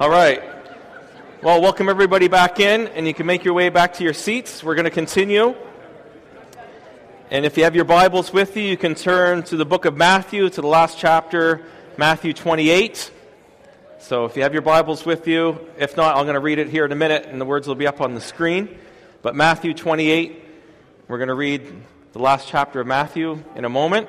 All 0.00 0.08
right. 0.08 0.42
Well, 1.42 1.60
welcome 1.60 1.90
everybody 1.90 2.26
back 2.26 2.58
in, 2.58 2.86
and 2.86 3.06
you 3.06 3.12
can 3.12 3.26
make 3.26 3.44
your 3.44 3.52
way 3.52 3.68
back 3.68 3.92
to 3.96 4.02
your 4.02 4.14
seats. 4.14 4.64
We're 4.64 4.74
going 4.74 4.86
to 4.86 4.90
continue. 4.90 5.54
And 7.30 7.44
if 7.44 7.58
you 7.58 7.64
have 7.64 7.76
your 7.76 7.84
Bibles 7.84 8.32
with 8.32 8.56
you, 8.56 8.62
you 8.62 8.78
can 8.78 8.94
turn 8.94 9.42
to 9.42 9.58
the 9.58 9.66
book 9.66 9.84
of 9.84 9.98
Matthew, 9.98 10.48
to 10.48 10.60
the 10.62 10.66
last 10.66 10.96
chapter, 10.96 11.66
Matthew 11.98 12.32
28. 12.32 13.10
So 13.98 14.24
if 14.24 14.36
you 14.36 14.42
have 14.42 14.54
your 14.54 14.62
Bibles 14.62 15.04
with 15.04 15.28
you, 15.28 15.68
if 15.76 15.98
not, 15.98 16.16
I'm 16.16 16.24
going 16.24 16.32
to 16.32 16.40
read 16.40 16.58
it 16.58 16.70
here 16.70 16.86
in 16.86 16.92
a 16.92 16.96
minute, 16.96 17.26
and 17.26 17.38
the 17.38 17.44
words 17.44 17.68
will 17.68 17.74
be 17.74 17.86
up 17.86 18.00
on 18.00 18.14
the 18.14 18.22
screen. 18.22 18.78
But 19.20 19.36
Matthew 19.36 19.74
28, 19.74 20.42
we're 21.08 21.18
going 21.18 21.28
to 21.28 21.34
read 21.34 21.70
the 22.14 22.20
last 22.20 22.48
chapter 22.48 22.80
of 22.80 22.86
Matthew 22.86 23.44
in 23.54 23.66
a 23.66 23.68
moment. 23.68 24.08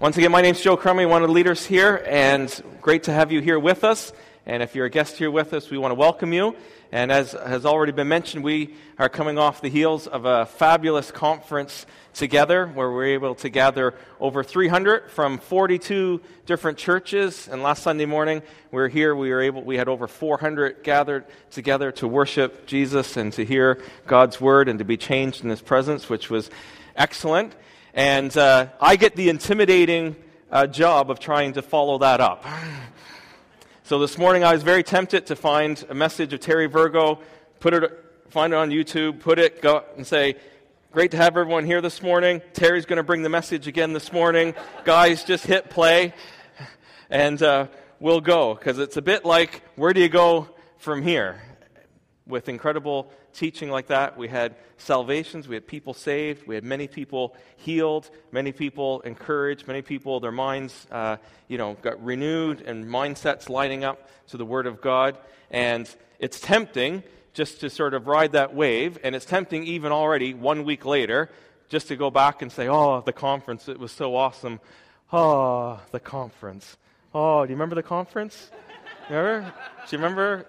Once 0.00 0.18
again, 0.18 0.30
my 0.30 0.42
name 0.42 0.54
is 0.54 0.60
Joe 0.60 0.76
Crummy, 0.76 1.06
one 1.06 1.22
of 1.22 1.28
the 1.28 1.34
leaders 1.34 1.64
here, 1.64 2.04
and 2.06 2.62
great 2.82 3.04
to 3.04 3.12
have 3.14 3.32
you 3.32 3.40
here 3.40 3.58
with 3.58 3.84
us. 3.84 4.12
And 4.48 4.62
if 4.62 4.74
you're 4.74 4.86
a 4.86 4.90
guest 4.90 5.18
here 5.18 5.30
with 5.30 5.52
us, 5.52 5.68
we 5.68 5.76
want 5.76 5.90
to 5.90 5.94
welcome 5.94 6.32
you. 6.32 6.56
And 6.90 7.12
as 7.12 7.32
has 7.32 7.66
already 7.66 7.92
been 7.92 8.08
mentioned, 8.08 8.42
we 8.42 8.74
are 8.98 9.10
coming 9.10 9.38
off 9.38 9.60
the 9.60 9.68
heels 9.68 10.06
of 10.06 10.24
a 10.24 10.46
fabulous 10.46 11.10
conference 11.10 11.84
together 12.14 12.66
where 12.68 12.90
we're 12.90 13.08
able 13.08 13.34
to 13.34 13.50
gather 13.50 13.94
over 14.18 14.42
300 14.42 15.10
from 15.10 15.36
42 15.36 16.22
different 16.46 16.78
churches. 16.78 17.46
And 17.46 17.62
last 17.62 17.82
Sunday 17.82 18.06
morning, 18.06 18.40
we 18.72 18.80
were 18.80 18.88
here, 18.88 19.14
we 19.14 19.28
were 19.28 19.42
able, 19.42 19.62
we 19.62 19.76
had 19.76 19.86
over 19.86 20.06
400 20.06 20.82
gathered 20.82 21.26
together 21.50 21.92
to 21.92 22.08
worship 22.08 22.66
Jesus 22.66 23.18
and 23.18 23.30
to 23.34 23.44
hear 23.44 23.82
God's 24.06 24.40
word 24.40 24.70
and 24.70 24.78
to 24.78 24.84
be 24.86 24.96
changed 24.96 25.44
in 25.44 25.50
his 25.50 25.60
presence, 25.60 26.08
which 26.08 26.30
was 26.30 26.48
excellent. 26.96 27.54
And 27.92 28.34
uh, 28.34 28.68
I 28.80 28.96
get 28.96 29.14
the 29.14 29.28
intimidating 29.28 30.16
uh, 30.50 30.66
job 30.66 31.10
of 31.10 31.20
trying 31.20 31.52
to 31.52 31.60
follow 31.60 31.98
that 31.98 32.22
up. 32.22 32.46
So 33.88 33.98
this 33.98 34.18
morning 34.18 34.44
I 34.44 34.52
was 34.52 34.62
very 34.62 34.82
tempted 34.82 35.28
to 35.28 35.34
find 35.34 35.82
a 35.88 35.94
message 35.94 36.34
of 36.34 36.40
Terry 36.40 36.66
Virgo, 36.66 37.20
put 37.58 37.72
it, 37.72 37.90
find 38.28 38.52
it 38.52 38.56
on 38.56 38.68
YouTube, 38.68 39.18
put 39.20 39.38
it, 39.38 39.62
go 39.62 39.82
and 39.96 40.06
say, 40.06 40.36
Great 40.92 41.12
to 41.12 41.16
have 41.16 41.38
everyone 41.38 41.64
here 41.64 41.80
this 41.80 42.02
morning. 42.02 42.42
Terry's 42.52 42.84
going 42.84 42.98
to 42.98 43.02
bring 43.02 43.22
the 43.22 43.30
message 43.30 43.66
again 43.66 43.94
this 43.94 44.12
morning. 44.12 44.54
Guys, 44.84 45.24
just 45.24 45.46
hit 45.46 45.70
play 45.70 46.12
and 47.08 47.42
uh, 47.42 47.68
we'll 47.98 48.20
go. 48.20 48.52
Because 48.52 48.78
it's 48.78 48.98
a 48.98 49.02
bit 49.02 49.24
like, 49.24 49.62
where 49.76 49.94
do 49.94 50.02
you 50.02 50.10
go 50.10 50.50
from 50.76 51.00
here? 51.02 51.40
With 52.28 52.50
incredible 52.50 53.10
teaching 53.32 53.70
like 53.70 53.86
that, 53.86 54.18
we 54.18 54.28
had 54.28 54.54
salvations, 54.76 55.48
we 55.48 55.56
had 55.56 55.66
people 55.66 55.94
saved, 55.94 56.46
we 56.46 56.54
had 56.54 56.62
many 56.62 56.86
people 56.86 57.34
healed, 57.56 58.10
many 58.30 58.52
people 58.52 59.00
encouraged, 59.00 59.66
many 59.66 59.80
people, 59.80 60.20
their 60.20 60.30
minds, 60.30 60.86
uh, 60.90 61.16
you 61.48 61.56
know, 61.56 61.78
got 61.80 62.04
renewed 62.04 62.60
and 62.60 62.84
mindsets 62.84 63.48
lining 63.48 63.82
up 63.82 64.10
to 64.28 64.36
the 64.36 64.44
Word 64.44 64.66
of 64.66 64.82
God. 64.82 65.16
And 65.50 65.88
it's 66.18 66.38
tempting 66.38 67.02
just 67.32 67.60
to 67.60 67.70
sort 67.70 67.94
of 67.94 68.06
ride 68.06 68.32
that 68.32 68.54
wave, 68.54 68.98
and 69.02 69.16
it's 69.16 69.24
tempting 69.24 69.64
even 69.64 69.90
already 69.90 70.34
one 70.34 70.64
week 70.64 70.84
later 70.84 71.30
just 71.70 71.88
to 71.88 71.96
go 71.96 72.10
back 72.10 72.42
and 72.42 72.52
say, 72.52 72.68
oh, 72.68 73.00
the 73.00 73.12
conference, 73.12 73.68
it 73.68 73.78
was 73.78 73.92
so 73.92 74.16
awesome. 74.16 74.60
Oh, 75.12 75.80
the 75.92 76.00
conference. 76.00 76.76
Oh, 77.14 77.46
do 77.46 77.50
you 77.50 77.54
remember 77.54 77.74
the 77.74 77.82
conference? 77.82 78.50
Remember? 79.08 79.40
Do 79.88 79.96
you 79.96 80.02
remember 80.02 80.46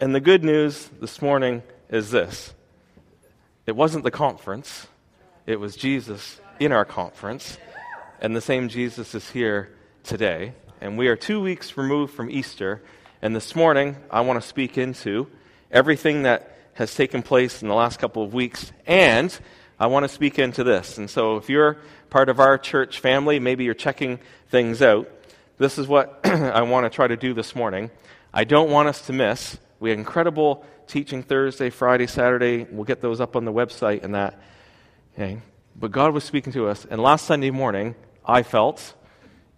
and 0.00 0.14
the 0.14 0.20
good 0.20 0.42
news 0.42 0.88
this 0.98 1.20
morning 1.20 1.62
is 1.90 2.10
this 2.10 2.54
it 3.66 3.76
wasn't 3.76 4.02
the 4.02 4.10
conference, 4.10 4.86
it 5.46 5.60
was 5.60 5.76
Jesus 5.76 6.40
in 6.58 6.72
our 6.72 6.84
conference. 6.84 7.58
And 8.22 8.36
the 8.36 8.40
same 8.40 8.68
Jesus 8.68 9.14
is 9.14 9.30
here 9.30 9.74
today. 10.02 10.52
And 10.82 10.98
we 10.98 11.08
are 11.08 11.16
two 11.16 11.40
weeks 11.40 11.78
removed 11.78 12.12
from 12.12 12.30
Easter. 12.30 12.82
And 13.22 13.34
this 13.34 13.56
morning, 13.56 13.96
I 14.10 14.20
want 14.20 14.42
to 14.42 14.46
speak 14.46 14.76
into 14.76 15.26
everything 15.70 16.24
that 16.24 16.54
has 16.74 16.94
taken 16.94 17.22
place 17.22 17.62
in 17.62 17.68
the 17.68 17.74
last 17.74 17.98
couple 17.98 18.22
of 18.22 18.34
weeks. 18.34 18.72
And 18.86 19.38
I 19.78 19.86
want 19.86 20.04
to 20.04 20.08
speak 20.08 20.38
into 20.38 20.64
this. 20.64 20.98
And 20.98 21.08
so, 21.08 21.36
if 21.36 21.48
you're 21.48 21.78
part 22.10 22.28
of 22.28 22.40
our 22.40 22.58
church 22.58 23.00
family, 23.00 23.38
maybe 23.38 23.64
you're 23.64 23.72
checking 23.72 24.18
things 24.48 24.82
out, 24.82 25.10
this 25.56 25.78
is 25.78 25.88
what 25.88 26.20
I 26.24 26.60
want 26.62 26.84
to 26.84 26.90
try 26.90 27.06
to 27.06 27.16
do 27.16 27.32
this 27.32 27.54
morning. 27.54 27.90
I 28.34 28.44
don't 28.44 28.70
want 28.70 28.88
us 28.88 29.06
to 29.06 29.14
miss 29.14 29.56
we 29.80 29.90
had 29.90 29.98
incredible 29.98 30.64
teaching 30.86 31.22
Thursday, 31.22 31.70
Friday, 31.70 32.06
Saturday. 32.06 32.66
We'll 32.70 32.84
get 32.84 33.00
those 33.00 33.20
up 33.20 33.34
on 33.34 33.44
the 33.44 33.52
website 33.52 34.04
and 34.04 34.14
that. 34.14 34.38
Okay. 35.14 35.40
But 35.74 35.90
God 35.90 36.12
was 36.12 36.22
speaking 36.22 36.52
to 36.52 36.68
us. 36.68 36.84
And 36.84 37.02
last 37.02 37.24
Sunday 37.24 37.50
morning, 37.50 37.94
I 38.24 38.42
felt 38.42 38.94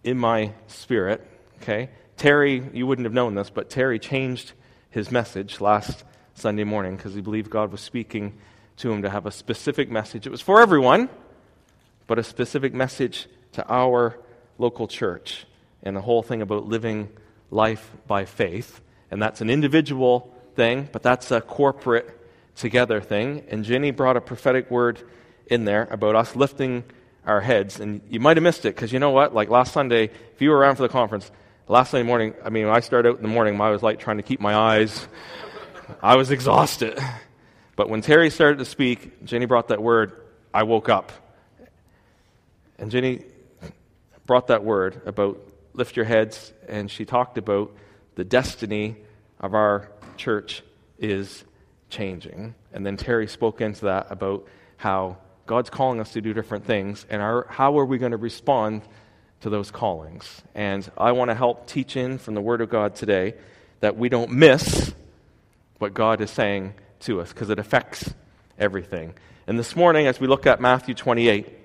in 0.03 0.17
my 0.17 0.53
spirit, 0.67 1.21
okay, 1.61 1.89
Terry, 2.17 2.63
you 2.73 2.87
wouldn't 2.87 3.05
have 3.05 3.13
known 3.13 3.35
this, 3.35 3.49
but 3.49 3.69
Terry 3.69 3.99
changed 3.99 4.53
his 4.89 5.11
message 5.11 5.59
last 5.59 6.03
Sunday 6.35 6.63
morning 6.63 6.95
because 6.95 7.13
he 7.13 7.21
believed 7.21 7.49
God 7.49 7.71
was 7.71 7.81
speaking 7.81 8.37
to 8.77 8.91
him 8.91 9.01
to 9.01 9.09
have 9.09 9.25
a 9.25 9.31
specific 9.31 9.89
message. 9.91 10.25
It 10.25 10.29
was 10.29 10.41
for 10.41 10.61
everyone, 10.61 11.09
but 12.07 12.17
a 12.17 12.23
specific 12.23 12.73
message 12.73 13.27
to 13.53 13.65
our 13.69 14.17
local 14.57 14.87
church 14.87 15.45
and 15.81 15.95
the 15.95 16.01
whole 16.01 16.23
thing 16.23 16.41
about 16.41 16.65
living 16.65 17.09
life 17.51 17.91
by 18.07 18.25
faith. 18.25 18.81
And 19.13 19.21
that's 19.21 19.41
an 19.41 19.51
individual 19.51 20.33
thing, 20.55 20.89
but 20.91 21.03
that's 21.03 21.29
a 21.29 21.39
corporate 21.39 22.19
together 22.55 22.99
thing. 22.99 23.43
And 23.47 23.63
Jenny 23.63 23.91
brought 23.91 24.17
a 24.17 24.21
prophetic 24.21 24.71
word 24.71 24.99
in 25.45 25.65
there 25.65 25.87
about 25.91 26.15
us 26.15 26.35
lifting 26.35 26.83
our 27.23 27.39
heads. 27.39 27.79
And 27.79 28.01
you 28.09 28.19
might 28.19 28.37
have 28.37 28.43
missed 28.43 28.65
it 28.65 28.73
because 28.73 28.91
you 28.91 28.97
know 28.97 29.11
what? 29.11 29.31
Like 29.31 29.49
last 29.49 29.71
Sunday, 29.71 30.05
if 30.05 30.41
you 30.41 30.49
were 30.49 30.57
around 30.57 30.77
for 30.77 30.81
the 30.81 30.89
conference, 30.89 31.29
last 31.67 31.91
Sunday 31.91 32.07
morning, 32.07 32.33
I 32.43 32.49
mean, 32.49 32.65
I 32.65 32.79
started 32.79 33.09
out 33.09 33.17
in 33.17 33.21
the 33.21 33.27
morning, 33.27 33.61
I 33.61 33.69
was 33.69 33.83
like 33.83 33.99
trying 33.99 34.17
to 34.17 34.23
keep 34.23 34.39
my 34.39 34.55
eyes. 34.55 35.07
I 36.01 36.15
was 36.15 36.31
exhausted. 36.31 36.99
But 37.75 37.89
when 37.89 38.01
Terry 38.01 38.31
started 38.31 38.57
to 38.57 38.65
speak, 38.65 39.23
Jenny 39.23 39.45
brought 39.45 39.67
that 39.67 39.83
word, 39.83 40.19
I 40.51 40.63
woke 40.63 40.89
up. 40.89 41.11
And 42.79 42.89
Jenny 42.89 43.25
brought 44.25 44.47
that 44.47 44.63
word 44.63 45.03
about 45.05 45.39
lift 45.75 45.95
your 45.95 46.05
heads, 46.05 46.51
and 46.67 46.89
she 46.89 47.05
talked 47.05 47.37
about 47.37 47.75
the 48.15 48.23
destiny 48.23 48.97
of 49.39 49.53
our 49.53 49.89
church 50.17 50.63
is 50.99 51.43
changing. 51.89 52.55
And 52.71 52.85
then 52.85 52.97
Terry 52.97 53.27
spoke 53.27 53.61
into 53.61 53.85
that 53.85 54.07
about 54.09 54.47
how 54.77 55.17
God's 55.45 55.69
calling 55.69 55.99
us 55.99 56.13
to 56.13 56.21
do 56.21 56.33
different 56.33 56.65
things 56.65 57.05
and 57.09 57.21
our, 57.21 57.45
how 57.49 57.77
are 57.79 57.85
we 57.85 57.97
going 57.97 58.11
to 58.11 58.17
respond 58.17 58.81
to 59.41 59.49
those 59.49 59.71
callings. 59.71 60.41
And 60.55 60.89
I 60.97 61.11
want 61.11 61.29
to 61.29 61.35
help 61.35 61.67
teach 61.67 61.97
in 61.97 62.17
from 62.17 62.33
the 62.33 62.41
Word 62.41 62.61
of 62.61 62.69
God 62.69 62.95
today 62.95 63.35
that 63.81 63.97
we 63.97 64.07
don't 64.09 64.31
miss 64.31 64.93
what 65.79 65.93
God 65.93 66.21
is 66.21 66.31
saying 66.31 66.73
to 67.01 67.19
us 67.19 67.33
because 67.33 67.49
it 67.49 67.59
affects 67.59 68.13
everything. 68.57 69.13
And 69.45 69.59
this 69.59 69.75
morning, 69.75 70.07
as 70.07 70.21
we 70.21 70.27
look 70.27 70.47
at 70.47 70.61
Matthew 70.61 70.95
28, 70.95 71.59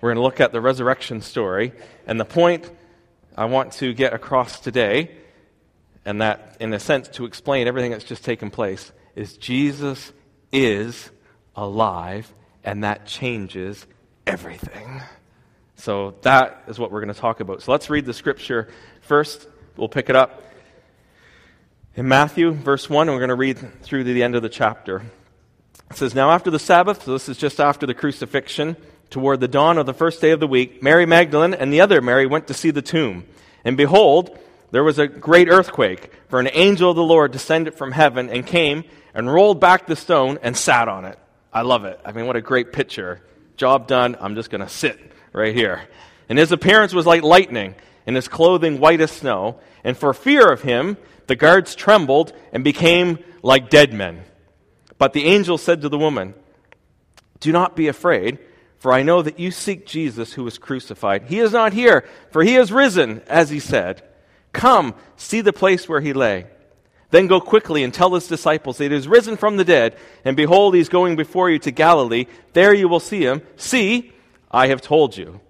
we're 0.00 0.08
going 0.08 0.16
to 0.16 0.22
look 0.22 0.40
at 0.40 0.52
the 0.52 0.60
resurrection 0.60 1.20
story. 1.20 1.72
And 2.06 2.18
the 2.18 2.24
point 2.24 2.70
I 3.36 3.44
want 3.44 3.72
to 3.74 3.92
get 3.92 4.14
across 4.14 4.60
today 4.60 5.10
and 6.04 6.20
that, 6.20 6.56
in 6.60 6.72
a 6.72 6.80
sense, 6.80 7.08
to 7.08 7.24
explain 7.24 7.66
everything 7.66 7.90
that's 7.90 8.04
just 8.04 8.24
taken 8.24 8.50
place, 8.50 8.92
is 9.14 9.36
Jesus 9.36 10.12
is 10.52 11.10
alive, 11.56 12.32
and 12.62 12.84
that 12.84 13.06
changes 13.06 13.86
everything. 14.26 15.02
So 15.76 16.14
that 16.22 16.62
is 16.66 16.78
what 16.78 16.90
we're 16.90 17.00
going 17.00 17.14
to 17.14 17.20
talk 17.20 17.40
about. 17.40 17.62
So 17.62 17.72
let's 17.72 17.90
read 17.90 18.06
the 18.06 18.14
scripture 18.14 18.68
first. 19.00 19.48
We'll 19.76 19.88
pick 19.88 20.08
it 20.08 20.16
up 20.16 20.42
in 21.96 22.08
Matthew, 22.08 22.52
verse 22.52 22.90
1, 22.90 23.08
and 23.08 23.14
we're 23.14 23.20
going 23.20 23.28
to 23.28 23.34
read 23.34 23.82
through 23.82 24.04
to 24.04 24.12
the 24.12 24.22
end 24.22 24.34
of 24.34 24.42
the 24.42 24.48
chapter. 24.48 25.02
It 25.90 25.96
says, 25.96 26.14
Now 26.14 26.30
after 26.30 26.50
the 26.50 26.58
Sabbath, 26.58 27.04
so 27.04 27.12
this 27.12 27.28
is 27.28 27.38
just 27.38 27.60
after 27.60 27.86
the 27.86 27.94
crucifixion, 27.94 28.76
toward 29.10 29.40
the 29.40 29.48
dawn 29.48 29.78
of 29.78 29.86
the 29.86 29.94
first 29.94 30.20
day 30.20 30.30
of 30.30 30.40
the 30.40 30.46
week, 30.46 30.82
Mary 30.82 31.06
Magdalene 31.06 31.54
and 31.54 31.72
the 31.72 31.80
other 31.80 32.00
Mary 32.00 32.26
went 32.26 32.48
to 32.48 32.54
see 32.54 32.70
the 32.70 32.82
tomb. 32.82 33.26
And 33.64 33.76
behold, 33.76 34.36
there 34.74 34.82
was 34.82 34.98
a 34.98 35.06
great 35.06 35.48
earthquake, 35.48 36.10
for 36.26 36.40
an 36.40 36.48
angel 36.52 36.90
of 36.90 36.96
the 36.96 37.04
Lord 37.04 37.30
descended 37.30 37.76
from 37.76 37.92
heaven 37.92 38.28
and 38.28 38.44
came 38.44 38.82
and 39.14 39.32
rolled 39.32 39.60
back 39.60 39.86
the 39.86 39.94
stone 39.94 40.40
and 40.42 40.56
sat 40.56 40.88
on 40.88 41.04
it. 41.04 41.16
I 41.52 41.62
love 41.62 41.84
it. 41.84 42.00
I 42.04 42.10
mean, 42.10 42.26
what 42.26 42.34
a 42.34 42.40
great 42.40 42.72
picture. 42.72 43.22
Job 43.56 43.86
done. 43.86 44.16
I'm 44.20 44.34
just 44.34 44.50
going 44.50 44.62
to 44.62 44.68
sit 44.68 44.98
right 45.32 45.54
here. 45.54 45.82
And 46.28 46.40
his 46.40 46.50
appearance 46.50 46.92
was 46.92 47.06
like 47.06 47.22
lightning, 47.22 47.76
and 48.04 48.16
his 48.16 48.26
clothing 48.26 48.80
white 48.80 49.00
as 49.00 49.12
snow. 49.12 49.60
And 49.84 49.96
for 49.96 50.12
fear 50.12 50.50
of 50.50 50.62
him, 50.62 50.96
the 51.28 51.36
guards 51.36 51.76
trembled 51.76 52.32
and 52.52 52.64
became 52.64 53.20
like 53.44 53.70
dead 53.70 53.94
men. 53.94 54.24
But 54.98 55.12
the 55.12 55.26
angel 55.26 55.56
said 55.56 55.82
to 55.82 55.88
the 55.88 55.98
woman, 55.98 56.34
Do 57.38 57.52
not 57.52 57.76
be 57.76 57.86
afraid, 57.86 58.40
for 58.78 58.92
I 58.92 59.04
know 59.04 59.22
that 59.22 59.38
you 59.38 59.52
seek 59.52 59.86
Jesus 59.86 60.32
who 60.32 60.42
was 60.42 60.58
crucified. 60.58 61.26
He 61.28 61.38
is 61.38 61.52
not 61.52 61.74
here, 61.74 62.04
for 62.32 62.42
he 62.42 62.56
is 62.56 62.72
risen, 62.72 63.22
as 63.28 63.50
he 63.50 63.60
said. 63.60 64.02
Come, 64.54 64.94
see 65.16 65.42
the 65.42 65.52
place 65.52 65.86
where 65.88 66.00
he 66.00 66.14
lay. 66.14 66.46
Then 67.10 67.26
go 67.26 67.40
quickly 67.40 67.84
and 67.84 67.92
tell 67.92 68.14
his 68.14 68.26
disciples, 68.26 68.78
that 68.78 68.90
he 68.90 68.96
is 68.96 69.06
risen 69.06 69.36
from 69.36 69.56
the 69.56 69.64
dead, 69.64 69.96
and 70.24 70.36
behold, 70.36 70.74
he 70.74 70.80
is 70.80 70.88
going 70.88 71.16
before 71.16 71.50
you 71.50 71.58
to 71.60 71.70
Galilee. 71.70 72.26
There 72.54 72.72
you 72.72 72.88
will 72.88 73.00
see 73.00 73.20
him. 73.20 73.42
See, 73.56 74.12
I 74.50 74.68
have 74.68 74.80
told 74.80 75.16
you. 75.16 75.40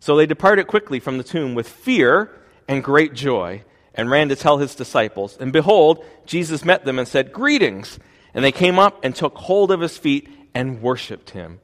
So 0.00 0.16
they 0.16 0.26
departed 0.26 0.66
quickly 0.66 1.00
from 1.00 1.18
the 1.18 1.24
tomb 1.24 1.54
with 1.54 1.68
fear 1.68 2.30
and 2.68 2.84
great 2.84 3.14
joy 3.14 3.64
and 3.94 4.10
ran 4.10 4.28
to 4.28 4.36
tell 4.36 4.58
his 4.58 4.74
disciples. 4.74 5.36
And 5.40 5.52
behold, 5.52 6.04
Jesus 6.26 6.64
met 6.64 6.84
them 6.84 6.98
and 6.98 7.08
said, 7.08 7.32
Greetings! 7.32 7.98
And 8.34 8.44
they 8.44 8.52
came 8.52 8.78
up 8.78 9.02
and 9.02 9.14
took 9.14 9.36
hold 9.36 9.72
of 9.72 9.80
his 9.80 9.96
feet 9.96 10.28
and 10.54 10.82
worshipped 10.82 11.30
him. 11.30 11.60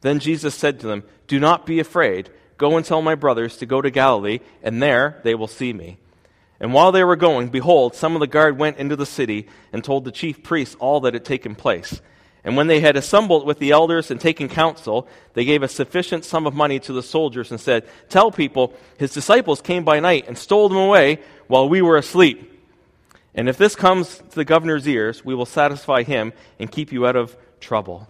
Then 0.00 0.18
Jesus 0.18 0.54
said 0.54 0.80
to 0.80 0.86
them, 0.86 1.04
Do 1.26 1.38
not 1.38 1.66
be 1.66 1.78
afraid. 1.78 2.30
Go 2.58 2.76
and 2.76 2.86
tell 2.86 3.02
my 3.02 3.14
brothers 3.14 3.56
to 3.58 3.66
go 3.66 3.82
to 3.82 3.90
Galilee, 3.90 4.40
and 4.62 4.82
there 4.82 5.20
they 5.24 5.34
will 5.34 5.48
see 5.48 5.72
me. 5.72 5.98
And 6.58 6.72
while 6.72 6.92
they 6.92 7.04
were 7.04 7.16
going, 7.16 7.48
behold, 7.48 7.94
some 7.94 8.16
of 8.16 8.20
the 8.20 8.26
guard 8.26 8.58
went 8.58 8.78
into 8.78 8.96
the 8.96 9.04
city 9.04 9.46
and 9.72 9.84
told 9.84 10.04
the 10.04 10.12
chief 10.12 10.42
priests 10.42 10.74
all 10.78 11.00
that 11.00 11.14
had 11.14 11.24
taken 11.24 11.54
place. 11.54 12.00
And 12.44 12.56
when 12.56 12.68
they 12.68 12.80
had 12.80 12.96
assembled 12.96 13.44
with 13.44 13.58
the 13.58 13.72
elders 13.72 14.10
and 14.10 14.20
taken 14.20 14.48
counsel, 14.48 15.08
they 15.34 15.44
gave 15.44 15.62
a 15.62 15.68
sufficient 15.68 16.24
sum 16.24 16.46
of 16.46 16.54
money 16.54 16.78
to 16.80 16.92
the 16.92 17.02
soldiers 17.02 17.50
and 17.50 17.60
said, 17.60 17.86
Tell 18.08 18.30
people, 18.30 18.72
his 18.98 19.12
disciples 19.12 19.60
came 19.60 19.84
by 19.84 20.00
night 20.00 20.26
and 20.28 20.38
stole 20.38 20.68
them 20.68 20.78
away 20.78 21.18
while 21.48 21.68
we 21.68 21.82
were 21.82 21.96
asleep. 21.96 22.52
And 23.34 23.48
if 23.48 23.58
this 23.58 23.76
comes 23.76 24.16
to 24.16 24.34
the 24.34 24.44
governor's 24.44 24.88
ears, 24.88 25.24
we 25.24 25.34
will 25.34 25.44
satisfy 25.44 26.04
him 26.04 26.32
and 26.58 26.70
keep 26.70 26.92
you 26.92 27.06
out 27.06 27.16
of 27.16 27.36
trouble. 27.60 28.08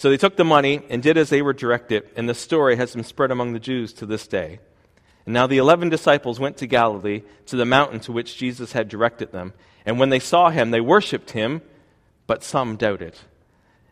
So 0.00 0.08
they 0.08 0.16
took 0.16 0.36
the 0.36 0.46
money 0.46 0.80
and 0.88 1.02
did 1.02 1.18
as 1.18 1.28
they 1.28 1.42
were 1.42 1.52
directed, 1.52 2.08
and 2.16 2.26
the 2.26 2.32
story 2.32 2.76
has 2.76 2.94
been 2.94 3.04
spread 3.04 3.30
among 3.30 3.52
the 3.52 3.60
Jews 3.60 3.92
to 3.92 4.06
this 4.06 4.26
day. 4.26 4.58
And 5.26 5.34
now 5.34 5.46
the 5.46 5.58
eleven 5.58 5.90
disciples 5.90 6.40
went 6.40 6.56
to 6.56 6.66
Galilee, 6.66 7.20
to 7.44 7.56
the 7.56 7.66
mountain 7.66 8.00
to 8.00 8.12
which 8.12 8.38
Jesus 8.38 8.72
had 8.72 8.88
directed 8.88 9.30
them. 9.30 9.52
And 9.84 10.00
when 10.00 10.08
they 10.08 10.18
saw 10.18 10.48
him, 10.48 10.70
they 10.70 10.80
worshipped 10.80 11.32
him 11.32 11.60
but 12.26 12.42
some 12.42 12.76
doubted. 12.76 13.14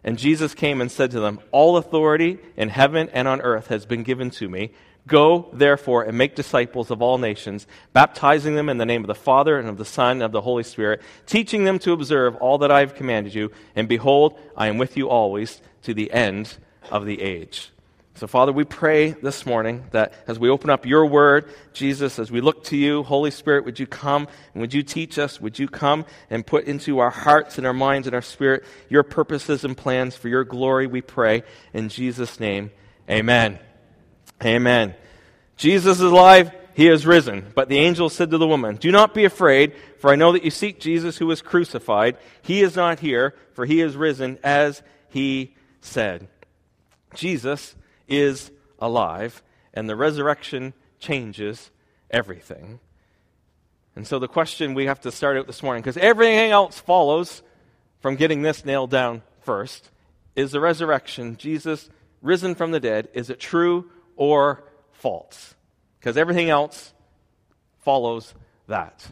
And 0.02 0.16
Jesus 0.16 0.54
came 0.54 0.80
and 0.80 0.90
said 0.90 1.10
to 1.10 1.20
them, 1.20 1.40
All 1.50 1.76
authority 1.76 2.38
in 2.56 2.70
heaven 2.70 3.10
and 3.12 3.28
on 3.28 3.42
earth 3.42 3.66
has 3.66 3.84
been 3.84 4.02
given 4.02 4.30
to 4.30 4.48
me. 4.48 4.70
Go, 5.06 5.50
therefore, 5.52 6.04
and 6.04 6.16
make 6.16 6.34
disciples 6.34 6.90
of 6.90 7.02
all 7.02 7.18
nations, 7.18 7.66
baptizing 7.92 8.54
them 8.54 8.70
in 8.70 8.78
the 8.78 8.86
name 8.86 9.02
of 9.02 9.08
the 9.08 9.14
Father 9.14 9.58
and 9.58 9.68
of 9.68 9.76
the 9.76 9.84
Son 9.84 10.12
and 10.12 10.22
of 10.22 10.32
the 10.32 10.40
Holy 10.40 10.62
Spirit, 10.62 11.02
teaching 11.26 11.64
them 11.64 11.78
to 11.80 11.92
observe 11.92 12.34
all 12.36 12.56
that 12.58 12.70
I 12.70 12.80
have 12.80 12.94
commanded 12.94 13.34
you. 13.34 13.52
And 13.76 13.86
behold, 13.86 14.40
I 14.56 14.68
am 14.68 14.78
with 14.78 14.96
you 14.96 15.10
always 15.10 15.60
to 15.82 15.94
the 15.94 16.12
end 16.12 16.56
of 16.90 17.06
the 17.06 17.20
age. 17.20 17.70
So, 18.18 18.26
Father, 18.26 18.50
we 18.50 18.64
pray 18.64 19.12
this 19.12 19.46
morning 19.46 19.84
that 19.92 20.12
as 20.26 20.40
we 20.40 20.48
open 20.48 20.70
up 20.70 20.84
your 20.84 21.06
word, 21.06 21.48
Jesus, 21.72 22.18
as 22.18 22.32
we 22.32 22.40
look 22.40 22.64
to 22.64 22.76
you, 22.76 23.04
Holy 23.04 23.30
Spirit, 23.30 23.64
would 23.64 23.78
you 23.78 23.86
come 23.86 24.26
and 24.52 24.60
would 24.60 24.74
you 24.74 24.82
teach 24.82 25.20
us? 25.20 25.40
Would 25.40 25.60
you 25.60 25.68
come 25.68 26.04
and 26.28 26.44
put 26.44 26.64
into 26.64 26.98
our 26.98 27.10
hearts 27.10 27.58
and 27.58 27.66
our 27.66 27.72
minds 27.72 28.08
and 28.08 28.16
our 28.16 28.22
spirit 28.22 28.64
your 28.88 29.04
purposes 29.04 29.62
and 29.64 29.76
plans 29.76 30.16
for 30.16 30.28
your 30.28 30.42
glory, 30.42 30.88
we 30.88 31.00
pray. 31.00 31.44
In 31.72 31.90
Jesus' 31.90 32.40
name, 32.40 32.72
amen. 33.08 33.60
Amen. 34.44 34.96
Jesus 35.56 35.98
is 35.98 36.10
alive. 36.10 36.50
He 36.74 36.88
is 36.88 37.06
risen. 37.06 37.52
But 37.54 37.68
the 37.68 37.78
angel 37.78 38.08
said 38.08 38.30
to 38.30 38.38
the 38.38 38.48
woman, 38.48 38.76
Do 38.76 38.90
not 38.90 39.14
be 39.14 39.26
afraid, 39.26 39.74
for 39.98 40.10
I 40.10 40.16
know 40.16 40.32
that 40.32 40.44
you 40.44 40.50
seek 40.50 40.80
Jesus 40.80 41.18
who 41.18 41.26
was 41.28 41.40
crucified. 41.40 42.16
He 42.42 42.62
is 42.62 42.74
not 42.74 42.98
here, 42.98 43.36
for 43.52 43.64
he 43.64 43.80
is 43.80 43.96
risen, 43.96 44.40
as 44.42 44.82
he 45.08 45.54
said. 45.80 46.28
Jesus 47.14 47.74
is 48.06 48.50
alive, 48.78 49.42
and 49.74 49.88
the 49.88 49.96
resurrection 49.96 50.74
changes 50.98 51.70
everything. 52.10 52.80
And 53.96 54.06
so 54.06 54.18
the 54.18 54.28
question 54.28 54.74
we 54.74 54.86
have 54.86 55.00
to 55.00 55.12
start 55.12 55.36
out 55.36 55.46
this 55.46 55.62
morning, 55.62 55.82
because 55.82 55.96
everything 55.96 56.50
else 56.50 56.78
follows 56.78 57.42
from 58.00 58.16
getting 58.16 58.42
this 58.42 58.64
nailed 58.64 58.90
down 58.90 59.22
first, 59.40 59.90
is 60.36 60.52
the 60.52 60.60
resurrection, 60.60 61.36
Jesus 61.36 61.90
risen 62.22 62.54
from 62.54 62.70
the 62.70 62.80
dead, 62.80 63.08
is 63.12 63.30
it 63.30 63.40
true 63.40 63.90
or 64.16 64.64
false? 64.92 65.54
Because 65.98 66.16
everything 66.16 66.50
else 66.50 66.92
follows 67.80 68.34
that. 68.68 69.10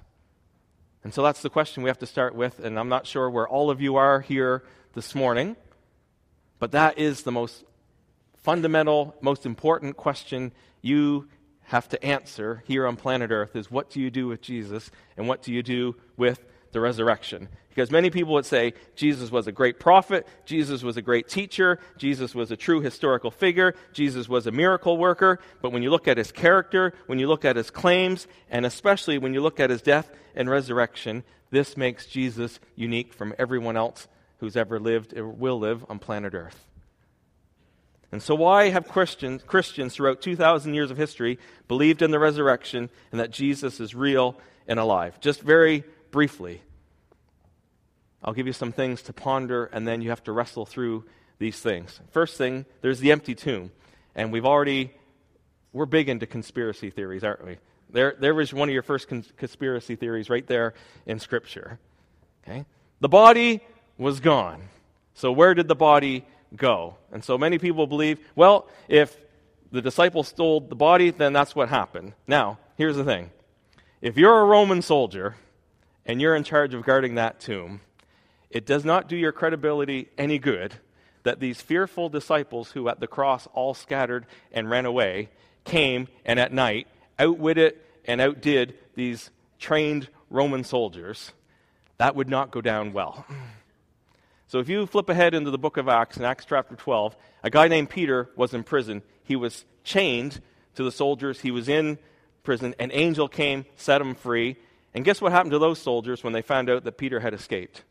And 1.02 1.12
so 1.14 1.22
that's 1.22 1.42
the 1.42 1.50
question 1.50 1.82
we 1.82 1.90
have 1.90 1.98
to 1.98 2.06
start 2.06 2.34
with, 2.34 2.58
and 2.60 2.78
I'm 2.78 2.88
not 2.88 3.06
sure 3.06 3.28
where 3.30 3.48
all 3.48 3.70
of 3.70 3.80
you 3.80 3.96
are 3.96 4.20
here 4.20 4.62
this 4.94 5.14
morning, 5.14 5.56
but 6.58 6.73
that 6.73 6.99
is 6.99 7.23
the 7.23 7.32
most 7.32 7.64
fundamental, 8.37 9.14
most 9.20 9.44
important 9.44 9.97
question 9.97 10.53
you 10.81 11.29
have 11.64 11.88
to 11.88 12.05
answer 12.05 12.62
here 12.67 12.87
on 12.87 12.97
planet 12.97 13.31
Earth 13.31 13.56
is 13.56 13.70
what 13.70 13.91
do 13.91 14.00
you 14.00 14.11
do 14.11 14.29
with 14.29 14.41
Jesus 14.41 14.91
and 15.17 15.26
what 15.26 15.43
do 15.43 15.53
you 15.53 15.62
do 15.62 15.97
with 16.17 16.44
the 16.73 16.81
resurrection? 16.81 17.49
Because 17.69 17.91
many 17.91 18.08
people 18.08 18.32
would 18.35 18.47
say 18.47 18.73
Jesus 18.94 19.31
was 19.31 19.47
a 19.47 19.53
great 19.53 19.79
prophet, 19.79 20.26
Jesus 20.47 20.82
was 20.82 20.97
a 20.97 21.03
great 21.03 21.29
teacher, 21.29 21.79
Jesus 21.99 22.35
was 22.35 22.50
a 22.50 22.56
true 22.56 22.81
historical 22.81 23.31
figure, 23.31 23.75
Jesus 23.93 24.29
was 24.29 24.47
a 24.47 24.52
miracle 24.52 24.97
worker, 24.97 25.41
but 25.61 25.73
when 25.73 25.82
you 25.82 25.91
look 25.91 26.09
at 26.09 26.17
his 26.17 26.32
character, 26.32 26.94
when 27.06 27.19
you 27.19 27.29
look 27.29 27.44
at 27.44 27.56
his 27.56 27.70
claims, 27.70 28.26
and 28.49 28.64
especially 28.64 29.19
when 29.19 29.35
you 29.35 29.43
look 29.43 29.61
at 29.61 29.69
his 29.69 29.82
death 29.82 30.11
and 30.35 30.49
resurrection, 30.49 31.25
this 31.50 31.76
makes 31.76 32.06
Jesus 32.06 32.61
unique 32.76 33.12
from 33.12 33.35
everyone 33.38 33.76
else 33.76 34.09
who's 34.38 34.56
ever 34.56 34.79
lived 34.79 35.17
or 35.17 35.29
will 35.29 35.59
live 35.59 35.85
on 35.88 35.99
planet 35.99 36.35
Earth. 36.35 36.65
And 38.12 38.23
so, 38.23 38.35
why 38.35 38.69
have 38.69 38.88
Christians, 38.88 39.43
Christians 39.43 39.94
throughout 39.94 40.23
2,000 40.23 40.75
years 40.75 40.91
of 40.91 40.97
history 40.97 41.38
believed 41.69 42.03
in 42.03 42.12
the 42.12 42.19
resurrection 42.19 42.88
and 43.11 43.21
that 43.21 43.31
Jesus 43.31 43.81
is 43.81 43.94
real 43.94 44.37
and 44.69 44.79
alive? 44.79 45.21
Just 45.21 45.43
very 45.43 45.85
briefly, 46.11 46.62
I'll 48.23 48.33
give 48.33 48.47
you 48.47 48.53
some 48.53 48.73
things 48.73 49.03
to 49.03 49.12
ponder, 49.12 49.67
and 49.67 49.87
then 49.87 50.03
you 50.03 50.11
have 50.11 50.25
to 50.25 50.33
wrestle 50.33 50.67
through 50.67 51.05
these 51.38 51.59
things. 51.61 52.00
First 52.11 52.38
thing, 52.38 52.65
there's 52.81 53.00
the 53.00 53.12
empty 53.12 53.35
tomb. 53.35 53.71
And 54.15 54.33
we've 54.33 54.47
already, 54.47 54.93
we're 55.73 55.87
big 55.87 56.09
into 56.09 56.27
conspiracy 56.27 56.91
theories, 56.91 57.23
aren't 57.23 57.44
we? 57.44 57.59
There, 57.91 58.17
there 58.19 58.35
was 58.35 58.53
one 58.53 58.69
of 58.69 58.73
your 58.73 58.83
first 58.83 59.09
cons- 59.09 59.33
conspiracy 59.37 59.97
theories 59.97 60.31
right 60.31 60.47
there 60.47 60.75
in 61.05 61.21
Scripture. 61.21 61.79
Okay? 62.43 62.65
The 63.00 63.09
body 63.09 63.61
was 63.98 64.20
gone. 64.20 64.69
So, 65.14 65.32
where 65.32 65.54
did 65.54 65.69
the 65.69 65.75
body 65.75 66.25
go. 66.54 66.96
And 67.12 67.25
so 67.25 67.38
many 67.38 67.58
people 67.58 67.87
believe, 67.87 68.19
well, 68.34 68.69
if 68.88 69.16
the 69.72 69.82
disciples 69.82 70.28
stole 70.28 70.60
the 70.60 70.75
body, 70.75 71.10
then 71.10 71.32
that's 71.32 71.56
what 71.56 71.69
happened. 71.69 72.12
Now, 72.26 72.58
here's 72.76 72.96
the 72.96 73.04
thing 73.04 73.31
if 74.00 74.16
you're 74.16 74.40
a 74.40 74.44
Roman 74.44 74.82
soldier 74.82 75.37
and 76.04 76.20
you're 76.20 76.37
in 76.37 76.44
charge 76.44 76.75
of 76.75 76.84
guarding 76.84 77.16
that 77.16 77.40
tomb, 77.40 77.81
it 78.50 78.66
does 78.66 78.84
not 78.84 79.08
do 79.08 79.16
your 79.16 79.32
credibility 79.32 80.08
any 80.16 80.38
good 80.38 80.75
that 81.25 81.40
these 81.40 81.60
fearful 81.60 82.08
disciples 82.08 82.70
who 82.70 82.88
at 82.88 83.00
the 83.00 83.08
cross 83.08 83.49
all 83.52 83.75
scattered 83.75 84.26
and 84.52 84.70
ran 84.70 84.87
away 84.87 85.28
came 85.64 86.06
and 86.25 86.38
at 86.38 86.52
night 86.52 86.87
outwitted 87.19 87.75
and 88.04 88.20
outdid 88.20 88.75
these 88.94 89.30
trained 89.59 90.09
Roman 90.30 90.62
soldiers. 90.62 91.32
That 91.99 92.14
would 92.14 92.28
not 92.28 92.52
go 92.52 92.61
down 92.61 92.92
well. 92.92 93.26
So 94.49 94.61
if 94.61 94.69
you 94.69 94.87
flip 94.87 95.09
ahead 95.09 95.35
into 95.35 95.50
the 95.50 95.59
book 95.59 95.76
of 95.76 95.88
Acts, 95.88 96.17
in 96.17 96.25
Acts 96.25 96.45
chapter 96.49 96.76
12, 96.76 97.17
a 97.43 97.50
guy 97.50 97.69
named 97.69 97.91
Peter 97.91 98.31
was 98.37 98.55
in 98.55 98.62
prison. 98.62 99.03
He 99.25 99.35
was 99.35 99.65
chained 99.83 100.41
to 100.76 100.85
the 100.85 100.93
soldiers. 100.93 101.41
He 101.41 101.50
was 101.50 101.69
in 101.69 101.99
prison. 102.45 102.75
An 102.79 102.91
angel 102.93 103.29
came, 103.29 103.65
set 103.76 104.00
him 104.00 104.15
free. 104.15 104.57
And 104.95 105.05
guess 105.05 105.21
what 105.21 105.33
happened 105.33 105.50
to 105.53 105.59
those 105.59 105.81
soldiers 105.81 106.23
when 106.23 106.33
they 106.33 106.43
found 106.43 106.71
out 106.71 106.85
that 106.85 106.97
Peter 106.97 107.21
had 107.21 107.35
escaped? 107.35 107.83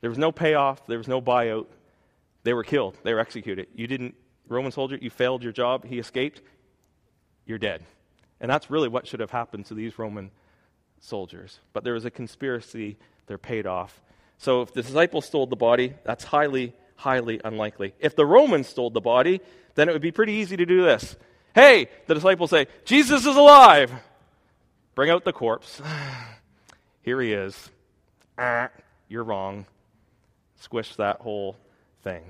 There 0.00 0.10
was 0.10 0.18
no 0.18 0.32
payoff, 0.32 0.86
there 0.86 0.98
was 0.98 1.08
no 1.08 1.22
buyout. 1.22 1.66
They 2.42 2.52
were 2.52 2.62
killed, 2.62 2.98
they 3.04 3.14
were 3.14 3.20
executed. 3.20 3.68
You 3.74 3.86
didn't, 3.86 4.14
Roman 4.48 4.70
soldier, 4.70 4.98
you 5.00 5.08
failed 5.08 5.42
your 5.42 5.52
job, 5.52 5.86
he 5.86 5.98
escaped, 5.98 6.42
you're 7.46 7.56
dead. 7.56 7.82
And 8.38 8.50
that's 8.50 8.70
really 8.70 8.88
what 8.88 9.06
should 9.06 9.20
have 9.20 9.30
happened 9.30 9.64
to 9.66 9.74
these 9.74 9.98
Roman 9.98 10.30
soldiers. 11.00 11.58
But 11.72 11.84
there 11.84 11.94
was 11.94 12.04
a 12.04 12.10
conspiracy 12.10 12.98
they're 13.26 13.38
paid 13.38 13.66
off. 13.66 14.00
So 14.38 14.62
if 14.62 14.72
the 14.72 14.82
disciples 14.82 15.26
stole 15.26 15.46
the 15.46 15.56
body, 15.56 15.94
that's 16.04 16.24
highly, 16.24 16.74
highly 16.96 17.40
unlikely. 17.44 17.94
If 17.98 18.16
the 18.16 18.26
Romans 18.26 18.68
stole 18.68 18.90
the 18.90 19.00
body, 19.00 19.40
then 19.74 19.88
it 19.88 19.92
would 19.92 20.02
be 20.02 20.12
pretty 20.12 20.34
easy 20.34 20.56
to 20.56 20.66
do 20.66 20.82
this. 20.82 21.16
Hey, 21.54 21.88
the 22.06 22.14
disciples 22.14 22.50
say, 22.50 22.66
Jesus 22.84 23.26
is 23.26 23.36
alive. 23.36 23.92
Bring 24.94 25.10
out 25.10 25.24
the 25.24 25.32
corpse. 25.32 25.80
Here 27.02 27.20
he 27.20 27.32
is. 27.32 27.70
Ah, 28.38 28.70
you're 29.08 29.24
wrong. 29.24 29.66
Squish 30.60 30.96
that 30.96 31.20
whole 31.20 31.56
thing. 32.02 32.22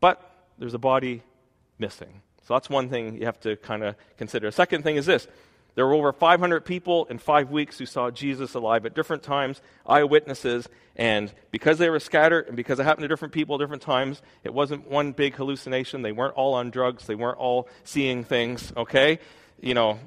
But 0.00 0.20
there's 0.58 0.74
a 0.74 0.78
body 0.78 1.22
missing. 1.78 2.22
So 2.46 2.54
that's 2.54 2.70
one 2.70 2.88
thing 2.88 3.16
you 3.16 3.26
have 3.26 3.40
to 3.40 3.56
kind 3.56 3.82
of 3.82 3.94
consider. 4.16 4.48
A 4.48 4.52
second 4.52 4.82
thing 4.82 4.96
is 4.96 5.06
this 5.06 5.26
there 5.78 5.86
were 5.86 5.94
over 5.94 6.12
500 6.12 6.64
people 6.64 7.04
in 7.04 7.18
five 7.18 7.52
weeks 7.52 7.78
who 7.78 7.86
saw 7.86 8.10
Jesus 8.10 8.54
alive 8.54 8.84
at 8.84 8.96
different 8.96 9.22
times, 9.22 9.62
eyewitnesses, 9.86 10.68
and 10.96 11.32
because 11.52 11.78
they 11.78 11.88
were 11.88 12.00
scattered 12.00 12.48
and 12.48 12.56
because 12.56 12.80
it 12.80 12.82
happened 12.82 13.04
to 13.04 13.08
different 13.08 13.32
people 13.32 13.54
at 13.54 13.60
different 13.60 13.82
times, 13.82 14.20
it 14.42 14.52
wasn't 14.52 14.90
one 14.90 15.12
big 15.12 15.36
hallucination. 15.36 16.02
They 16.02 16.10
weren't 16.10 16.34
all 16.34 16.54
on 16.54 16.70
drugs, 16.70 17.06
they 17.06 17.14
weren't 17.14 17.38
all 17.38 17.68
seeing 17.84 18.24
things, 18.24 18.72
okay? 18.76 19.20
You 19.60 19.74
know, 19.74 20.00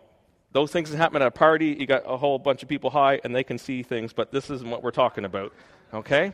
those 0.51 0.73
things 0.73 0.91
happen 0.91 1.21
at 1.21 1.27
a 1.29 1.31
party, 1.31 1.77
you 1.79 1.85
got 1.85 2.03
a 2.05 2.17
whole 2.17 2.37
bunch 2.37 2.63
of 2.63 2.67
people 2.67 2.89
high 2.89 3.21
and 3.23 3.33
they 3.33 3.45
can 3.45 3.57
see 3.57 3.81
things, 3.81 4.11
but 4.11 4.29
this 4.29 4.49
isn't 4.49 4.69
what 4.69 4.83
we're 4.83 4.91
talking 4.91 5.23
about, 5.23 5.53
okay? 5.93 6.33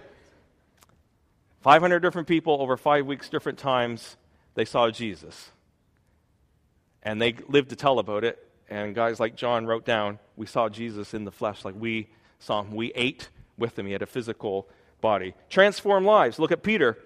500 1.62 2.00
different 2.00 2.28
people 2.28 2.60
over 2.60 2.76
five 2.76 3.06
weeks, 3.06 3.30
different 3.30 3.60
times, 3.60 4.18
they 4.56 4.66
saw 4.66 4.90
Jesus. 4.90 5.52
And 7.04 7.22
they 7.22 7.36
lived 7.48 7.70
to 7.70 7.76
tell 7.76 8.00
about 8.00 8.24
it. 8.24 8.44
And 8.70 8.94
guys 8.94 9.20
like 9.20 9.36
John 9.36 9.66
wrote 9.66 9.86
down, 9.86 10.20
we 10.36 10.46
saw 10.46 10.70
Jesus 10.70 11.14
in 11.14 11.26
the 11.26 11.32
flesh, 11.32 11.64
like 11.64 11.76
we 11.78 12.10
saw 12.40 12.62
him. 12.62 12.72
We 12.76 12.92
ate 12.94 13.30
with 13.58 13.78
him. 13.78 13.86
He 13.86 13.94
had 13.94 14.02
a 14.02 14.08
physical 14.08 14.68
body. 15.02 15.34
Transform 15.50 16.06
lives. 16.06 16.40
Look 16.40 16.52
at 16.52 16.64
Peter. 16.64 16.98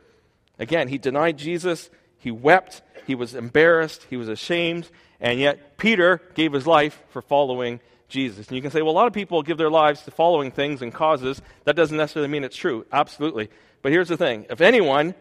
Again, 0.60 0.88
he 0.88 0.98
denied 0.98 1.38
Jesus. 1.38 1.90
He 2.18 2.32
wept. 2.32 2.82
He 3.08 3.16
was 3.16 3.36
embarrassed. 3.36 4.06
He 4.10 4.18
was 4.18 4.30
ashamed. 4.30 4.90
And 5.20 5.40
yet, 5.40 5.78
Peter 5.78 6.22
gave 6.34 6.54
his 6.54 6.66
life 6.66 7.02
for 7.10 7.22
following 7.22 7.80
Jesus. 8.10 8.48
And 8.48 8.56
you 8.56 8.62
can 8.62 8.72
say, 8.72 8.82
well, 8.82 8.92
a 8.92 8.94
lot 8.94 9.08
of 9.08 9.14
people 9.14 9.42
give 9.44 9.58
their 9.58 9.70
lives 9.70 10.02
to 10.04 10.12
following 10.12 10.52
things 10.52 10.82
and 10.82 10.94
causes. 10.94 11.42
That 11.64 11.76
doesn't 11.76 11.96
necessarily 11.96 12.30
mean 12.30 12.44
it's 12.44 12.58
true. 12.58 12.86
Absolutely. 12.92 13.50
But 13.82 13.92
here's 13.92 14.10
the 14.10 14.18
thing 14.18 14.46
if 14.50 14.62
anyone 14.62 15.16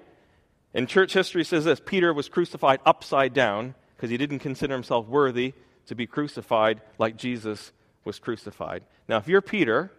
in 0.74 0.86
church 0.86 1.12
history 1.12 1.44
says 1.44 1.64
this 1.64 1.80
Peter 1.80 2.12
was 2.12 2.28
crucified 2.28 2.80
upside 2.84 3.32
down 3.32 3.74
because 3.96 4.10
he 4.10 4.16
didn't 4.16 4.40
consider 4.40 4.74
himself 4.74 5.06
worthy 5.06 5.54
to 5.90 5.96
be 5.96 6.06
crucified 6.06 6.80
like 6.98 7.16
Jesus 7.16 7.72
was 8.04 8.20
crucified. 8.20 8.84
Now, 9.08 9.16
if 9.16 9.26
you're 9.26 9.40
Peter 9.40 9.90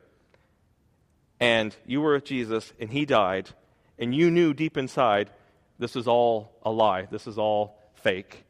and 1.38 1.76
you 1.86 2.00
were 2.00 2.14
with 2.14 2.24
Jesus 2.24 2.72
and 2.80 2.90
he 2.90 3.06
died, 3.06 3.50
and 4.00 4.16
you 4.16 4.32
knew 4.32 4.54
deep 4.54 4.78
inside 4.78 5.30
this 5.80 5.98
is 5.98 6.08
all 6.08 6.58
a 6.64 6.72
lie, 6.72 7.10
this 7.12 7.28
is 7.28 7.38
all 7.38 7.78
fake, 7.96 8.46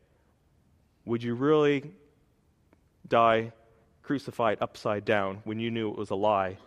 would 1.03 1.23
you 1.23 1.33
really 1.33 1.91
die 3.07 3.53
crucified 4.03 4.59
upside 4.61 5.03
down 5.03 5.41
when 5.43 5.59
you 5.59 5.71
knew 5.71 5.89
it 5.89 5.97
was 5.97 6.11
a 6.11 6.15
lie? 6.15 6.59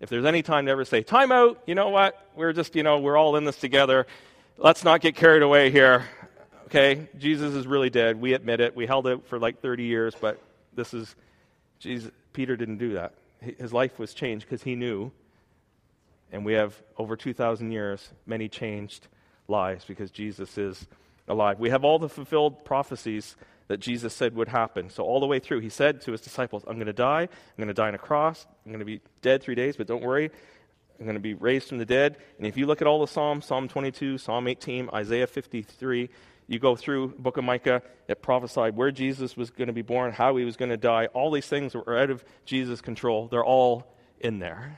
If 0.00 0.10
there's 0.10 0.26
any 0.26 0.42
time 0.42 0.66
to 0.66 0.70
ever 0.72 0.84
say, 0.84 1.02
time 1.02 1.32
out, 1.32 1.62
you 1.66 1.74
know 1.74 1.88
what? 1.88 2.28
We're 2.36 2.52
just, 2.52 2.76
you 2.76 2.82
know, 2.82 2.98
we're 2.98 3.16
all 3.16 3.36
in 3.36 3.46
this 3.46 3.56
together. 3.56 4.06
Let's 4.58 4.84
not 4.84 5.00
get 5.00 5.16
carried 5.16 5.40
away 5.42 5.70
here. 5.70 6.04
Okay? 6.70 7.08
Jesus 7.18 7.54
is 7.54 7.66
really 7.66 7.90
dead. 7.90 8.20
We 8.20 8.32
admit 8.32 8.60
it. 8.60 8.76
We 8.76 8.86
held 8.86 9.08
it 9.08 9.26
for 9.26 9.40
like 9.40 9.60
30 9.60 9.84
years, 9.84 10.14
but 10.18 10.40
this 10.72 10.94
is, 10.94 11.14
Jesus, 11.80 12.12
Peter 12.32 12.56
didn't 12.56 12.78
do 12.78 12.94
that. 12.94 13.14
His 13.40 13.72
life 13.72 13.98
was 13.98 14.14
changed 14.14 14.46
because 14.46 14.62
he 14.62 14.76
knew. 14.76 15.10
And 16.30 16.44
we 16.44 16.52
have 16.52 16.80
over 16.96 17.16
2,000 17.16 17.72
years, 17.72 18.08
many 18.24 18.48
changed 18.48 19.08
lives 19.48 19.84
because 19.84 20.12
Jesus 20.12 20.56
is 20.56 20.86
alive. 21.26 21.58
We 21.58 21.70
have 21.70 21.84
all 21.84 21.98
the 21.98 22.08
fulfilled 22.08 22.64
prophecies 22.64 23.34
that 23.66 23.80
Jesus 23.80 24.14
said 24.14 24.36
would 24.36 24.48
happen. 24.48 24.90
So, 24.90 25.02
all 25.02 25.18
the 25.18 25.26
way 25.26 25.40
through, 25.40 25.60
he 25.60 25.70
said 25.70 26.00
to 26.02 26.12
his 26.12 26.20
disciples, 26.20 26.62
I'm 26.68 26.76
going 26.76 26.86
to 26.86 26.92
die. 26.92 27.22
I'm 27.22 27.56
going 27.56 27.68
to 27.68 27.74
die 27.74 27.88
on 27.88 27.94
a 27.94 27.98
cross. 27.98 28.46
I'm 28.64 28.70
going 28.70 28.80
to 28.80 28.84
be 28.84 29.00
dead 29.22 29.42
three 29.42 29.56
days, 29.56 29.76
but 29.76 29.88
don't 29.88 30.02
worry. 30.02 30.30
I'm 30.98 31.06
going 31.06 31.14
to 31.14 31.20
be 31.20 31.34
raised 31.34 31.68
from 31.68 31.78
the 31.78 31.86
dead. 31.86 32.18
And 32.38 32.46
if 32.46 32.56
you 32.56 32.66
look 32.66 32.80
at 32.80 32.86
all 32.86 33.00
the 33.00 33.06
Psalms, 33.06 33.46
Psalm 33.46 33.68
22, 33.68 34.18
Psalm 34.18 34.46
18, 34.46 34.90
Isaiah 34.92 35.26
53, 35.26 36.10
you 36.50 36.58
go 36.58 36.74
through 36.74 37.14
book 37.16 37.36
of 37.36 37.44
Micah, 37.44 37.80
it 38.08 38.22
prophesied 38.22 38.74
where 38.76 38.90
Jesus 38.90 39.36
was 39.36 39.50
going 39.50 39.68
to 39.68 39.72
be 39.72 39.82
born, 39.82 40.12
how 40.12 40.34
he 40.34 40.44
was 40.44 40.56
going 40.56 40.70
to 40.70 40.76
die. 40.76 41.06
All 41.06 41.30
these 41.30 41.46
things 41.46 41.76
were 41.76 41.96
out 41.96 42.10
of 42.10 42.24
Jesus' 42.44 42.80
control. 42.80 43.28
They're 43.28 43.44
all 43.44 43.94
in 44.18 44.40
there 44.40 44.76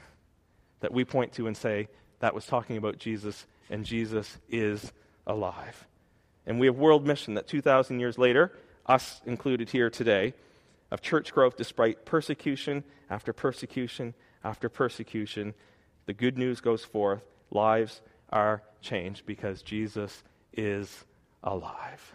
that 0.81 0.93
we 0.93 1.07
point 1.07 1.33
to 1.33 1.47
and 1.47 1.57
say, 1.57 1.89
that 2.21 2.35
was 2.35 2.45
talking 2.45 2.77
about 2.77 2.99
Jesus, 2.99 3.47
and 3.71 3.87
Jesus 3.87 4.39
is 4.51 4.93
alive. 5.27 5.87
And 6.45 6.61
we 6.61 6.67
have 6.67 6.77
world 6.77 7.07
mission 7.07 7.35
that 7.35 7.49
2,000 7.49 7.99
years 7.99 8.19
later, 8.19 8.53
us 8.85 9.23
included 9.25 9.71
here 9.71 9.89
today, 9.89 10.35
of 10.91 11.01
church 11.01 11.33
growth 11.33 11.57
despite 11.57 12.05
persecution 12.05 12.85
after 13.09 13.33
persecution 13.33 14.13
after 14.45 14.69
persecution. 14.69 15.55
The 16.05 16.13
good 16.13 16.37
news 16.37 16.61
goes 16.61 16.85
forth. 16.85 17.23
Lives 17.51 18.03
are 18.29 18.63
changed 18.83 19.25
because 19.25 19.63
Jesus 19.63 20.23
is 20.53 21.07
alive. 21.43 22.15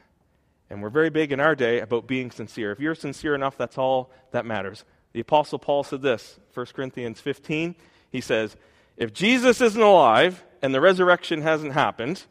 And 0.69 0.81
we're 0.81 0.89
very 0.89 1.09
big 1.09 1.31
in 1.31 1.39
our 1.39 1.55
day 1.55 1.79
about 1.79 2.07
being 2.07 2.31
sincere. 2.31 2.71
If 2.71 2.79
you're 2.79 2.95
sincere 2.95 3.35
enough, 3.35 3.57
that's 3.57 3.77
all 3.77 4.11
that 4.31 4.45
matters. 4.45 4.83
The 5.13 5.21
Apostle 5.21 5.59
Paul 5.59 5.83
said 5.83 6.01
this, 6.01 6.39
1 6.53 6.65
Corinthians 6.67 7.21
15. 7.21 7.75
He 8.11 8.21
says, 8.21 8.55
If 8.97 9.13
Jesus 9.13 9.61
isn't 9.61 9.81
alive 9.81 10.43
and 10.61 10.73
the 10.73 10.81
resurrection 10.81 11.41
hasn't 11.41 11.73
happened, 11.73 12.25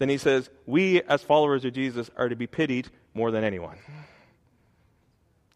then 0.00 0.08
he 0.08 0.16
says, 0.16 0.48
we 0.64 1.02
as 1.02 1.22
followers 1.22 1.64
of 1.66 1.74
Jesus 1.74 2.10
are 2.16 2.30
to 2.30 2.34
be 2.34 2.46
pitied 2.46 2.88
more 3.12 3.30
than 3.30 3.44
anyone. 3.44 3.76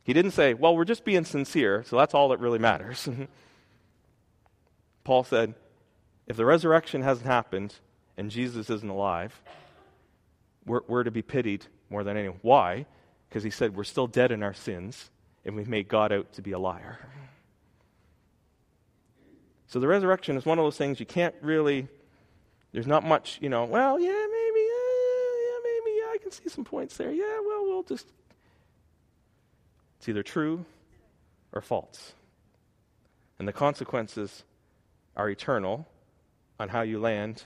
He 0.04 0.12
didn't 0.12 0.32
say, 0.32 0.52
well, 0.52 0.76
we're 0.76 0.84
just 0.84 1.02
being 1.02 1.24
sincere, 1.24 1.82
so 1.86 1.96
that's 1.96 2.12
all 2.12 2.28
that 2.28 2.40
really 2.40 2.58
matters. 2.58 3.08
Paul 5.04 5.24
said, 5.24 5.54
if 6.26 6.36
the 6.36 6.44
resurrection 6.44 7.00
hasn't 7.00 7.26
happened 7.26 7.74
and 8.18 8.30
Jesus 8.30 8.68
isn't 8.68 8.88
alive, 8.88 9.40
we're, 10.66 10.80
we're 10.86 11.04
to 11.04 11.10
be 11.10 11.22
pitied 11.22 11.66
more 11.90 12.04
than 12.04 12.16
anyone. 12.16 12.38
Why? 12.42 12.86
Because 13.28 13.42
he 13.42 13.50
said 13.50 13.76
we're 13.76 13.84
still 13.84 14.06
dead 14.06 14.32
in 14.32 14.42
our 14.42 14.54
sins 14.54 15.10
and 15.44 15.56
we've 15.56 15.68
made 15.68 15.88
God 15.88 16.12
out 16.12 16.32
to 16.34 16.42
be 16.42 16.52
a 16.52 16.58
liar. 16.58 16.98
So 19.66 19.80
the 19.80 19.88
resurrection 19.88 20.36
is 20.36 20.46
one 20.46 20.58
of 20.58 20.64
those 20.64 20.76
things 20.76 21.00
you 21.00 21.06
can't 21.06 21.34
really, 21.40 21.88
there's 22.72 22.86
not 22.86 23.04
much, 23.04 23.38
you 23.40 23.48
know, 23.48 23.64
well, 23.64 23.98
yeah, 23.98 24.06
maybe, 24.06 24.60
uh, 24.60 25.34
yeah, 25.42 25.58
maybe, 25.64 25.96
yeah, 25.98 26.12
I 26.12 26.18
can 26.22 26.30
see 26.30 26.48
some 26.48 26.64
points 26.64 26.96
there. 26.96 27.10
Yeah, 27.10 27.40
well, 27.44 27.64
we'll 27.64 27.82
just. 27.82 28.06
It's 29.98 30.08
either 30.08 30.22
true 30.22 30.64
or 31.52 31.60
false. 31.60 32.12
And 33.38 33.48
the 33.48 33.52
consequences 33.52 34.44
are 35.16 35.28
eternal 35.28 35.88
on 36.60 36.68
how 36.68 36.82
you 36.82 37.00
land 37.00 37.42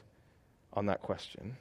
on 0.72 0.86
that 0.86 1.02
question. 1.02 1.56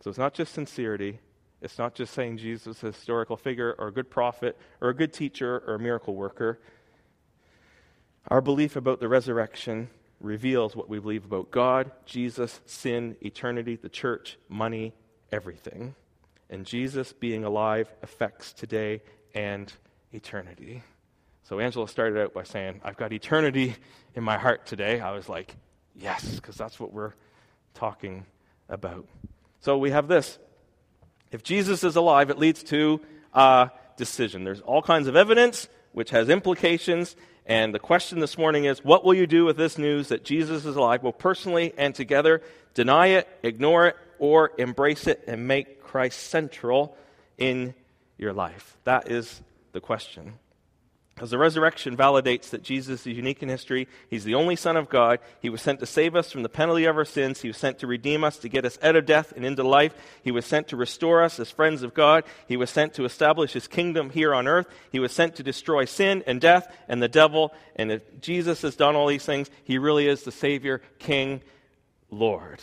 So 0.00 0.10
it's 0.10 0.18
not 0.18 0.34
just 0.34 0.54
sincerity. 0.54 1.20
It's 1.62 1.78
not 1.78 1.94
just 1.94 2.12
saying 2.14 2.38
Jesus 2.38 2.78
is 2.78 2.82
a 2.82 2.86
historical 2.88 3.36
figure 3.36 3.74
or 3.78 3.88
a 3.88 3.92
good 3.92 4.10
prophet 4.10 4.56
or 4.80 4.90
a 4.90 4.94
good 4.94 5.12
teacher 5.12 5.62
or 5.66 5.74
a 5.74 5.78
miracle 5.78 6.14
worker. 6.14 6.60
Our 8.28 8.40
belief 8.40 8.76
about 8.76 9.00
the 9.00 9.08
resurrection 9.08 9.88
reveals 10.20 10.74
what 10.74 10.88
we 10.88 10.98
believe 10.98 11.24
about 11.24 11.50
God, 11.50 11.90
Jesus, 12.04 12.60
sin, 12.66 13.16
eternity, 13.22 13.76
the 13.76 13.88
church, 13.88 14.38
money, 14.48 14.92
everything. 15.32 15.94
And 16.50 16.64
Jesus 16.64 17.12
being 17.12 17.44
alive 17.44 17.92
affects 18.02 18.52
today 18.52 19.02
and 19.34 19.72
eternity. 20.12 20.82
So 21.42 21.60
Angela 21.60 21.88
started 21.88 22.20
out 22.20 22.34
by 22.34 22.42
saying, 22.42 22.80
I've 22.84 22.96
got 22.96 23.12
eternity 23.12 23.76
in 24.14 24.24
my 24.24 24.38
heart 24.38 24.66
today. 24.66 25.00
I 25.00 25.12
was 25.12 25.28
like, 25.28 25.54
yes, 25.94 26.34
because 26.34 26.56
that's 26.56 26.80
what 26.80 26.92
we're 26.92 27.12
talking 27.74 28.26
about. 28.68 29.06
So 29.66 29.76
we 29.76 29.90
have 29.90 30.06
this. 30.06 30.38
If 31.32 31.42
Jesus 31.42 31.82
is 31.82 31.96
alive, 31.96 32.30
it 32.30 32.38
leads 32.38 32.62
to 32.62 33.00
a 33.34 33.72
decision. 33.96 34.44
There's 34.44 34.60
all 34.60 34.80
kinds 34.80 35.08
of 35.08 35.16
evidence 35.16 35.68
which 35.90 36.10
has 36.10 36.28
implications. 36.28 37.16
And 37.46 37.74
the 37.74 37.80
question 37.80 38.20
this 38.20 38.38
morning 38.38 38.66
is 38.66 38.84
what 38.84 39.04
will 39.04 39.14
you 39.14 39.26
do 39.26 39.44
with 39.44 39.56
this 39.56 39.76
news 39.76 40.06
that 40.06 40.24
Jesus 40.24 40.64
is 40.66 40.76
alive, 40.76 41.02
both 41.02 41.18
personally 41.18 41.74
and 41.76 41.96
together? 41.96 42.42
Deny 42.74 43.08
it, 43.08 43.28
ignore 43.42 43.88
it, 43.88 43.96
or 44.20 44.52
embrace 44.56 45.08
it 45.08 45.24
and 45.26 45.48
make 45.48 45.82
Christ 45.82 46.28
central 46.28 46.96
in 47.36 47.74
your 48.18 48.32
life? 48.32 48.76
That 48.84 49.10
is 49.10 49.42
the 49.72 49.80
question. 49.80 50.34
Because 51.16 51.30
the 51.30 51.38
resurrection 51.38 51.96
validates 51.96 52.50
that 52.50 52.62
Jesus 52.62 53.06
is 53.06 53.16
unique 53.16 53.42
in 53.42 53.48
history. 53.48 53.88
He's 54.10 54.24
the 54.24 54.34
only 54.34 54.54
Son 54.54 54.76
of 54.76 54.90
God. 54.90 55.18
He 55.40 55.48
was 55.48 55.62
sent 55.62 55.80
to 55.80 55.86
save 55.86 56.14
us 56.14 56.30
from 56.30 56.42
the 56.42 56.50
penalty 56.50 56.84
of 56.84 56.98
our 56.98 57.06
sins. 57.06 57.40
He 57.40 57.48
was 57.48 57.56
sent 57.56 57.78
to 57.78 57.86
redeem 57.86 58.22
us, 58.22 58.36
to 58.36 58.50
get 58.50 58.66
us 58.66 58.78
out 58.82 58.96
of 58.96 59.06
death 59.06 59.32
and 59.34 59.42
into 59.42 59.62
life. 59.62 59.94
He 60.22 60.30
was 60.30 60.44
sent 60.44 60.68
to 60.68 60.76
restore 60.76 61.22
us 61.22 61.40
as 61.40 61.50
friends 61.50 61.82
of 61.82 61.94
God. 61.94 62.24
He 62.46 62.58
was 62.58 62.68
sent 62.68 62.92
to 62.94 63.06
establish 63.06 63.54
His 63.54 63.66
kingdom 63.66 64.10
here 64.10 64.34
on 64.34 64.46
earth. 64.46 64.66
He 64.92 64.98
was 64.98 65.10
sent 65.10 65.36
to 65.36 65.42
destroy 65.42 65.86
sin 65.86 66.22
and 66.26 66.38
death 66.38 66.70
and 66.86 67.02
the 67.02 67.08
devil. 67.08 67.54
And 67.76 67.90
if 67.90 68.20
Jesus 68.20 68.60
has 68.60 68.76
done 68.76 68.94
all 68.94 69.06
these 69.06 69.24
things, 69.24 69.48
He 69.64 69.78
really 69.78 70.08
is 70.08 70.22
the 70.22 70.32
Savior, 70.32 70.82
King, 70.98 71.40
Lord. 72.10 72.60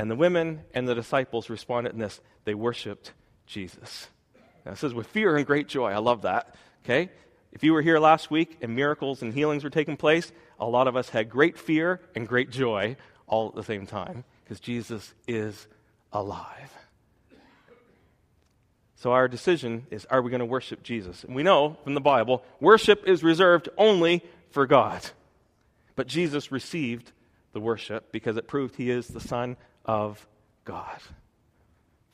And 0.00 0.10
the 0.10 0.16
women 0.16 0.62
and 0.74 0.88
the 0.88 0.96
disciples 0.96 1.48
responded 1.48 1.92
in 1.92 2.00
this 2.00 2.20
they 2.44 2.54
worshiped 2.54 3.12
Jesus. 3.46 4.08
Now 4.64 4.72
it 4.72 4.78
says, 4.78 4.94
with 4.94 5.06
fear 5.08 5.36
and 5.36 5.46
great 5.46 5.68
joy. 5.68 5.90
I 5.90 5.98
love 5.98 6.22
that. 6.22 6.54
Okay? 6.84 7.10
If 7.52 7.62
you 7.62 7.72
were 7.72 7.82
here 7.82 7.98
last 7.98 8.30
week 8.30 8.58
and 8.62 8.74
miracles 8.74 9.22
and 9.22 9.32
healings 9.32 9.62
were 9.62 9.70
taking 9.70 9.96
place, 9.96 10.32
a 10.58 10.66
lot 10.66 10.88
of 10.88 10.96
us 10.96 11.08
had 11.08 11.30
great 11.30 11.58
fear 11.58 12.00
and 12.14 12.26
great 12.26 12.50
joy 12.50 12.96
all 13.26 13.48
at 13.48 13.54
the 13.54 13.62
same 13.62 13.86
time 13.86 14.24
because 14.42 14.60
Jesus 14.60 15.14
is 15.26 15.66
alive. 16.12 16.72
So 18.96 19.12
our 19.12 19.28
decision 19.28 19.86
is 19.90 20.06
are 20.06 20.22
we 20.22 20.30
going 20.30 20.40
to 20.40 20.46
worship 20.46 20.82
Jesus? 20.82 21.24
And 21.24 21.34
we 21.34 21.42
know 21.42 21.76
from 21.84 21.94
the 21.94 22.00
Bible, 22.00 22.42
worship 22.58 23.06
is 23.06 23.22
reserved 23.22 23.68
only 23.76 24.22
for 24.50 24.66
God. 24.66 25.04
But 25.94 26.06
Jesus 26.06 26.50
received 26.50 27.12
the 27.52 27.60
worship 27.60 28.10
because 28.12 28.36
it 28.36 28.48
proved 28.48 28.76
he 28.76 28.90
is 28.90 29.06
the 29.06 29.20
Son 29.20 29.56
of 29.84 30.26
God. 30.64 30.98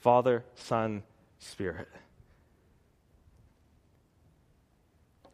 Father, 0.01 0.45
Son, 0.57 1.03
Spirit. 1.39 1.89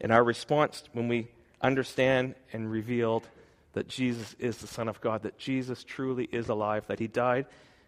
And 0.01 0.13
our 0.13 0.23
response 0.23 0.83
when 0.93 1.09
we 1.09 1.29
understand 1.61 2.35
and 2.53 2.71
revealed 2.71 3.29
that 3.73 3.89
Jesus 3.89 4.35
is 4.39 4.59
the 4.59 4.67
Son 4.67 4.89
of 4.89 5.01
God, 5.01 5.23
that 5.23 5.39
Jesus 5.39 5.85
truly 5.85 6.29
is 6.33 6.49
alive, 6.49 6.87
that 6.87 6.99
he 6.99 7.07
died 7.07 7.47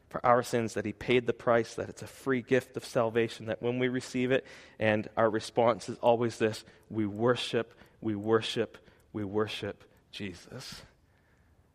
for 0.08 0.24
our 0.24 0.42
sins, 0.42 0.74
that 0.74 0.84
he 0.84 0.92
paid 0.92 1.26
the 1.26 1.32
price, 1.32 1.74
that 1.74 1.88
it's 1.88 2.02
a 2.02 2.06
free 2.06 2.42
gift 2.42 2.76
of 2.76 2.84
salvation, 2.84 3.46
that 3.46 3.62
when 3.62 3.78
we 3.78 3.88
receive 3.88 4.30
it, 4.30 4.46
and 4.78 5.08
our 5.16 5.28
response 5.28 5.88
is 5.88 5.98
always 5.98 6.38
this 6.38 6.64
we 6.90 7.06
worship, 7.06 7.74
we 8.00 8.14
worship, 8.14 8.78
we 9.12 9.24
worship 9.24 9.84
Jesus. 10.10 10.82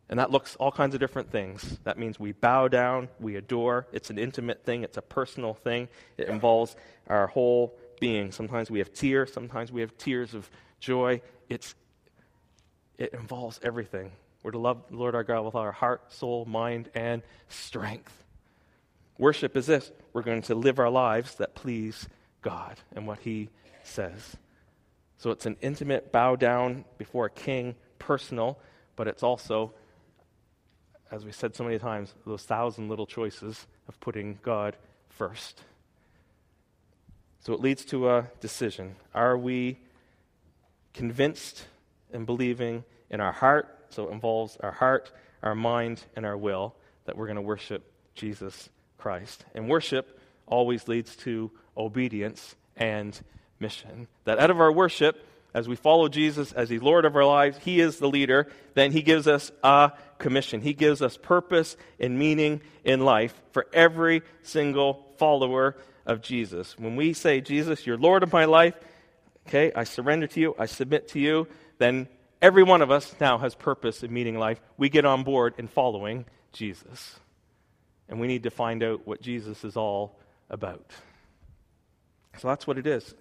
And 0.09 0.19
that 0.19 0.31
looks 0.31 0.55
all 0.57 0.71
kinds 0.71 0.93
of 0.93 0.99
different 0.99 1.31
things. 1.31 1.79
That 1.85 1.97
means 1.97 2.19
we 2.19 2.33
bow 2.33 2.67
down, 2.67 3.09
we 3.19 3.35
adore. 3.35 3.87
It's 3.91 4.09
an 4.09 4.19
intimate 4.19 4.63
thing, 4.63 4.83
it's 4.83 4.97
a 4.97 5.01
personal 5.01 5.53
thing. 5.53 5.87
It 6.17 6.27
involves 6.27 6.75
our 7.07 7.27
whole 7.27 7.75
being. 7.99 8.31
Sometimes 8.31 8.69
we 8.69 8.79
have 8.79 8.93
tears, 8.93 9.33
sometimes 9.33 9.71
we 9.71 9.81
have 9.81 9.97
tears 9.97 10.33
of 10.33 10.49
joy. 10.79 11.21
It's, 11.49 11.75
it 12.97 13.13
involves 13.13 13.59
everything. 13.63 14.11
We're 14.43 14.51
to 14.51 14.59
love 14.59 14.83
the 14.89 14.97
Lord 14.97 15.15
our 15.15 15.23
God 15.23 15.45
with 15.45 15.55
all 15.55 15.61
our 15.61 15.71
heart, 15.71 16.11
soul, 16.11 16.45
mind, 16.45 16.89
and 16.93 17.21
strength. 17.47 18.23
Worship 19.17 19.55
is 19.55 19.65
this 19.65 19.91
we're 20.11 20.21
going 20.21 20.41
to 20.43 20.55
live 20.55 20.79
our 20.79 20.89
lives 20.89 21.35
that 21.35 21.55
please 21.55 22.07
God 22.41 22.77
and 22.95 23.07
what 23.07 23.19
He 23.19 23.49
says. 23.83 24.35
So 25.17 25.31
it's 25.31 25.45
an 25.45 25.55
intimate 25.61 26.11
bow 26.11 26.35
down 26.35 26.83
before 26.97 27.27
a 27.27 27.29
king, 27.29 27.75
personal, 27.99 28.59
but 28.97 29.07
it's 29.07 29.23
also, 29.23 29.73
as 31.09 31.23
we 31.23 31.31
said 31.31 31.55
so 31.55 31.63
many 31.63 31.79
times, 31.79 32.13
those 32.25 32.43
thousand 32.43 32.89
little 32.89 33.05
choices 33.05 33.65
of 33.87 33.99
putting 34.01 34.39
God 34.41 34.75
first. 35.09 35.61
So 37.45 37.53
it 37.53 37.59
leads 37.59 37.83
to 37.85 38.09
a 38.09 38.27
decision. 38.39 38.95
Are 39.13 39.37
we 39.37 39.77
convinced 40.93 41.65
and 42.13 42.25
believing 42.25 42.85
in 43.09 43.19
our 43.19 43.33
heart? 43.33 43.67
So 43.89 44.07
it 44.07 44.13
involves 44.13 44.57
our 44.61 44.71
heart, 44.71 45.11
our 45.41 45.55
mind, 45.55 46.03
and 46.15 46.25
our 46.25 46.37
will 46.37 46.73
that 47.05 47.17
we're 47.17 47.27
going 47.27 47.35
to 47.35 47.41
worship 47.41 47.83
Jesus 48.15 48.69
Christ. 48.97 49.43
And 49.53 49.67
worship 49.67 50.19
always 50.47 50.87
leads 50.87 51.17
to 51.17 51.51
obedience 51.75 52.55
and 52.77 53.19
mission. 53.59 54.07
That 54.23 54.39
out 54.39 54.49
of 54.49 54.61
our 54.61 54.71
worship, 54.71 55.27
as 55.53 55.67
we 55.67 55.75
follow 55.75 56.07
Jesus 56.07 56.53
as 56.53 56.69
the 56.69 56.79
Lord 56.79 57.03
of 57.03 57.15
our 57.15 57.25
lives, 57.25 57.57
He 57.57 57.81
is 57.81 57.99
the 57.99 58.07
leader, 58.07 58.47
then 58.73 58.93
He 58.93 59.01
gives 59.01 59.27
us 59.27 59.51
a 59.63 59.91
commission. 60.17 60.61
He 60.61 60.73
gives 60.73 61.01
us 61.01 61.17
purpose 61.17 61.75
and 61.99 62.17
meaning 62.17 62.61
in 62.85 63.01
life 63.01 63.39
for 63.51 63.67
every 63.73 64.21
single 64.43 65.05
follower 65.17 65.75
of 66.05 66.21
Jesus. 66.21 66.77
When 66.77 66.95
we 66.95 67.13
say, 67.13 67.41
Jesus, 67.41 67.85
you're 67.85 67.97
Lord 67.97 68.23
of 68.23 68.33
my 68.33 68.45
life, 68.45 68.75
okay, 69.47 69.71
I 69.75 69.83
surrender 69.83 70.27
to 70.27 70.39
you, 70.39 70.55
I 70.57 70.65
submit 70.65 71.07
to 71.09 71.19
you, 71.19 71.47
then 71.77 72.07
every 72.41 72.63
one 72.63 72.81
of 72.81 72.91
us 72.91 73.15
now 73.19 73.37
has 73.37 73.55
purpose 73.55 74.03
in 74.03 74.13
meeting 74.13 74.37
life. 74.37 74.59
We 74.77 74.89
get 74.89 75.05
on 75.05 75.23
board 75.23 75.55
in 75.57 75.67
following 75.67 76.25
Jesus. 76.51 77.19
And 78.09 78.19
we 78.19 78.27
need 78.27 78.43
to 78.43 78.51
find 78.51 78.83
out 78.83 79.07
what 79.07 79.21
Jesus 79.21 79.63
is 79.63 79.77
all 79.77 80.19
about. 80.49 80.91
So 82.37 82.47
that's 82.47 82.67
what 82.67 82.77
it 82.77 82.87
is. 82.87 83.15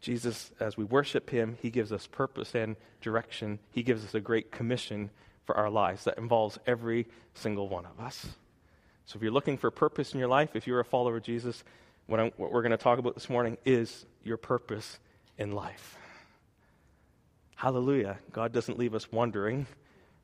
Jesus, 0.00 0.50
as 0.60 0.76
we 0.76 0.84
worship 0.84 1.30
him, 1.30 1.58
he 1.60 1.70
gives 1.70 1.92
us 1.92 2.06
purpose 2.06 2.54
and 2.54 2.76
direction. 3.00 3.58
He 3.70 3.82
gives 3.82 4.04
us 4.04 4.14
a 4.14 4.20
great 4.20 4.50
commission 4.50 5.10
for 5.44 5.56
our 5.56 5.70
lives 5.70 6.04
that 6.04 6.18
involves 6.18 6.58
every 6.66 7.06
single 7.34 7.68
one 7.68 7.86
of 7.86 8.00
us. 8.00 8.26
So 9.10 9.16
if 9.16 9.24
you're 9.24 9.32
looking 9.32 9.58
for 9.58 9.72
purpose 9.72 10.12
in 10.12 10.20
your 10.20 10.28
life, 10.28 10.54
if 10.54 10.68
you're 10.68 10.78
a 10.78 10.84
follower 10.84 11.16
of 11.16 11.24
Jesus, 11.24 11.64
what, 12.06 12.38
what 12.38 12.52
we're 12.52 12.62
going 12.62 12.70
to 12.70 12.76
talk 12.76 13.00
about 13.00 13.14
this 13.14 13.28
morning 13.28 13.58
is 13.64 14.06
your 14.22 14.36
purpose 14.36 15.00
in 15.36 15.50
life. 15.50 15.98
Hallelujah. 17.56 18.18
God 18.30 18.52
doesn't 18.52 18.78
leave 18.78 18.94
us 18.94 19.10
wondering 19.10 19.66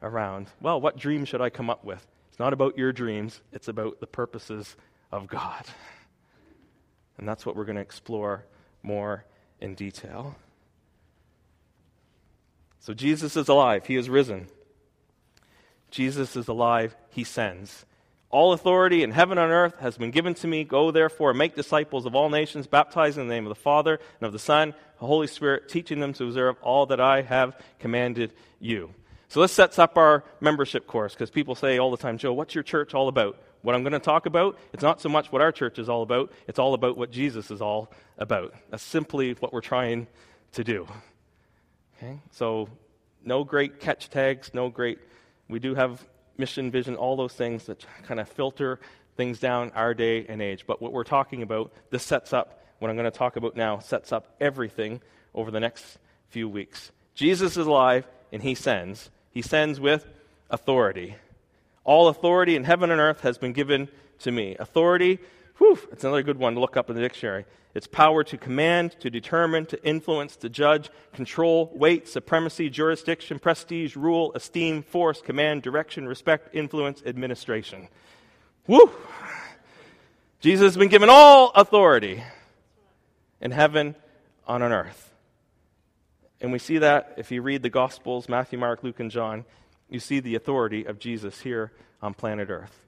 around. 0.03 0.47
Well, 0.61 0.81
what 0.81 0.97
dream 0.97 1.25
should 1.25 1.41
I 1.41 1.51
come 1.51 1.69
up 1.69 1.85
with? 1.85 2.07
It's 2.29 2.39
not 2.39 2.53
about 2.53 2.79
your 2.79 2.93
dreams, 2.93 3.41
it's 3.53 3.67
about 3.67 3.99
the 3.99 4.07
purposes 4.07 4.77
of 5.11 5.27
God. 5.27 5.65
And 7.19 7.27
that's 7.27 7.45
what 7.45 7.57
we're 7.57 7.65
going 7.65 7.75
to 7.75 7.83
explore 7.83 8.45
more 8.85 9.25
in 9.61 9.75
detail. 9.75 10.37
So 12.79 12.95
Jesus 12.95 13.37
is 13.37 13.49
alive, 13.49 13.87
he 13.87 13.97
is 13.97 14.09
risen. 14.09 14.47
Jesus 15.91 16.37
is 16.37 16.47
alive, 16.47 16.95
he 17.11 17.25
sends. 17.25 17.85
All 18.31 18.53
authority 18.53 19.03
in 19.03 19.13
heaven 19.13 19.39
and 19.39 19.53
earth 19.53 19.79
has 19.79 19.97
been 19.97 20.11
given 20.11 20.35
to 20.35 20.47
me. 20.47 20.65
Go 20.65 20.91
therefore 20.91 21.31
and 21.31 21.39
make 21.39 21.55
disciples 21.55 22.07
of 22.07 22.15
all 22.15 22.29
nations, 22.29 22.67
baptizing 22.67 23.23
in 23.23 23.29
the 23.29 23.35
name 23.35 23.47
of 23.47 23.51
the 23.51 23.55
Father 23.55 24.01
and 24.21 24.27
of 24.27 24.33
the 24.33 24.39
Son, 24.39 24.75
the 24.99 25.07
Holy 25.07 25.27
Spirit, 25.27 25.69
teaching 25.69 26.01
them 26.01 26.13
to 26.15 26.25
observe 26.25 26.57
all 26.61 26.87
that 26.87 27.01
I 27.01 27.23
have 27.23 27.57
commanded 27.79 28.33
you. 28.59 28.91
So 29.29 29.41
this 29.41 29.53
sets 29.53 29.79
up 29.79 29.97
our 29.97 30.25
membership 30.41 30.87
course 30.87 31.15
because 31.15 31.31
people 31.31 31.55
say 31.55 31.79
all 31.79 31.91
the 31.91 31.97
time, 31.97 32.19
Joe, 32.19 32.33
what's 32.33 32.55
your 32.55 32.65
church 32.65 32.95
all 32.95 33.09
about? 33.09 33.39
What 33.63 33.75
I'm 33.75 33.83
going 33.83 33.93
to 33.93 33.99
talk 33.99 34.27
about, 34.27 34.59
it's 34.73 34.83
not 34.83 35.01
so 35.01 35.09
much 35.09 35.33
what 35.33 35.43
our 35.43 35.51
church 35.51 35.79
is 35.79 35.89
all 35.89 36.03
about, 36.03 36.33
it's 36.47 36.59
all 36.59 36.75
about 36.75 36.97
what 36.97 37.11
Jesus 37.11 37.51
is 37.51 37.61
all 37.61 37.91
about. 38.19 38.55
That's 38.71 38.83
simply 38.83 39.33
what 39.35 39.53
we're 39.53 39.61
trying 39.61 40.07
to 40.53 40.63
do. 40.63 40.87
Okay? 41.97 42.21
So 42.31 42.69
no 43.25 43.45
great 43.45 43.81
catch 43.81 44.09
tags, 44.09 44.53
no 44.55 44.69
great, 44.69 44.99
we 45.49 45.59
do 45.59 45.75
have 45.75 46.05
mission, 46.39 46.71
vision, 46.71 46.97
all 46.97 47.17
those 47.17 47.33
things 47.33 47.65
that 47.67 47.85
kind 48.05 48.21
of 48.21 48.29
filter 48.29 48.81
things 49.17 49.39
down 49.39 49.73
our 49.75 49.95
day 49.95 50.27
and 50.29 50.43
age. 50.43 50.65
But 50.67 50.81
what 50.81 50.93
we're 50.93 51.05
talking 51.05 51.43
about, 51.43 51.73
this 51.91 52.03
sets 52.03 52.33
up, 52.33 52.63
what 52.79 52.91
I'm 52.91 52.97
going 52.97 53.11
to 53.11 53.17
talk 53.17 53.37
about 53.37 53.57
now, 53.57 53.79
sets 53.79 54.13
up 54.13 54.37
everything 54.41 55.01
over 55.35 55.51
the 55.51 55.61
next 55.61 55.99
few 56.29 56.49
weeks. 56.49 56.93
Jesus 57.15 57.57
is 57.57 57.67
alive 57.67 58.07
and 58.33 58.43
he 58.43 58.55
sends. 58.55 59.11
He 59.31 59.43
sends 59.43 59.81
with 59.81 60.07
authority. 60.51 61.17
All 61.85 62.09
authority 62.09 62.57
in 62.57 62.65
heaven 62.65 62.91
and 62.91 63.01
earth 63.01 63.21
has 63.21 63.39
been 63.39 63.53
given 63.53 63.89
to 64.21 64.31
me. 64.31 64.57
Authority, 64.59 65.19
whew, 65.59 65.79
it's 65.93 66.05
another 66.05 66.23
good 66.23 66.39
one 66.39 66.55
to 66.55 66.61
look 66.61 66.77
up 66.77 66.91
in 66.91 66.97
the 66.97 67.03
dictionary. 67.03 67.45
It's 67.75 67.87
power 67.87 68.25
to 68.25 68.39
command, 68.39 68.97
to 69.01 69.11
determine, 69.11 69.67
to 69.67 69.85
influence, 69.85 70.37
to 70.37 70.49
judge, 70.49 70.89
control, 71.13 71.71
weight, 71.75 72.09
supremacy, 72.09 72.71
jurisdiction, 72.71 73.39
prestige, 73.39 73.97
rule, 73.97 74.33
esteem, 74.35 74.83
force, 74.83 75.21
command, 75.21 75.63
direction, 75.63 76.09
respect, 76.09 76.55
influence, 76.55 77.03
administration. 77.05 77.89
Woo! 78.67 78.91
Jesus 80.41 80.65
has 80.65 80.77
been 80.77 80.89
given 80.89 81.09
all 81.11 81.51
authority 81.55 82.23
in 83.41 83.51
heaven, 83.51 83.95
on 84.47 84.63
earth. 84.63 85.13
And 86.41 86.53
we 86.53 86.59
see 86.59 86.79
that 86.79 87.15
if 87.17 87.31
you 87.31 87.43
read 87.43 87.63
the 87.63 87.71
Gospels 87.71 88.29
Matthew, 88.29 88.59
Mark, 88.59 88.83
Luke, 88.83 89.01
and 89.01 89.11
John, 89.11 89.45
you 89.89 90.01
see 90.01 90.21
the 90.21 90.35
authority 90.35 90.85
of 90.85 90.99
Jesus 90.99 91.41
here 91.41 91.73
on 92.03 92.15
planet 92.15 92.51
Earth. 92.51 92.83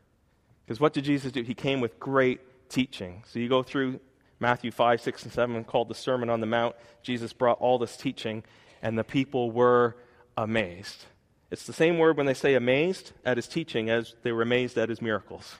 Because 0.64 0.80
what 0.80 0.92
did 0.92 1.04
Jesus 1.04 1.32
do? 1.32 1.42
He 1.42 1.54
came 1.54 1.80
with 1.80 1.98
great 1.98 2.40
teaching. 2.68 3.22
So 3.26 3.38
you 3.38 3.48
go 3.48 3.62
through 3.62 4.00
Matthew 4.40 4.70
5, 4.70 5.00
6, 5.00 5.24
and 5.24 5.32
7, 5.32 5.64
called 5.64 5.88
the 5.88 5.94
Sermon 5.94 6.30
on 6.30 6.40
the 6.40 6.46
Mount. 6.46 6.76
Jesus 7.02 7.32
brought 7.32 7.58
all 7.58 7.78
this 7.78 7.96
teaching, 7.96 8.44
and 8.82 8.98
the 8.98 9.04
people 9.04 9.50
were 9.50 9.96
amazed. 10.36 11.06
It's 11.50 11.66
the 11.66 11.72
same 11.72 11.98
word 11.98 12.16
when 12.16 12.26
they 12.26 12.34
say 12.34 12.54
amazed 12.54 13.12
at 13.24 13.36
his 13.36 13.48
teaching 13.48 13.90
as 13.90 14.14
they 14.22 14.32
were 14.32 14.42
amazed 14.42 14.76
at 14.78 14.88
his 14.88 15.02
miracles. 15.02 15.56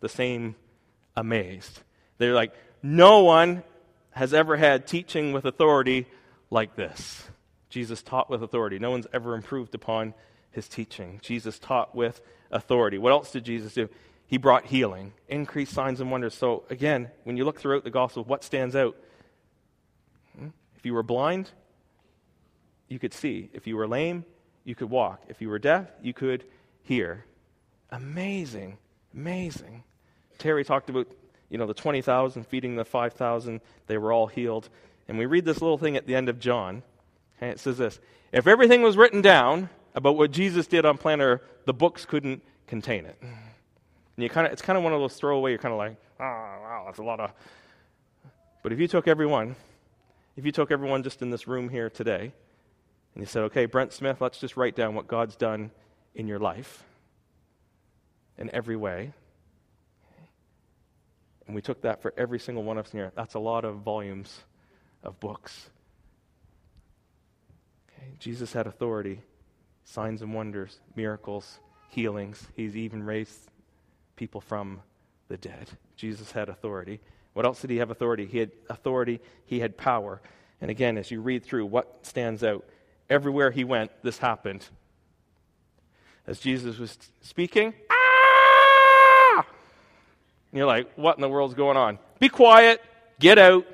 The 0.00 0.08
same 0.08 0.54
amazed. 1.16 1.80
They're 2.18 2.34
like, 2.34 2.54
no 2.82 3.22
one 3.24 3.62
has 4.12 4.32
ever 4.32 4.56
had 4.56 4.86
teaching 4.86 5.32
with 5.32 5.44
authority 5.44 6.06
like 6.50 6.76
this. 6.76 7.24
Jesus 7.70 8.02
taught 8.02 8.30
with 8.30 8.42
authority. 8.42 8.78
No 8.78 8.90
one's 8.90 9.06
ever 9.12 9.34
improved 9.34 9.74
upon 9.74 10.14
his 10.50 10.68
teaching. 10.68 11.18
Jesus 11.22 11.58
taught 11.58 11.94
with 11.94 12.20
authority. 12.50 12.98
What 12.98 13.12
else 13.12 13.32
did 13.32 13.44
Jesus 13.44 13.72
do? 13.72 13.88
He 14.32 14.38
brought 14.38 14.64
healing, 14.64 15.12
increased 15.28 15.74
signs 15.74 16.00
and 16.00 16.10
wonders. 16.10 16.34
So, 16.34 16.62
again, 16.70 17.10
when 17.24 17.36
you 17.36 17.44
look 17.44 17.60
throughout 17.60 17.84
the 17.84 17.90
gospel, 17.90 18.24
what 18.24 18.42
stands 18.42 18.74
out? 18.74 18.96
Hmm? 20.38 20.46
If 20.74 20.86
you 20.86 20.94
were 20.94 21.02
blind, 21.02 21.50
you 22.88 22.98
could 22.98 23.12
see. 23.12 23.50
If 23.52 23.66
you 23.66 23.76
were 23.76 23.86
lame, 23.86 24.24
you 24.64 24.74
could 24.74 24.88
walk. 24.88 25.22
If 25.28 25.42
you 25.42 25.50
were 25.50 25.58
deaf, 25.58 25.86
you 26.00 26.14
could 26.14 26.44
hear. 26.82 27.26
Amazing, 27.90 28.78
amazing. 29.12 29.84
Terry 30.38 30.64
talked 30.64 30.88
about, 30.88 31.08
you 31.50 31.58
know, 31.58 31.66
the 31.66 31.74
20,000 31.74 32.46
feeding 32.46 32.76
the 32.76 32.86
5,000. 32.86 33.60
They 33.86 33.98
were 33.98 34.14
all 34.14 34.28
healed. 34.28 34.70
And 35.08 35.18
we 35.18 35.26
read 35.26 35.44
this 35.44 35.60
little 35.60 35.76
thing 35.76 35.94
at 35.94 36.06
the 36.06 36.14
end 36.14 36.30
of 36.30 36.40
John. 36.40 36.82
Okay, 37.36 37.50
it 37.50 37.60
says 37.60 37.76
this 37.76 38.00
If 38.32 38.46
everything 38.46 38.80
was 38.80 38.96
written 38.96 39.20
down 39.20 39.68
about 39.94 40.16
what 40.16 40.30
Jesus 40.30 40.66
did 40.66 40.86
on 40.86 40.96
planet 40.96 41.22
Earth, 41.22 41.42
the 41.66 41.74
books 41.74 42.06
couldn't 42.06 42.42
contain 42.66 43.04
it. 43.04 43.22
And 44.16 44.22
you 44.22 44.28
kind 44.28 44.46
of, 44.46 44.52
it's 44.52 44.62
kind 44.62 44.76
of 44.76 44.84
one 44.84 44.92
of 44.92 45.00
those 45.00 45.14
throwaway, 45.14 45.50
you're 45.50 45.58
kind 45.58 45.72
of 45.72 45.78
like, 45.78 45.96
oh, 46.20 46.24
wow, 46.24 46.82
that's 46.86 46.98
a 46.98 47.02
lot 47.02 47.20
of. 47.20 47.32
But 48.62 48.72
if 48.72 48.78
you 48.78 48.86
took 48.86 49.08
everyone, 49.08 49.56
if 50.36 50.44
you 50.44 50.52
took 50.52 50.70
everyone 50.70 51.02
just 51.02 51.22
in 51.22 51.30
this 51.30 51.48
room 51.48 51.68
here 51.68 51.90
today, 51.90 52.32
and 53.14 53.22
you 53.22 53.26
said, 53.26 53.44
okay, 53.44 53.66
Brent 53.66 53.92
Smith, 53.92 54.20
let's 54.20 54.38
just 54.38 54.56
write 54.56 54.76
down 54.76 54.94
what 54.94 55.06
God's 55.06 55.36
done 55.36 55.70
in 56.14 56.28
your 56.28 56.38
life 56.38 56.84
in 58.38 58.50
every 58.54 58.76
way. 58.76 59.12
And 61.46 61.54
we 61.54 61.60
took 61.60 61.82
that 61.82 62.00
for 62.00 62.14
every 62.16 62.38
single 62.38 62.62
one 62.62 62.78
of 62.78 62.86
us 62.86 62.92
here. 62.92 63.12
That's 63.14 63.34
a 63.34 63.38
lot 63.38 63.64
of 63.64 63.78
volumes 63.78 64.40
of 65.02 65.18
books. 65.20 65.68
Okay? 67.90 68.12
Jesus 68.18 68.52
had 68.52 68.66
authority 68.66 69.20
signs 69.84 70.22
and 70.22 70.32
wonders, 70.32 70.78
miracles, 70.94 71.58
healings. 71.90 72.46
He's 72.54 72.76
even 72.76 73.02
raised 73.02 73.50
people 74.22 74.40
from 74.40 74.80
the 75.26 75.36
dead. 75.36 75.68
Jesus 75.96 76.30
had 76.30 76.48
authority. 76.48 77.00
What 77.32 77.44
else 77.44 77.60
did 77.60 77.70
he 77.70 77.78
have 77.78 77.90
authority? 77.90 78.24
He 78.24 78.38
had 78.38 78.52
authority, 78.70 79.18
he 79.46 79.58
had 79.58 79.76
power. 79.76 80.20
And 80.60 80.70
again, 80.70 80.96
as 80.96 81.10
you 81.10 81.20
read 81.20 81.42
through 81.42 81.66
what 81.66 82.06
stands 82.06 82.44
out, 82.44 82.64
everywhere 83.10 83.50
he 83.50 83.64
went, 83.64 83.90
this 84.04 84.18
happened. 84.18 84.64
As 86.24 86.38
Jesus 86.38 86.78
was 86.78 86.96
speaking, 87.22 87.74
ah! 87.90 89.38
And 90.52 90.58
you're 90.58 90.68
like, 90.68 90.92
what 90.94 91.16
in 91.16 91.20
the 91.20 91.28
world's 91.28 91.54
going 91.54 91.76
on? 91.76 91.98
Be 92.20 92.28
quiet, 92.28 92.80
get 93.18 93.38
out. 93.38 93.66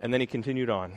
And 0.00 0.14
then 0.14 0.22
he 0.22 0.26
continued 0.26 0.70
on. 0.70 0.94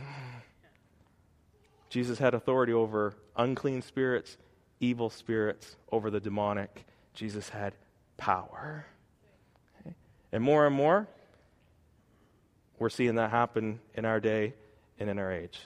Jesus 1.89 2.17
had 2.17 2.33
authority 2.33 2.71
over 2.71 3.15
unclean 3.35 3.81
spirits, 3.81 4.37
evil 4.79 5.09
spirits, 5.09 5.75
over 5.91 6.09
the 6.09 6.21
demonic. 6.21 6.85
Jesus 7.13 7.49
had 7.49 7.73
power. 8.19 8.85
Okay? 9.81 9.95
And 10.31 10.43
more 10.43 10.67
and 10.67 10.75
more, 10.75 11.07
we're 12.77 12.89
seeing 12.89 13.15
that 13.15 13.31
happen 13.31 13.79
in 13.95 14.05
our 14.05 14.19
day 14.19 14.53
and 14.99 15.09
in 15.09 15.17
our 15.17 15.31
age. 15.31 15.59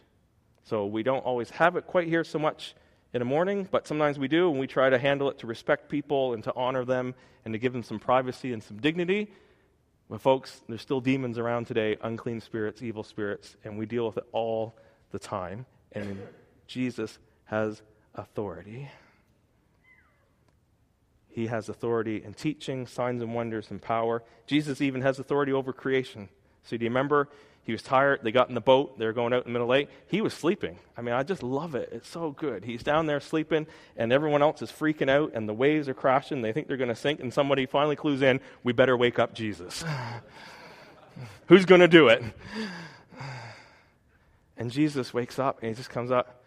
So 0.63 0.85
we 0.85 1.03
don't 1.03 1.25
always 1.25 1.49
have 1.49 1.75
it 1.75 1.85
quite 1.85 2.07
here 2.07 2.23
so 2.23 2.39
much 2.39 2.75
in 3.13 3.19
the 3.19 3.25
morning, 3.25 3.67
but 3.69 3.85
sometimes 3.85 4.17
we 4.17 4.27
do, 4.27 4.49
and 4.49 4.59
we 4.59 4.65
try 4.65 4.89
to 4.89 4.97
handle 4.97 5.29
it 5.29 5.39
to 5.39 5.47
respect 5.47 5.89
people 5.89 6.33
and 6.33 6.43
to 6.45 6.53
honor 6.55 6.85
them 6.85 7.13
and 7.43 7.53
to 7.53 7.59
give 7.59 7.73
them 7.73 7.83
some 7.83 7.99
privacy 7.99 8.53
and 8.53 8.63
some 8.63 8.77
dignity. 8.77 9.29
But, 10.09 10.21
folks, 10.21 10.61
there's 10.67 10.81
still 10.81 11.01
demons 11.01 11.37
around 11.37 11.67
today, 11.67 11.97
unclean 12.01 12.41
spirits, 12.41 12.81
evil 12.81 13.03
spirits, 13.03 13.55
and 13.63 13.77
we 13.77 13.85
deal 13.85 14.05
with 14.07 14.17
it 14.17 14.25
all 14.31 14.75
the 15.11 15.19
time. 15.19 15.65
And 15.91 16.19
Jesus 16.67 17.19
has 17.45 17.81
authority. 18.15 18.89
He 21.33 21.47
has 21.47 21.67
authority 21.67 22.23
in 22.23 22.35
teaching, 22.35 22.85
signs 22.85 23.21
and 23.21 23.33
wonders, 23.33 23.71
and 23.71 23.81
power. 23.81 24.21
Jesus 24.45 24.81
even 24.81 25.01
has 25.01 25.17
authority 25.17 25.51
over 25.51 25.73
creation. 25.73 26.29
So, 26.63 26.77
do 26.77 26.85
you 26.85 26.89
remember? 26.89 27.27
He 27.65 27.71
was 27.71 27.81
tired. 27.81 28.19
They 28.23 28.31
got 28.31 28.49
in 28.49 28.55
the 28.55 28.61
boat. 28.61 28.99
They 28.99 29.05
were 29.05 29.13
going 29.13 29.33
out 29.33 29.45
in 29.45 29.51
the 29.51 29.51
middle 29.51 29.65
of 29.65 29.69
the 29.69 29.79
lake. 29.79 29.89
He 30.07 30.21
was 30.21 30.33
sleeping. 30.33 30.77
I 30.97 31.01
mean, 31.01 31.15
I 31.15 31.23
just 31.23 31.41
love 31.41 31.75
it. 31.75 31.89
It's 31.91 32.09
so 32.09 32.31
good. 32.31 32.65
He's 32.65 32.83
down 32.83 33.05
there 33.07 33.21
sleeping, 33.21 33.67
and 33.95 34.11
everyone 34.11 34.41
else 34.41 34.61
is 34.61 34.69
freaking 34.69 35.09
out, 35.09 35.31
and 35.33 35.47
the 35.47 35.53
waves 35.53 35.87
are 35.87 35.93
crashing. 35.93 36.41
They 36.41 36.51
think 36.51 36.67
they're 36.67 36.77
going 36.77 36.89
to 36.89 36.95
sink, 36.95 37.21
and 37.21 37.33
somebody 37.33 37.65
finally 37.65 37.95
clues 37.95 38.21
in 38.21 38.41
we 38.63 38.73
better 38.73 38.97
wake 38.97 39.17
up 39.17 39.33
Jesus. 39.33 39.83
Who's 41.47 41.65
going 41.65 41.81
to 41.81 41.87
do 41.87 42.09
it? 42.09 42.21
And 44.57 44.69
Jesus 44.69 45.13
wakes 45.13 45.39
up, 45.39 45.59
and 45.61 45.69
he 45.69 45.75
just 45.75 45.89
comes 45.89 46.11
up, 46.11 46.43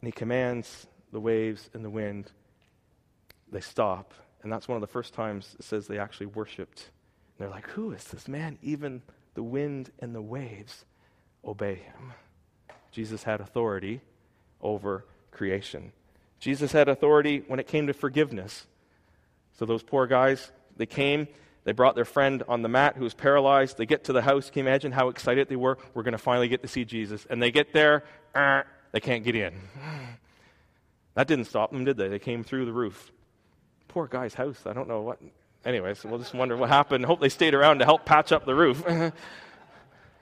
and 0.00 0.08
he 0.08 0.12
commands 0.12 0.86
the 1.12 1.20
waves 1.20 1.70
and 1.72 1.84
the 1.84 1.90
wind. 1.90 2.30
They 3.50 3.60
stop. 3.60 4.12
And 4.42 4.52
that's 4.52 4.68
one 4.68 4.76
of 4.76 4.80
the 4.80 4.86
first 4.86 5.14
times 5.14 5.56
it 5.58 5.64
says 5.64 5.86
they 5.86 5.98
actually 5.98 6.26
worshiped 6.26 6.90
And 7.38 7.46
they're 7.46 7.50
like, 7.50 7.68
Who 7.70 7.92
is 7.92 8.04
this 8.04 8.28
man? 8.28 8.58
Even 8.62 9.02
the 9.34 9.42
wind 9.42 9.90
and 9.98 10.14
the 10.14 10.22
waves 10.22 10.84
obey 11.44 11.76
him. 11.76 12.12
Jesus 12.90 13.22
had 13.22 13.40
authority 13.40 14.00
over 14.60 15.04
creation. 15.30 15.92
Jesus 16.40 16.72
had 16.72 16.88
authority 16.88 17.42
when 17.46 17.60
it 17.60 17.66
came 17.66 17.86
to 17.86 17.92
forgiveness. 17.92 18.66
So 19.58 19.66
those 19.66 19.82
poor 19.82 20.06
guys, 20.06 20.50
they 20.76 20.86
came, 20.86 21.26
they 21.64 21.72
brought 21.72 21.96
their 21.96 22.04
friend 22.04 22.42
on 22.48 22.62
the 22.62 22.68
mat 22.68 22.96
who 22.96 23.04
was 23.04 23.14
paralyzed. 23.14 23.76
They 23.76 23.86
get 23.86 24.04
to 24.04 24.12
the 24.12 24.22
house. 24.22 24.50
Can 24.50 24.64
you 24.64 24.68
imagine 24.68 24.92
how 24.92 25.08
excited 25.08 25.48
they 25.48 25.56
were? 25.56 25.78
We're 25.94 26.04
going 26.04 26.12
to 26.12 26.18
finally 26.18 26.48
get 26.48 26.62
to 26.62 26.68
see 26.68 26.84
Jesus. 26.84 27.26
And 27.28 27.42
they 27.42 27.50
get 27.50 27.72
there, 27.72 28.04
uh, 28.34 28.62
they 28.92 29.00
can't 29.00 29.24
get 29.24 29.36
in. 29.36 29.54
That 31.14 31.26
didn't 31.26 31.46
stop 31.46 31.72
them, 31.72 31.84
did 31.84 31.96
they? 31.96 32.06
They 32.06 32.20
came 32.20 32.44
through 32.44 32.64
the 32.64 32.72
roof. 32.72 33.10
Poor 33.88 34.06
guy's 34.06 34.34
house. 34.34 34.60
I 34.66 34.72
don't 34.72 34.88
know 34.88 35.00
what 35.00 35.18
Anyways, 35.64 36.04
we'll 36.04 36.18
just 36.18 36.34
wonder 36.34 36.56
what 36.56 36.68
happened. 36.68 37.04
Hope 37.04 37.20
they 37.20 37.28
stayed 37.28 37.54
around 37.54 37.80
to 37.80 37.84
help 37.84 38.04
patch 38.04 38.32
up 38.32 38.46
the 38.46 38.54
roof. 38.54 38.84
and 38.86 39.12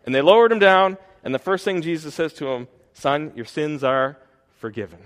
they 0.07 0.23
lowered 0.23 0.51
him 0.51 0.59
down, 0.59 0.97
and 1.23 1.35
the 1.35 1.39
first 1.39 1.65
thing 1.65 1.83
Jesus 1.83 2.15
says 2.15 2.33
to 2.35 2.49
him, 2.49 2.69
Son, 2.95 3.33
your 3.37 3.45
sins 3.45 3.85
are 3.85 4.17
forgiven. 4.57 4.99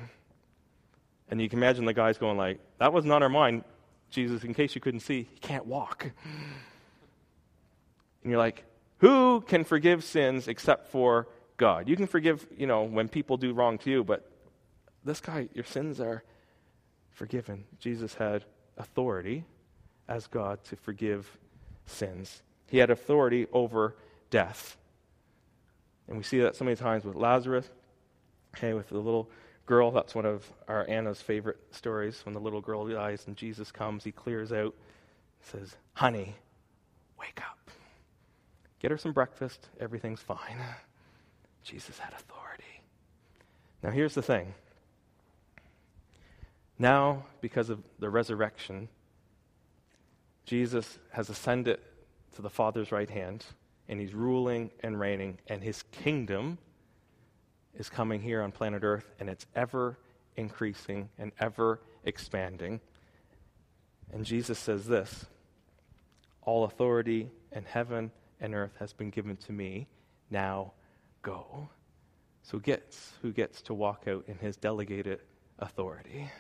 And 1.29 1.41
you 1.41 1.49
can 1.49 1.59
imagine 1.59 1.85
the 1.85 1.95
guys 1.95 2.17
going 2.19 2.37
like, 2.37 2.61
That 2.79 2.93
was 2.93 3.05
not 3.05 3.23
our 3.23 3.29
mind, 3.29 3.65
Jesus, 4.11 4.45
in 4.45 4.55
case 4.55 4.75
you 4.75 4.81
couldn't 4.81 5.01
see, 5.01 5.29
he 5.31 5.39
can't 5.41 5.67
walk. 5.67 6.05
And 8.23 8.31
you're 8.31 8.39
like, 8.39 8.65
Who 8.99 9.41
can 9.41 9.65
forgive 9.65 10.05
sins 10.05 10.47
except 10.47 10.89
for 10.89 11.27
God? 11.57 11.89
You 11.89 11.97
can 11.97 12.07
forgive, 12.07 12.47
you 12.57 12.67
know, 12.67 12.85
when 12.85 13.09
people 13.09 13.37
do 13.37 13.53
wrong 13.53 13.79
to 13.79 13.91
you, 13.91 14.05
but 14.05 14.31
this 15.05 15.21
guy, 15.21 15.49
your 15.55 15.65
sins 15.65 16.01
are 16.01 16.23
forgiven. 17.21 17.65
Jesus 17.79 18.15
had 18.15 18.47
authority 18.79 19.45
as 20.09 20.27
God 20.27 20.65
to 20.65 20.77
forgive 20.77 21.37
sins. 21.85 22.43
He 22.67 22.79
had 22.79 22.89
authority 22.89 23.47
over 23.53 23.95
death. 24.31 24.79
And 26.09 26.17
we 26.17 26.23
see 26.23 26.39
that 26.41 26.57
so 26.57 26.65
many 26.65 26.77
times 26.77 27.05
with 27.05 27.17
Lazarus, 27.17 27.69
okay, 28.57 28.73
with 28.73 28.89
the 28.89 28.97
little 28.97 29.29
girl. 29.67 29.91
That's 29.91 30.15
one 30.15 30.25
of 30.25 30.51
our 30.67 30.89
Anna's 30.89 31.21
favorite 31.21 31.59
stories. 31.73 32.25
When 32.25 32.33
the 32.33 32.41
little 32.41 32.63
girl 32.63 32.89
dies 32.89 33.25
and 33.27 33.37
Jesus 33.37 33.71
comes, 33.71 34.03
he 34.03 34.13
clears 34.13 34.51
out, 34.51 34.75
says, 35.43 35.77
Honey, 35.93 36.35
wake 37.21 37.43
up. 37.43 37.71
Get 38.79 38.93
her 38.93 38.97
some 38.97 39.13
breakfast. 39.13 39.69
Everything's 39.79 40.23
fine. 40.23 40.57
Jesus 41.65 41.99
had 41.99 42.15
authority. 42.15 42.81
Now, 43.83 43.91
here's 43.91 44.15
the 44.15 44.23
thing. 44.23 44.55
Now, 46.81 47.25
because 47.43 47.69
of 47.69 47.83
the 47.99 48.09
resurrection, 48.09 48.89
Jesus 50.47 50.99
has 51.11 51.29
ascended 51.29 51.79
to 52.37 52.41
the 52.41 52.49
Father's 52.49 52.91
right 52.91 53.11
hand, 53.11 53.45
and 53.87 54.01
he's 54.01 54.15
ruling 54.15 54.71
and 54.83 54.99
reigning, 54.99 55.37
and 55.47 55.63
his 55.63 55.83
kingdom 55.93 56.57
is 57.75 57.91
coming 57.91 58.23
here 58.23 58.41
on 58.41 58.51
planet 58.51 58.83
Earth, 58.83 59.13
and 59.21 59.29
it's 59.29 59.45
ever 59.55 59.99
increasing 60.37 61.11
and 61.19 61.33
ever 61.39 61.81
expanding. 62.05 62.81
And 64.11 64.25
Jesus 64.25 64.59
says 64.59 64.87
this 64.87 65.27
All 66.41 66.65
authority 66.65 67.29
in 67.53 67.65
heaven 67.65 68.11
and 68.41 68.55
earth 68.55 68.77
has 68.79 68.95
been 68.95 69.11
given 69.11 69.37
to 69.37 69.53
me. 69.53 69.87
Now 70.31 70.73
go. 71.21 71.69
So 72.43 72.59
gets 72.59 73.13
who 73.21 73.33
gets 73.33 73.61
to 73.63 73.75
walk 73.75 74.05
out 74.09 74.25
in 74.29 74.39
his 74.39 74.57
delegated 74.57 75.21
authority? 75.59 76.31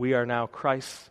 We 0.00 0.14
are 0.14 0.24
now 0.24 0.46
Christ's 0.46 1.10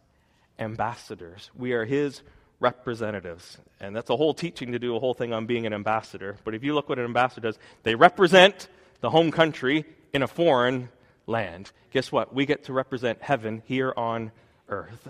ambassadors. 0.58 1.52
We 1.56 1.73
are 1.73 1.86
his 1.86 2.23
representatives. 2.60 3.60
And 3.80 3.95
that's 3.95 4.10
a 4.10 4.15
whole 4.15 4.34
teaching 4.34 4.71
to 4.71 4.80
do 4.80 4.95
a 4.95 4.99
whole 4.99 5.13
thing 5.13 5.32
on 5.32 5.45
being 5.45 5.67
an 5.67 5.73
ambassador. 5.73 6.38
But 6.43 6.56
if 6.56 6.63
you 6.63 6.73
look 6.73 6.89
what 6.89 6.97
an 6.97 7.06
ambassador 7.06 7.49
does, 7.49 7.60
they 7.84 7.93
represent 7.93 8.67
the 9.02 9.12
home 9.12 9.30
country 9.30 9.86
in 10.12 10.23
a 10.23 10.28
foreign 10.28 10.89
land. 11.28 11.71
Guess 11.91 12.12
what? 12.12 12.34
We 12.34 12.47
get 12.47 12.63
to 12.63 12.73
represent 12.73 13.21
heaven 13.21 13.62
here 13.65 13.93
on 13.95 14.32
earth. 14.69 15.08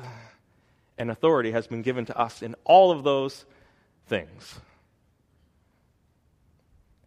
And 0.97 1.09
authority 1.09 1.51
has 1.51 1.65
been 1.65 1.81
given 1.81 2.05
to 2.07 2.17
us 2.17 2.41
in 2.41 2.55
all 2.65 2.91
of 2.91 3.05
those 3.05 3.45
things. 4.07 4.59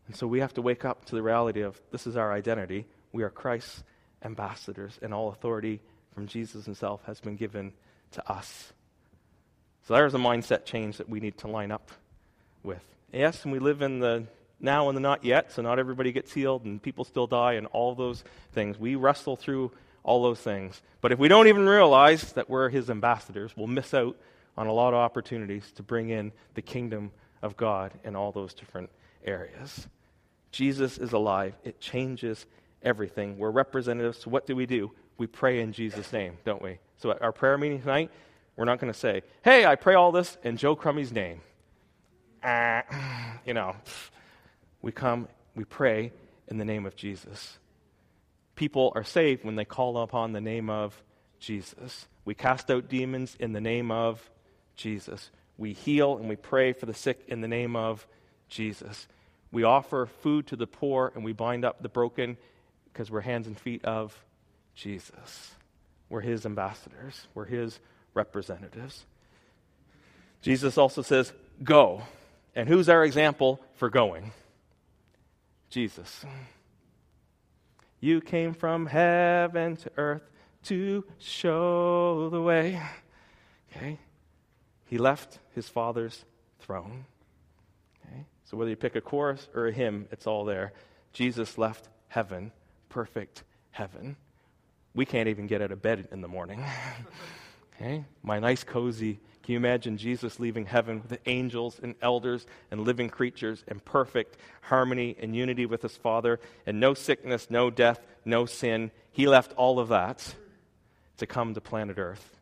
And 0.07 0.17
so 0.17 0.27
we 0.27 0.41
have 0.41 0.55
to 0.55 0.63
wake 0.63 0.87
up 0.87 1.05
to 1.05 1.17
the 1.17 1.23
reality 1.23 1.61
of 1.61 1.79
this 1.91 2.07
is 2.07 2.17
our 2.17 2.33
identity. 2.33 2.87
We 3.13 3.25
are 3.25 3.31
Christ's 3.31 3.85
ambassadors, 4.25 4.99
and 5.03 5.13
all 5.13 5.29
authority 5.29 5.81
from 6.15 6.27
Jesus 6.27 6.65
himself 6.65 7.03
has 7.07 7.21
been 7.21 7.37
given 7.37 7.73
to 8.13 8.31
us. 8.31 8.73
So 9.87 9.95
there's 9.95 10.15
a 10.15 10.19
mindset 10.19 10.65
change 10.65 10.99
that 10.99 11.09
we 11.09 11.21
need 11.21 11.39
to 11.39 11.49
line 11.49 11.73
up 11.73 11.91
with. 12.63 12.83
Yes, 13.13 13.45
and 13.45 13.53
we 13.53 13.59
live 13.59 13.83
in 13.83 13.99
the 13.99 14.25
now 14.61 14.89
and 14.89 14.97
the 14.97 15.01
not 15.01 15.25
yet, 15.25 15.53
so 15.53 15.63
not 15.63 15.79
everybody 15.79 16.13
gets 16.13 16.33
healed 16.33 16.65
and 16.65 16.81
people 16.81 17.05
still 17.05 17.27
die 17.27 17.55
and 17.55 17.67
all 17.69 17.95
those 17.95 18.23
things. 18.53 18.79
We 18.79 18.95
wrestle 18.95 19.37
through 19.37 19.73
all 20.05 20.23
those 20.23 20.41
things. 20.41 20.81
But 21.01 21.13
if 21.13 21.19
we 21.19 21.29
don't 21.29 21.49
even 21.49 21.69
realize 21.69 22.33
that 22.35 22.49
we're 22.49 22.69
his 22.69 22.89
ambassadors, 22.89 23.53
we'll 23.57 23.67
miss 23.67 23.93
out 23.93 24.17
on 24.57 24.67
a 24.67 24.73
lot 24.73 24.89
of 24.89 24.95
opportunities 24.95 25.71
to 25.73 25.83
bring 25.83 26.11
in 26.11 26.33
the 26.55 26.63
kingdom 26.63 27.11
of 27.43 27.57
God 27.57 27.93
in 28.05 28.15
all 28.15 28.33
those 28.33 28.55
different 28.55 28.91
areas. 29.25 29.89
Jesus 30.53 30.99
is 30.99 31.13
alive. 31.13 31.55
It 31.65 31.81
changes 31.81 32.47
everything. 32.83 33.39
We're 33.39 33.51
representatives. 33.51 34.19
So 34.19 34.31
what 34.31 34.47
do 34.47 34.55
we 34.55 34.67
do? 34.67 34.93
We 35.19 35.27
pray 35.27 35.61
in 35.61 35.73
Jesus' 35.73 36.13
name, 36.13 36.39
don't 36.45 36.63
we? 36.63 36.79
So 36.99 37.11
at 37.11 37.23
our 37.23 37.33
prayer 37.33 37.59
meeting 37.59 37.81
tonight, 37.81 38.11
we're 38.57 38.65
not 38.65 38.79
going 38.79 38.93
to 38.93 38.99
say, 38.99 39.23
hey, 39.45 39.65
I 39.65 39.77
pray 39.77 39.95
all 39.95 40.13
this 40.13 40.37
in 40.43 40.57
Joe 40.57 40.77
Crummy's 40.77 41.13
name. 41.13 41.41
Uh, 42.43 42.83
you 43.47 43.55
know, 43.55 43.77
we 44.83 44.93
come, 44.93 45.29
we 45.55 45.65
pray 45.65 46.13
in 46.49 46.59
the 46.59 46.65
name 46.65 46.87
of 46.87 46.97
Jesus. 46.97 47.59
People 48.55 48.93
are 48.95 49.05
saved 49.05 49.45
when 49.45 49.57
they 49.57 49.65
call 49.65 49.99
upon 49.99 50.33
the 50.33 50.41
name 50.41 50.69
of 50.69 51.03
Jesus. 51.39 52.07
We 52.25 52.35
cast 52.35 52.71
out 52.71 52.89
demons 52.89 53.37
in 53.41 53.53
the 53.53 53.61
name 53.61 53.91
of 53.91 54.31
Jesus. 54.77 55.31
We 55.57 55.73
heal 55.73 56.17
and 56.17 56.29
we 56.29 56.37
pray 56.37 56.73
for 56.73 56.87
the 56.87 56.95
sick 56.95 57.23
in 57.29 57.41
the 57.41 57.49
name 57.49 57.75
of 57.75 58.07
Jesus. 58.49 59.07
We 59.51 59.65
offer 59.65 60.07
food 60.07 60.47
to 60.49 60.57
the 60.57 60.67
poor 60.67 61.13
and 61.15 61.25
we 61.25 61.33
bind 61.33 61.65
up 61.65 61.83
the 61.83 61.89
broken 61.89 62.37
because 62.93 63.11
we're 63.11 63.21
hands 63.21 63.47
and 63.47 63.59
feet 63.59 63.85
of 63.85 64.17
Jesus. 64.75 65.53
We're 66.09 66.21
his 66.21 66.45
ambassadors, 66.45 67.27
we're 67.35 67.47
his 67.47 67.81
representatives. 68.15 69.07
Jesus 70.43 70.77
also 70.77 71.03
says, 71.03 71.33
Go. 71.63 72.03
And 72.55 72.69
who's 72.69 72.89
our 72.89 73.05
example 73.05 73.61
for 73.77 73.89
going? 73.89 74.33
Jesus. 75.71 76.27
You 78.01 78.21
came 78.21 78.53
from 78.53 78.87
heaven 78.87 79.77
to 79.77 79.91
earth 79.97 80.29
to 80.65 81.05
show 81.19 82.29
the 82.29 82.43
way. 82.43 82.81
Okay? 83.71 83.99
He 84.87 84.99
left 84.99 85.39
his 85.55 85.69
Father's 85.69 86.25
throne. 86.61 87.07
Okay? 88.05 88.27
So 88.45 88.57
whether 88.57 88.71
you 88.71 88.77
pick 88.77 88.97
a 88.97 89.01
chorus 89.01 89.49
or 89.55 89.69
a 89.69 89.73
hymn, 89.73 90.09
it's 90.11 90.27
all 90.27 90.45
there. 90.45 90.73
Jesus 91.13 91.57
left 91.57 91.89
heaven, 92.09 92.53
perfect 92.89 93.45
heaven. 93.71 94.17
We 94.95 95.07
can't 95.07 95.29
even 95.29 95.47
get 95.47 95.63
out 95.63 95.73
of 95.73 95.81
bed 95.81 96.09
in 96.13 96.21
the 96.21 96.29
morning. 96.29 96.65
okay? 97.75 98.05
My 98.23 98.39
nice, 98.39 98.65
cozy. 98.65 99.21
Can 99.43 99.55
you 99.55 99.59
imagine 99.59 99.97
Jesus 99.97 100.39
leaving 100.39 100.67
heaven 100.67 101.01
with 101.01 101.09
the 101.09 101.29
angels 101.29 101.81
and 101.83 101.97
elders 102.01 102.47
and 102.71 102.83
living 102.83 103.09
creatures 103.09 103.65
in 103.67 103.81
perfect 103.81 104.37
harmony 104.63 105.17
and 105.21 105.35
unity 105.35 105.67
with 105.67 105.83
his 105.83 105.97
Father 105.97 106.39
and 106.65 106.79
no 106.79 106.95
sickness, 106.95 107.49
no 107.51 107.71
death, 107.71 108.01
no 108.25 108.47
sin? 108.47 108.93
He 109.11 109.27
left 109.27 109.53
all 109.55 109.81
of 109.81 109.89
that 109.89 110.35
to 111.17 111.27
come 111.27 111.55
to 111.55 111.61
planet 111.61 111.99
Earth. 111.99 112.39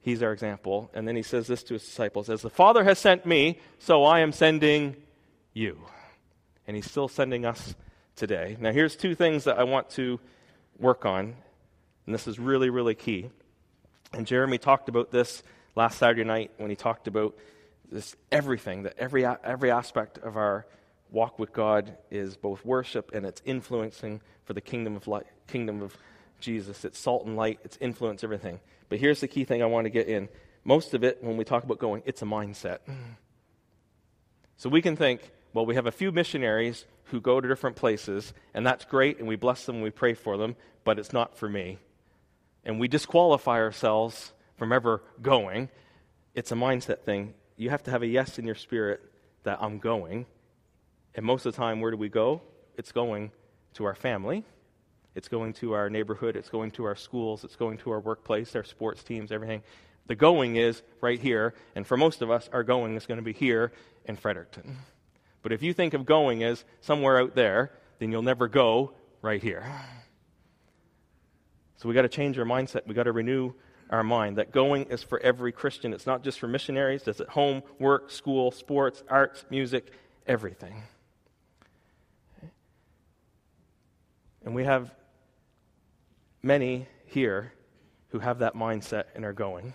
He's 0.00 0.22
our 0.22 0.32
example. 0.32 0.90
And 0.94 1.06
then 1.06 1.14
he 1.14 1.22
says 1.22 1.46
this 1.46 1.62
to 1.64 1.74
his 1.74 1.84
disciples 1.84 2.28
As 2.28 2.42
the 2.42 2.50
Father 2.50 2.82
has 2.84 2.98
sent 2.98 3.26
me, 3.26 3.60
so 3.78 4.04
I 4.04 4.20
am 4.20 4.32
sending 4.32 4.96
you. 5.52 5.78
And 6.66 6.74
he's 6.74 6.90
still 6.90 7.08
sending 7.08 7.44
us 7.44 7.74
today. 8.20 8.56
Now, 8.60 8.70
here's 8.70 8.96
two 8.96 9.14
things 9.14 9.44
that 9.44 9.58
I 9.58 9.64
want 9.64 9.88
to 9.92 10.20
work 10.78 11.06
on. 11.06 11.34
And 12.04 12.14
this 12.14 12.28
is 12.28 12.38
really, 12.38 12.68
really 12.68 12.94
key. 12.94 13.30
And 14.12 14.26
Jeremy 14.26 14.58
talked 14.58 14.90
about 14.90 15.10
this 15.10 15.42
last 15.74 15.98
Saturday 15.98 16.24
night 16.24 16.50
when 16.58 16.68
he 16.68 16.76
talked 16.76 17.08
about 17.08 17.36
this 17.90 18.14
everything, 18.30 18.82
that 18.82 18.94
every, 18.98 19.24
every 19.24 19.70
aspect 19.70 20.18
of 20.18 20.36
our 20.36 20.66
walk 21.10 21.38
with 21.38 21.52
God 21.54 21.96
is 22.10 22.36
both 22.36 22.62
worship 22.64 23.10
and 23.14 23.24
it's 23.24 23.40
influencing 23.46 24.20
for 24.44 24.52
the 24.52 24.60
kingdom 24.60 24.96
of 24.96 25.08
light, 25.08 25.26
kingdom 25.46 25.80
of 25.82 25.96
Jesus. 26.40 26.84
It's 26.84 26.98
salt 26.98 27.24
and 27.24 27.36
light, 27.36 27.58
it's 27.64 27.78
influence 27.80 28.22
everything. 28.22 28.60
But 28.90 28.98
here's 28.98 29.20
the 29.20 29.28
key 29.28 29.44
thing 29.44 29.62
I 29.62 29.66
want 29.66 29.86
to 29.86 29.90
get 29.90 30.08
in. 30.08 30.28
Most 30.62 30.92
of 30.92 31.02
it, 31.04 31.22
when 31.22 31.38
we 31.38 31.44
talk 31.44 31.64
about 31.64 31.78
going, 31.78 32.02
it's 32.04 32.20
a 32.20 32.26
mindset. 32.26 32.80
So 34.58 34.68
we 34.68 34.82
can 34.82 34.94
think, 34.94 35.30
well, 35.52 35.66
we 35.66 35.74
have 35.74 35.86
a 35.86 35.92
few 35.92 36.12
missionaries 36.12 36.84
who 37.04 37.20
go 37.20 37.40
to 37.40 37.48
different 37.48 37.76
places, 37.76 38.32
and 38.54 38.66
that's 38.66 38.84
great, 38.84 39.18
and 39.18 39.26
we 39.26 39.36
bless 39.36 39.66
them 39.66 39.76
and 39.76 39.84
we 39.84 39.90
pray 39.90 40.14
for 40.14 40.36
them, 40.36 40.56
but 40.84 40.98
it's 40.98 41.12
not 41.12 41.36
for 41.36 41.48
me. 41.48 41.78
And 42.64 42.78
we 42.78 42.88
disqualify 42.88 43.58
ourselves 43.58 44.32
from 44.56 44.72
ever 44.72 45.02
going. 45.20 45.68
It's 46.34 46.52
a 46.52 46.54
mindset 46.54 47.00
thing. 47.00 47.34
You 47.56 47.70
have 47.70 47.82
to 47.84 47.90
have 47.90 48.02
a 48.02 48.06
yes 48.06 48.38
in 48.38 48.46
your 48.46 48.54
spirit 48.54 49.00
that 49.42 49.58
I'm 49.60 49.78
going. 49.78 50.26
And 51.14 51.26
most 51.26 51.46
of 51.46 51.54
the 51.54 51.56
time, 51.56 51.80
where 51.80 51.90
do 51.90 51.96
we 51.96 52.08
go? 52.08 52.42
It's 52.76 52.92
going 52.92 53.32
to 53.74 53.84
our 53.84 53.94
family 53.94 54.44
it's 55.14 55.28
going 55.28 55.52
to 55.54 55.72
our 55.72 55.90
neighborhood, 55.90 56.36
it's 56.36 56.48
going 56.48 56.70
to 56.72 56.84
our 56.84 56.94
schools, 56.94 57.44
it's 57.44 57.56
going 57.56 57.78
to 57.78 57.90
our 57.90 58.00
workplace, 58.00 58.54
our 58.54 58.64
sports 58.64 59.02
teams, 59.02 59.32
everything. 59.32 59.62
The 60.06 60.14
going 60.14 60.56
is 60.56 60.82
right 61.00 61.20
here, 61.20 61.54
and 61.74 61.86
for 61.86 61.96
most 61.96 62.22
of 62.22 62.30
us, 62.30 62.48
our 62.52 62.62
going 62.62 62.96
is 62.96 63.06
going 63.06 63.18
to 63.18 63.24
be 63.24 63.32
here 63.32 63.72
in 64.04 64.16
Fredericton. 64.16 64.76
But 65.42 65.52
if 65.52 65.62
you 65.62 65.72
think 65.72 65.94
of 65.94 66.04
going 66.04 66.42
as 66.42 66.64
somewhere 66.80 67.18
out 67.18 67.34
there, 67.34 67.72
then 67.98 68.12
you'll 68.12 68.22
never 68.22 68.48
go 68.48 68.92
right 69.22 69.42
here. 69.42 69.64
So 71.76 71.88
we 71.88 71.94
got 71.94 72.02
to 72.02 72.08
change 72.08 72.38
our 72.38 72.44
mindset. 72.44 72.86
We 72.86 72.94
got 72.94 73.04
to 73.04 73.12
renew 73.12 73.52
our 73.88 74.04
mind 74.04 74.36
that 74.38 74.52
going 74.52 74.84
is 74.84 75.02
for 75.02 75.18
every 75.20 75.52
Christian. 75.52 75.92
It's 75.92 76.06
not 76.06 76.22
just 76.22 76.38
for 76.38 76.46
missionaries, 76.46 77.06
it's 77.08 77.20
at 77.20 77.28
home, 77.28 77.62
work, 77.78 78.10
school, 78.10 78.50
sports, 78.50 79.02
arts, 79.08 79.44
music, 79.50 79.92
everything. 80.26 80.82
And 84.44 84.54
we 84.54 84.64
have 84.64 84.94
many 86.42 86.86
here 87.06 87.52
who 88.08 88.18
have 88.20 88.38
that 88.38 88.54
mindset 88.54 89.04
and 89.14 89.24
are 89.24 89.32
going. 89.32 89.74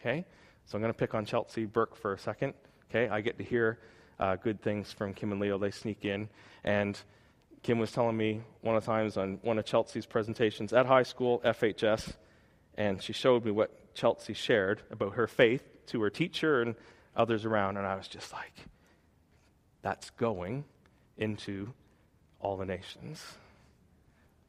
Okay? 0.00 0.24
So 0.66 0.76
I'm 0.76 0.82
going 0.82 0.92
to 0.92 0.98
pick 0.98 1.14
on 1.14 1.24
Chelsea 1.24 1.64
Burke 1.64 1.96
for 1.96 2.12
a 2.12 2.18
second. 2.18 2.54
Okay? 2.90 3.08
I 3.08 3.20
get 3.20 3.38
to 3.38 3.44
hear 3.44 3.78
uh, 4.22 4.36
good 4.36 4.62
things 4.62 4.92
from 4.92 5.12
Kim 5.12 5.32
and 5.32 5.40
Leo. 5.40 5.58
They 5.58 5.72
sneak 5.72 6.04
in. 6.04 6.28
And 6.62 6.98
Kim 7.64 7.80
was 7.80 7.90
telling 7.90 8.16
me 8.16 8.42
one 8.60 8.76
of 8.76 8.84
the 8.84 8.90
times 8.90 9.16
on 9.16 9.40
one 9.42 9.58
of 9.58 9.64
Chelsea's 9.64 10.06
presentations 10.06 10.72
at 10.72 10.86
high 10.86 11.02
school, 11.02 11.42
FHS, 11.44 12.12
and 12.76 13.02
she 13.02 13.12
showed 13.12 13.44
me 13.44 13.50
what 13.50 13.94
Chelsea 13.94 14.32
shared 14.32 14.82
about 14.92 15.14
her 15.14 15.26
faith 15.26 15.64
to 15.86 16.00
her 16.02 16.08
teacher 16.08 16.62
and 16.62 16.76
others 17.16 17.44
around. 17.44 17.76
And 17.78 17.84
I 17.86 17.96
was 17.96 18.06
just 18.06 18.32
like, 18.32 18.54
that's 19.82 20.10
going 20.10 20.64
into 21.18 21.72
all 22.38 22.56
the 22.56 22.64
nations. 22.64 23.20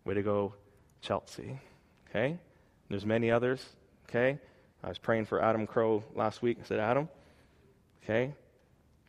Way 0.06 0.14
to 0.14 0.22
go, 0.22 0.54
Chelsea. 1.02 1.60
Okay? 2.10 2.38
There's 2.90 3.08
many 3.08 3.32
others. 3.32 3.66
Okay? 4.08 4.38
I 4.84 4.90
was 4.90 5.00
praying 5.00 5.26
for 5.26 5.42
Adam 5.42 5.66
Crow 5.66 6.04
last 6.14 6.44
week. 6.44 6.60
I 6.62 6.68
said, 6.68 6.80
Adam, 6.80 7.10
okay, 8.04 8.34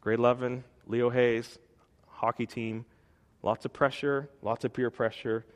grade 0.04 0.18
11, 0.18 0.62
Leo 0.86 1.08
Hayes, 1.08 1.58
hockey 2.06 2.44
team, 2.44 2.84
lots 3.42 3.64
of 3.64 3.72
pressure, 3.72 4.28
lots 4.42 4.62
of 4.66 4.72
peer 4.74 4.90
pressure, 4.90 5.46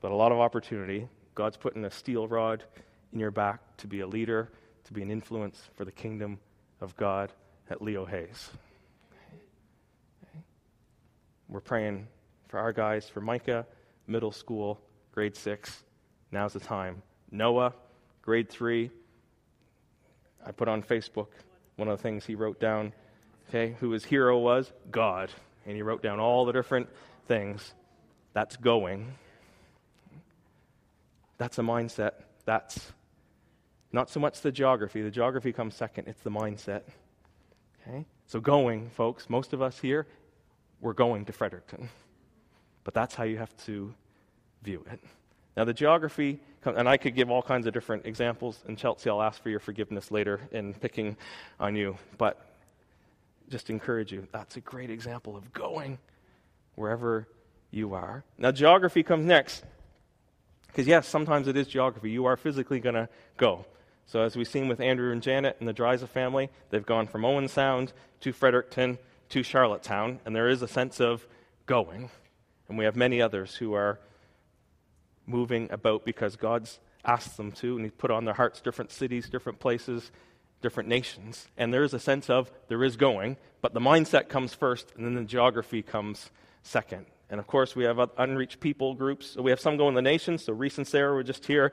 but 0.00 0.10
a 0.10 0.14
lot 0.14 0.32
of 0.32 0.40
opportunity. 0.40 1.08
God's 1.36 1.56
putting 1.56 1.84
a 1.84 1.90
steel 1.90 2.26
rod 2.26 2.64
in 3.12 3.20
your 3.20 3.30
back 3.30 3.60
to 3.76 3.86
be 3.86 4.00
a 4.00 4.06
leader, 4.06 4.50
to 4.86 4.92
be 4.92 5.02
an 5.02 5.10
influence 5.12 5.70
for 5.76 5.84
the 5.84 5.92
kingdom 5.92 6.40
of 6.80 6.96
God 6.96 7.32
at 7.70 7.80
Leo 7.80 8.04
Hayes. 8.04 8.50
We're 11.48 11.60
praying 11.60 12.08
for 12.48 12.58
our 12.58 12.72
guys, 12.72 13.08
for 13.08 13.20
Micah, 13.20 13.64
middle 14.08 14.32
school, 14.32 14.80
grade 15.12 15.36
six. 15.36 15.84
Now's 16.32 16.54
the 16.54 16.60
time. 16.60 17.02
Noah, 17.30 17.72
grade 18.20 18.48
three. 18.50 18.90
I 20.44 20.50
put 20.50 20.66
on 20.66 20.82
Facebook 20.82 21.28
one 21.76 21.86
of 21.86 21.96
the 21.96 22.02
things 22.02 22.26
he 22.26 22.34
wrote 22.34 22.58
down, 22.58 22.92
okay, 23.52 23.76
who 23.80 23.90
his 23.90 24.04
hero 24.04 24.38
was? 24.38 24.72
God. 24.90 25.30
And 25.66 25.76
he 25.76 25.82
wrote 25.82 26.02
down 26.02 26.18
all 26.20 26.44
the 26.46 26.52
different 26.52 26.88
things. 27.28 27.74
That's 28.32 28.56
going. 28.56 29.12
That's 31.36 31.58
a 31.58 31.62
mindset. 31.62 32.12
That's 32.46 32.92
not 33.92 34.08
so 34.08 34.20
much 34.20 34.40
the 34.40 34.50
geography. 34.50 35.02
The 35.02 35.10
geography 35.10 35.52
comes 35.52 35.74
second, 35.74 36.08
it's 36.08 36.22
the 36.22 36.30
mindset. 36.30 36.82
Okay? 37.86 38.06
So, 38.26 38.40
going, 38.40 38.88
folks, 38.90 39.28
most 39.28 39.52
of 39.52 39.60
us 39.60 39.78
here, 39.78 40.06
we're 40.80 40.94
going 40.94 41.26
to 41.26 41.32
Fredericton. 41.32 41.90
But 42.84 42.94
that's 42.94 43.14
how 43.14 43.24
you 43.24 43.36
have 43.36 43.54
to 43.66 43.92
view 44.62 44.82
it. 44.90 45.00
Now, 45.56 45.64
the 45.64 45.74
geography, 45.74 46.40
and 46.64 46.88
I 46.88 46.96
could 46.96 47.14
give 47.14 47.30
all 47.30 47.42
kinds 47.42 47.66
of 47.66 47.74
different 47.74 48.06
examples, 48.06 48.58
and 48.66 48.78
Chelsea, 48.78 49.10
I'll 49.10 49.20
ask 49.20 49.42
for 49.42 49.50
your 49.50 49.60
forgiveness 49.60 50.10
later 50.10 50.40
in 50.52 50.72
picking 50.72 51.18
on 51.60 51.76
you, 51.76 51.98
but 52.16 52.51
just 53.52 53.70
encourage 53.70 54.10
you. 54.10 54.26
That's 54.32 54.56
a 54.56 54.60
great 54.60 54.90
example 54.90 55.36
of 55.36 55.52
going 55.52 55.98
wherever 56.74 57.28
you 57.70 57.94
are. 57.94 58.24
Now, 58.38 58.50
geography 58.50 59.02
comes 59.02 59.26
next. 59.26 59.62
Because, 60.66 60.86
yes, 60.86 61.06
sometimes 61.06 61.48
it 61.48 61.56
is 61.56 61.66
geography. 61.68 62.10
You 62.10 62.24
are 62.24 62.38
physically 62.38 62.80
going 62.80 62.94
to 62.94 63.10
go. 63.36 63.66
So, 64.06 64.22
as 64.22 64.36
we've 64.36 64.48
seen 64.48 64.68
with 64.68 64.80
Andrew 64.80 65.12
and 65.12 65.22
Janet 65.22 65.58
and 65.60 65.68
the 65.68 65.74
Dryza 65.74 66.08
family, 66.08 66.48
they've 66.70 66.84
gone 66.84 67.06
from 67.06 67.26
Owen 67.26 67.46
Sound 67.46 67.92
to 68.20 68.32
Fredericton 68.32 68.98
to 69.28 69.42
Charlottetown, 69.42 70.18
and 70.24 70.34
there 70.34 70.48
is 70.48 70.62
a 70.62 70.68
sense 70.68 70.98
of 70.98 71.26
going. 71.66 72.10
And 72.68 72.78
we 72.78 72.86
have 72.86 72.96
many 72.96 73.20
others 73.20 73.54
who 73.54 73.74
are 73.74 74.00
moving 75.26 75.70
about 75.70 76.06
because 76.06 76.36
God's 76.36 76.80
asked 77.04 77.36
them 77.36 77.52
to, 77.52 77.76
and 77.76 77.84
He's 77.84 77.92
put 77.92 78.10
on 78.10 78.24
their 78.24 78.34
hearts 78.34 78.62
different 78.62 78.90
cities, 78.90 79.28
different 79.28 79.60
places, 79.60 80.10
different 80.62 80.88
nations. 80.88 81.48
And 81.56 81.72
there 81.72 81.84
is 81.84 81.92
a 81.92 81.98
sense 81.98 82.30
of 82.30 82.50
there 82.68 82.82
is 82.82 82.96
going, 82.96 83.36
but 83.60 83.74
the 83.74 83.80
mindset 83.80 84.28
comes 84.28 84.54
first, 84.54 84.92
and 84.96 85.04
then 85.04 85.14
the 85.14 85.24
geography 85.24 85.82
comes 85.82 86.30
second. 86.62 87.06
And 87.28 87.38
of 87.38 87.46
course, 87.46 87.76
we 87.76 87.84
have 87.84 87.98
unreached 88.18 88.60
people 88.60 88.94
groups. 88.94 89.36
We 89.36 89.50
have 89.50 89.60
some 89.60 89.76
going 89.76 89.94
the 89.94 90.02
nations. 90.02 90.44
So 90.44 90.52
Reese 90.52 90.78
and 90.78 90.86
Sarah 90.86 91.14
were 91.14 91.22
just 91.22 91.46
here, 91.46 91.72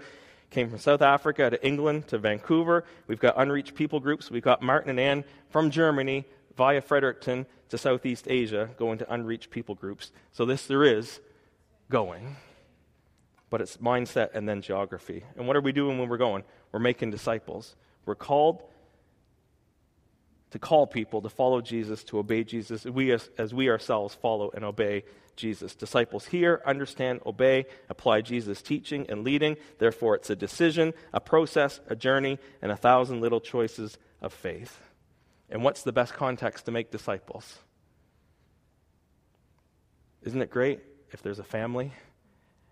came 0.50 0.70
from 0.70 0.80
South 0.80 1.02
Africa 1.02 1.50
to 1.50 1.66
England 1.66 2.08
to 2.08 2.18
Vancouver. 2.18 2.86
We've 3.08 3.20
got 3.20 3.36
unreached 3.38 3.76
people 3.76 4.00
groups. 4.00 4.32
We've 4.32 4.44
got 4.44 4.62
Martin 4.62 4.90
and 4.90 5.00
Anne 5.00 5.24
from 5.50 5.70
Germany 5.70 6.26
via 6.56 6.82
Fredericton 6.82 7.46
to 7.70 7.78
Southeast 7.78 8.26
Asia 8.30 8.70
going 8.78 8.98
to 8.98 9.14
unreached 9.14 9.50
people 9.52 9.76
groups. 9.76 10.12
So 10.32 10.46
this 10.46 10.66
there 10.66 10.84
is 10.84 11.20
going 11.90 12.36
but 13.50 13.62
it's 13.62 13.78
mindset 13.78 14.30
and 14.34 14.48
then 14.48 14.62
geography. 14.62 15.24
And 15.36 15.48
what 15.48 15.56
are 15.56 15.62
we 15.62 15.72
doing 15.72 15.98
when 15.98 16.10
we're 16.10 16.18
going? 16.18 16.44
We're 16.72 16.80
making 16.80 17.12
disciples. 17.12 17.76
We're 18.06 18.16
called 18.16 18.64
to 20.52 20.60
call 20.60 20.88
people 20.88 21.22
to 21.22 21.30
follow 21.30 21.62
Jesus, 21.62 22.04
to 22.06 22.20
obey 22.20 22.44
Jesus, 22.44 22.86
we 22.86 23.12
as, 23.12 23.30
as 23.38 23.54
we 23.54 23.70
ourselves 23.70 24.16
follow 24.16 24.50
and 24.54 24.66
obey 24.66 25.04
Jesus. 25.36 25.76
Disciples 25.76 26.26
hear, 26.26 26.62
understand, 26.66 27.22
obey, 27.26 27.66
apply 27.90 28.22
Jesus' 28.22 28.62
teaching 28.62 29.06
and 29.10 29.24
leading. 29.24 29.58
Therefore, 29.78 30.16
it's 30.16 30.30
a 30.30 30.36
decision, 30.36 30.94
a 31.14 31.20
process, 31.20 31.80
a 31.88 31.96
journey, 31.96 32.40
and 32.62 32.72
a 32.72 32.76
thousand 32.76 33.22
little 33.22 33.40
choices 33.40 33.98
of 34.22 34.34
faith. 34.34 34.80
And 35.50 35.64
what's 35.64 35.84
the 35.84 35.94
best 35.94 36.14
context 36.14 36.66
to 36.66 36.72
make 36.72 36.92
disciples? 36.92 37.60
Isn't 40.24 40.42
it 40.42 40.50
great 40.50 40.82
if 41.12 41.22
there's 41.22 41.40
a 41.40 41.44
family? 41.44 41.94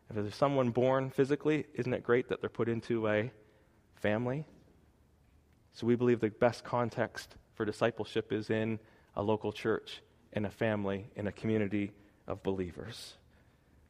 If 0.09 0.15
there's 0.15 0.35
someone 0.35 0.71
born 0.71 1.09
physically, 1.09 1.65
isn't 1.73 1.93
it 1.93 2.03
great 2.03 2.29
that 2.29 2.41
they're 2.41 2.49
put 2.49 2.69
into 2.69 3.07
a 3.07 3.31
family? 3.95 4.45
So 5.73 5.87
we 5.87 5.95
believe 5.95 6.19
the 6.19 6.29
best 6.29 6.63
context 6.63 7.35
for 7.57 7.65
discipleship 7.65 8.31
is 8.31 8.49
in 8.49 8.79
a 9.15 9.23
local 9.23 9.51
church, 9.51 10.01
in 10.31 10.45
a 10.45 10.49
family, 10.49 11.07
in 11.15 11.25
a 11.25 11.31
community 11.31 11.91
of 12.27 12.43
believers. 12.43 13.15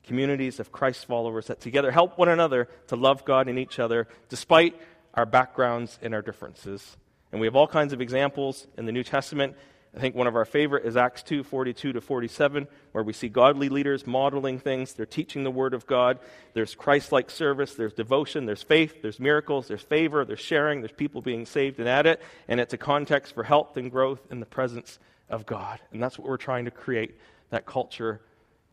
Communities 0.06 0.62
of 0.62 0.71
Christ 0.71 1.06
followers 1.06 1.47
that 1.47 1.60
together 1.60 1.91
help 1.91 2.17
one 2.17 2.30
another 2.30 2.69
to 2.88 2.95
love 2.95 3.25
God 3.25 3.49
and 3.49 3.60
each 3.60 3.77
other 3.77 4.08
despite 4.30 4.80
our 5.13 5.25
backgrounds 5.25 5.99
and 6.01 6.13
our 6.15 6.21
differences. 6.21 6.95
And 7.34 7.41
we 7.41 7.47
have 7.47 7.58
all 7.58 7.67
kinds 7.67 7.91
of 7.91 7.99
examples 7.99 8.67
in 8.77 8.86
the 8.86 8.93
New 8.93 9.03
Testament. 9.03 9.58
I 9.97 9.99
think 9.99 10.13
one 10.13 10.27
of 10.27 10.36
our 10.36 10.45
favorite 10.45 10.86
is 10.86 10.95
Acts 10.95 11.23
2 11.23 11.43
42 11.43 11.93
to 11.93 12.01
47, 12.01 12.67
where 12.91 13.03
we 13.03 13.13
see 13.13 13.29
godly 13.29 13.67
leaders 13.67 14.05
modeling 14.05 14.60
things. 14.60 14.93
They're 14.93 15.07
teaching 15.07 15.43
the 15.43 15.49
Word 15.49 15.73
of 15.73 15.88
God. 15.88 16.19
There's 16.53 16.75
Christ 16.75 17.12
like 17.12 17.31
service, 17.31 17.73
there's 17.73 17.93
devotion, 17.93 18.45
there's 18.45 18.62
faith, 18.62 19.01
there's 19.01 19.19
miracles, 19.19 19.67
there's 19.67 19.81
favor, 19.81 20.23
there's 20.23 20.39
sharing, 20.39 20.81
there's 20.81 20.91
people 20.91 21.23
being 21.23 21.47
saved 21.47 21.79
and 21.79 21.89
at 21.89 22.05
it. 22.05 22.21
And 22.47 22.60
it's 22.60 22.75
a 22.75 22.77
context 22.77 23.33
for 23.33 23.41
health 23.41 23.75
and 23.75 23.89
growth 23.89 24.19
in 24.29 24.39
the 24.39 24.45
presence 24.45 24.99
of 25.31 25.47
God. 25.47 25.79
And 25.91 26.01
that's 26.01 26.19
what 26.19 26.27
we're 26.27 26.38
trying 26.38 26.65
to 26.65 26.71
create 26.71 27.15
that 27.49 27.65
culture 27.65 28.21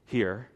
here. 0.04 0.50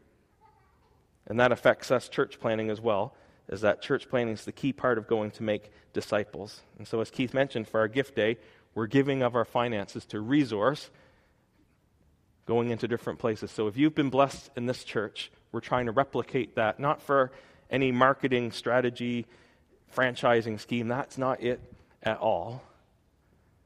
And 1.25 1.39
that 1.39 1.51
affects 1.51 1.89
us 1.89 2.09
church 2.09 2.39
planting 2.39 2.69
as 2.69 2.79
well, 2.79 3.15
is 3.47 3.61
that 3.61 3.81
church 3.81 4.07
planting 4.07 4.35
is 4.35 4.45
the 4.45 4.51
key 4.51 4.71
part 4.71 4.99
of 4.99 5.07
going 5.07 5.31
to 5.31 5.41
make 5.41 5.71
disciples. 5.93 6.61
And 6.77 6.87
so, 6.87 7.01
as 7.01 7.09
Keith 7.09 7.33
mentioned, 7.33 7.67
for 7.67 7.79
our 7.79 7.87
gift 7.87 8.15
day, 8.15 8.37
we're 8.75 8.87
giving 8.87 9.21
of 9.21 9.35
our 9.35 9.45
finances 9.45 10.05
to 10.07 10.19
resource 10.19 10.89
going 12.45 12.71
into 12.71 12.87
different 12.87 13.19
places. 13.19 13.51
So, 13.51 13.67
if 13.67 13.77
you've 13.77 13.95
been 13.95 14.09
blessed 14.09 14.49
in 14.55 14.65
this 14.65 14.83
church, 14.83 15.31
we're 15.51 15.59
trying 15.59 15.85
to 15.85 15.91
replicate 15.91 16.55
that, 16.55 16.79
not 16.79 17.01
for 17.01 17.31
any 17.69 17.91
marketing 17.91 18.51
strategy, 18.51 19.25
franchising 19.95 20.59
scheme. 20.59 20.87
That's 20.87 21.17
not 21.17 21.41
it 21.43 21.59
at 22.03 22.17
all. 22.17 22.63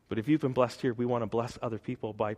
But 0.09 0.19
if 0.19 0.27
you've 0.27 0.41
been 0.41 0.53
blessed 0.53 0.81
here, 0.81 0.93
we 0.93 1.05
want 1.05 1.21
to 1.23 1.27
bless 1.27 1.57
other 1.61 1.77
people 1.77 2.13
by 2.13 2.35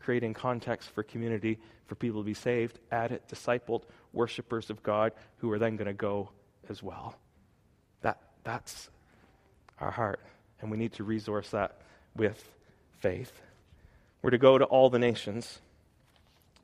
creating 0.00 0.34
context 0.34 0.90
for 0.90 1.02
community 1.02 1.58
for 1.86 1.94
people 1.94 2.20
to 2.20 2.26
be 2.26 2.34
saved, 2.34 2.78
added, 2.90 3.22
discipled, 3.28 3.82
worshipers 4.12 4.70
of 4.70 4.82
God 4.82 5.12
who 5.38 5.50
are 5.52 5.58
then 5.58 5.76
going 5.76 5.86
to 5.86 5.92
go 5.92 6.30
as 6.68 6.82
well. 6.82 7.16
That, 8.02 8.20
that's 8.44 8.88
our 9.80 9.90
heart, 9.90 10.20
and 10.60 10.70
we 10.70 10.76
need 10.76 10.92
to 10.94 11.04
resource 11.04 11.50
that 11.50 11.80
with 12.16 12.50
faith. 12.98 13.40
We're 14.22 14.30
to 14.30 14.38
go 14.38 14.58
to 14.58 14.64
all 14.64 14.90
the 14.90 14.98
nations. 14.98 15.60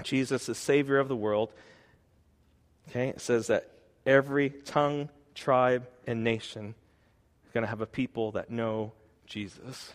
Jesus 0.02 0.48
is 0.48 0.58
Savior 0.58 0.98
of 0.98 1.08
the 1.08 1.16
world. 1.16 1.52
Okay, 2.88 3.08
it 3.08 3.20
says 3.20 3.46
that 3.46 3.70
every 4.04 4.50
tongue, 4.50 5.08
tribe, 5.34 5.86
and 6.06 6.24
nation 6.24 6.74
is 7.46 7.52
going 7.52 7.62
to 7.62 7.68
have 7.68 7.80
a 7.80 7.86
people 7.86 8.32
that 8.32 8.50
know 8.50 8.92
Jesus. 9.26 9.92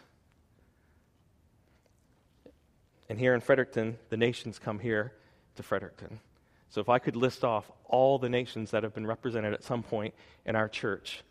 And 3.10 3.20
here 3.20 3.34
in 3.34 3.42
Fredericton, 3.42 3.98
the 4.10 4.18
nations 4.18 4.60
come 4.60 4.80
here 4.80 5.14
to 5.56 5.64
Fredericton. 5.64 6.20
So 6.70 6.82
if 6.82 6.90
I 6.90 7.00
could 7.00 7.16
list 7.16 7.44
off 7.44 7.70
all 7.86 8.20
the 8.20 8.30
nations 8.30 8.72
that 8.72 8.84
have 8.84 8.94
been 8.94 9.08
represented 9.08 9.54
at 9.54 9.64
some 9.64 9.84
point 9.84 10.14
in 10.46 10.56
our 10.56 10.68
church, 10.68 11.22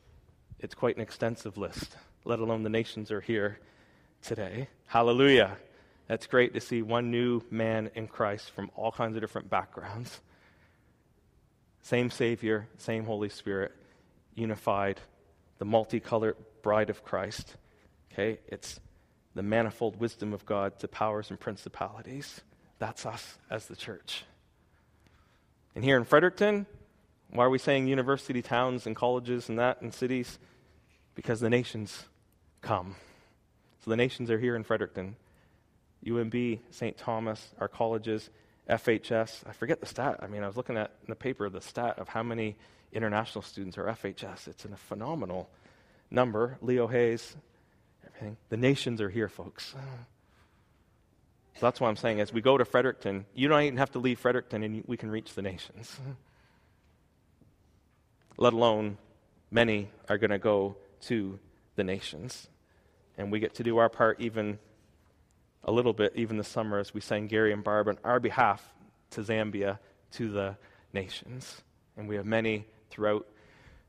it's 0.59 0.75
quite 0.75 0.97
an 0.97 1.03
extensive 1.03 1.57
list, 1.59 1.97
let 2.25 2.41
alone 2.41 2.63
the 2.63 2.71
nations 2.71 3.11
are 3.11 3.21
here 3.21 3.59
today. 4.23 4.69
Hallelujah. 4.87 5.57
That's 6.09 6.27
great 6.27 6.55
to 6.55 6.61
see 6.61 6.83
one 6.83 7.11
new 7.11 7.43
man 7.51 7.91
in 7.95 8.07
Christ 8.07 8.51
from 8.53 8.71
all 8.77 8.93
kinds 8.93 9.17
of 9.17 9.21
different 9.21 9.51
backgrounds. 9.51 10.21
Same 11.83 12.11
Savior, 12.11 12.69
same 12.79 13.05
Holy 13.05 13.29
Spirit, 13.29 13.73
unified, 14.35 15.01
the 15.59 15.65
multicolored 15.65 16.37
bride 16.63 16.91
of 16.91 17.05
Christ. 17.05 17.57
Okay? 18.13 18.39
It's 18.49 18.81
the 19.35 19.43
manifold 19.43 20.01
wisdom 20.01 20.33
of 20.33 20.47
God 20.47 20.79
to 20.81 20.89
powers 20.89 21.31
and 21.31 21.39
principalities. 21.39 22.41
That's 22.79 23.07
us 23.07 23.39
as 23.51 23.67
the 23.67 23.77
church. 23.77 24.25
And 25.75 25.85
here 25.85 25.97
in 25.97 26.05
Fredericton, 26.05 26.67
why 27.31 27.45
are 27.45 27.51
we 27.51 27.59
saying 27.59 27.87
university 27.87 28.43
towns 28.43 28.87
and 28.87 28.97
colleges 28.97 29.49
and 29.49 29.59
that 29.59 29.83
and 29.83 29.93
cities? 29.93 30.39
Because 31.15 31.41
the 31.41 31.51
nations 31.51 32.05
come. 32.63 32.97
So 33.87 33.91
the 33.91 33.97
nations 33.97 34.33
are 34.33 34.39
here 34.39 34.57
in 34.57 34.65
Fredericton. 34.65 35.15
UNB, 36.05 36.59
St. 36.73 36.99
Thomas, 36.99 37.55
our 37.61 37.69
colleges, 37.69 38.31
FHS. 38.69 39.45
I 39.49 39.53
forget 39.53 39.79
the 39.79 39.87
stat. 39.87 40.19
I 40.21 40.27
mean, 40.27 40.43
I 40.43 40.49
was 40.49 40.57
looking 40.57 40.77
at 40.77 40.91
in 41.03 41.11
the 41.11 41.15
paper 41.15 41.49
the 41.49 41.61
stat 41.61 42.01
of 42.01 42.09
how 42.09 42.25
many 42.25 42.57
international 42.93 43.43
students 43.43 43.79
are 43.79 43.85
FHS. 43.85 44.49
It's 44.49 44.65
a 44.65 44.69
phenomenal 44.77 45.49
number. 46.11 46.59
Leo 46.63 46.89
Hayes, 46.89 47.37
everything. 48.05 48.37
The 48.49 48.57
nations 48.57 49.01
are 49.01 49.09
here, 49.09 49.29
folks. 49.29 49.77
So 51.55 51.61
that's 51.61 51.81
why 51.81 51.89
I'm 51.89 51.97
saying 51.97 52.21
as 52.21 52.33
we 52.33 52.41
go 52.41 52.59
to 52.59 52.65
Fredericton, 52.65 53.25
you 53.37 53.47
don't 53.47 53.63
even 53.63 53.79
have 53.79 53.93
to 53.93 54.01
leave 54.01 54.19
Fredericton 54.19 54.65
and 54.65 54.83
we 54.89 54.97
can 54.97 55.13
reach 55.13 55.35
the 55.35 55.43
nations. 55.43 55.97
Let 58.37 58.53
alone, 58.53 58.99
many 59.53 59.91
are 60.09 60.19
going 60.19 60.31
to 60.31 60.39
go 60.39 60.77
to 61.03 61.39
the 61.77 61.85
nations. 61.85 62.49
And 63.19 63.33
we 63.33 63.41
get 63.41 63.55
to 63.55 63.63
do 63.63 63.79
our 63.79 63.89
part 63.89 64.21
even 64.21 64.59
a 65.65 65.73
little 65.73 65.93
bit, 65.93 66.13
even 66.15 66.37
this 66.37 66.49
summer, 66.49 66.79
as 66.79 66.95
we 66.95 67.01
send 67.01 67.29
Gary 67.29 67.53
and 67.53 67.65
Barb 67.65 67.89
on 67.89 67.99
our 68.05 68.21
behalf 68.21 68.75
to 69.11 69.23
Zambia, 69.23 69.79
to 70.13 70.31
the 70.31 70.57
nations. 70.93 71.63
And 71.97 72.09
we 72.09 72.17
have 72.17 72.27
many 72.27 72.67
throughout 72.91 73.27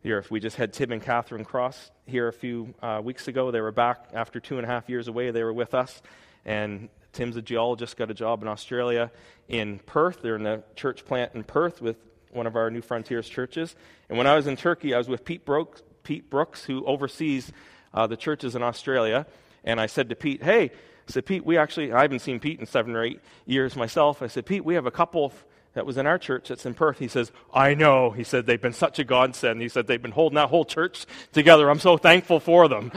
the 0.02 0.12
earth. 0.12 0.30
we 0.30 0.40
just 0.40 0.56
had 0.56 0.74
Tim 0.74 0.92
and 0.92 1.02
Catherine 1.02 1.44
Cross 1.44 1.92
here 2.06 2.28
a 2.28 2.34
few 2.34 2.74
uh, 2.82 3.02
weeks 3.04 3.28
ago, 3.28 3.52
they 3.52 3.62
were 3.62 3.72
back 3.72 4.10
after 4.14 4.40
two 4.40 4.58
and 4.58 4.66
a 4.66 4.68
half 4.68 4.90
years 4.90 5.08
away. 5.08 5.32
They 5.32 5.44
were 5.44 5.54
with 5.54 5.74
us, 5.74 6.02
and 6.46 6.90
Tim's 7.14 7.36
a 7.36 7.42
geologist, 7.42 7.98
got 7.98 8.12
a 8.12 8.14
job 8.14 8.42
in 8.42 8.48
Australia 8.48 9.12
in 9.48 9.80
Perth. 9.80 10.22
They're 10.22 10.36
in 10.36 10.46
a 10.46 10.64
church 10.76 11.04
plant 11.06 11.34
in 11.34 11.44
Perth 11.44 11.82
with 11.82 11.98
one 12.32 12.48
of 12.48 12.56
our 12.56 12.70
Newfrontiers 12.70 13.30
churches. 13.30 13.76
And 14.08 14.18
when 14.18 14.28
I 14.28 14.36
was 14.36 14.48
in 14.48 14.56
Turkey, 14.56 14.94
I 14.94 14.98
was 14.98 15.08
with 15.08 15.26
Pete 15.26 15.46
Brooks, 15.46 15.82
Pete 16.04 16.30
Brooks 16.30 16.64
who 16.64 16.86
oversees 16.86 17.52
uh, 17.94 18.08
the 18.08 18.18
churches 18.18 18.56
in 18.56 18.64
Australia. 18.64 19.26
And 19.64 19.80
I 19.80 19.88
said 19.88 20.10
to 20.10 20.16
Pete, 20.16 20.44
"Hey," 20.44 20.66
I 20.66 21.12
said, 21.12 21.26
"Pete, 21.26 21.46
we 21.46 21.58
actually 21.58 21.92
I 21.92 22.02
haven't 22.02 22.20
seen 22.20 22.40
Pete 22.40 22.60
in 22.60 22.66
seven 22.66 22.96
or 22.96 23.04
eight 23.04 23.22
years 23.46 23.76
myself." 23.76 24.22
I 24.22 24.28
said, 24.28 24.46
"Pete, 24.46 24.66
we 24.66 24.76
have 24.76 24.86
a 24.86 24.92
couple." 24.92 25.34
that 25.78 25.86
was 25.86 25.98
in 25.98 26.08
our 26.08 26.18
church 26.18 26.50
that's 26.50 26.66
in 26.66 26.74
Perth. 26.74 26.98
He 26.98 27.08
says, 27.08 27.32
I 27.54 27.76
know. 27.76 28.10
He 28.10 28.24
said, 28.24 28.48
they've 28.48 28.60
been 28.60 28.74
such 28.74 28.98
a 28.98 29.04
godsend. 29.04 29.62
He 29.62 29.70
said, 29.70 29.86
they've 29.86 30.02
been 30.02 30.10
holding 30.10 30.34
that 30.38 30.50
whole 30.50 30.66
church 30.66 31.06
together. 31.34 31.70
I'm 31.70 31.80
so 31.80 31.98
thankful 31.98 32.40
for 32.40 32.68
them. 32.68 32.92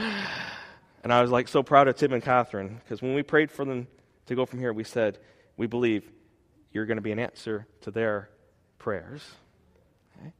And 1.03 1.13
I 1.13 1.21
was 1.21 1.29
like 1.29 1.47
so 1.47 1.61
proud 1.61 1.87
of 1.87 1.95
Tim 1.95 2.11
and 2.11 2.23
Catherine 2.23 2.81
because 2.83 2.99
when 2.99 3.13
we 3.13 3.21
prayed 3.21 3.51
for 3.51 3.65
them 3.65 3.87
to 4.25 4.33
go 4.33 4.47
from 4.47 4.57
here, 4.57 4.73
we 4.73 4.83
said, 4.83 5.19
we 5.57 5.67
believe 5.67 6.09
you're 6.71 6.87
going 6.87 6.97
to 6.97 7.03
be 7.03 7.11
an 7.11 7.19
answer 7.19 7.67
to 7.81 7.91
their 7.91 8.29
prayers. 8.79 9.29
Okay? 10.17 10.33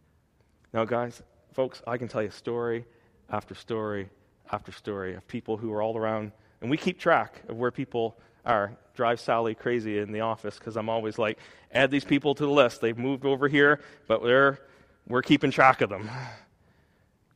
Now, 0.73 0.85
guys, 0.85 1.21
folks, 1.53 1.83
I 1.85 1.97
can 1.97 2.07
tell 2.07 2.23
you 2.23 2.31
story 2.31 2.85
after 3.29 3.53
story 3.53 4.09
after 4.51 4.71
story 4.71 5.15
of 5.15 5.27
people 5.27 5.57
who 5.57 5.71
are 5.73 5.81
all 5.81 5.97
around, 5.97 6.31
and 6.61 6.69
we 6.69 6.77
keep 6.77 6.99
track 6.99 7.41
of 7.47 7.57
where 7.57 7.71
people 7.71 8.17
are 8.45 8.75
drive 8.95 9.19
Sally 9.19 9.55
crazy 9.55 9.97
in 9.97 10.11
the 10.11 10.21
office 10.21 10.57
because 10.57 10.75
I'm 10.75 10.89
always 10.89 11.17
like, 11.17 11.37
add 11.71 11.91
these 11.91 12.05
people 12.05 12.35
to 12.35 12.45
the 12.45 12.51
list. 12.51 12.81
They've 12.81 12.97
moved 12.97 13.25
over 13.25 13.47
here, 13.47 13.81
but 14.07 14.21
we're, 14.21 14.59
we're 15.07 15.21
keeping 15.21 15.51
track 15.51 15.81
of 15.81 15.89
them. 15.89 16.09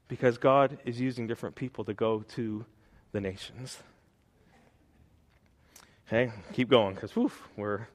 Because 0.08 0.38
God 0.38 0.78
is 0.86 1.02
using 1.02 1.26
different 1.26 1.56
people 1.56 1.84
to 1.86 1.96
go 1.96 2.24
to 2.36 2.64
the 3.12 3.20
nations. 3.20 3.80
Okay, 6.08 6.32
keep 6.54 6.70
going 6.70 6.94
because 6.94 7.16
we're 7.58 7.88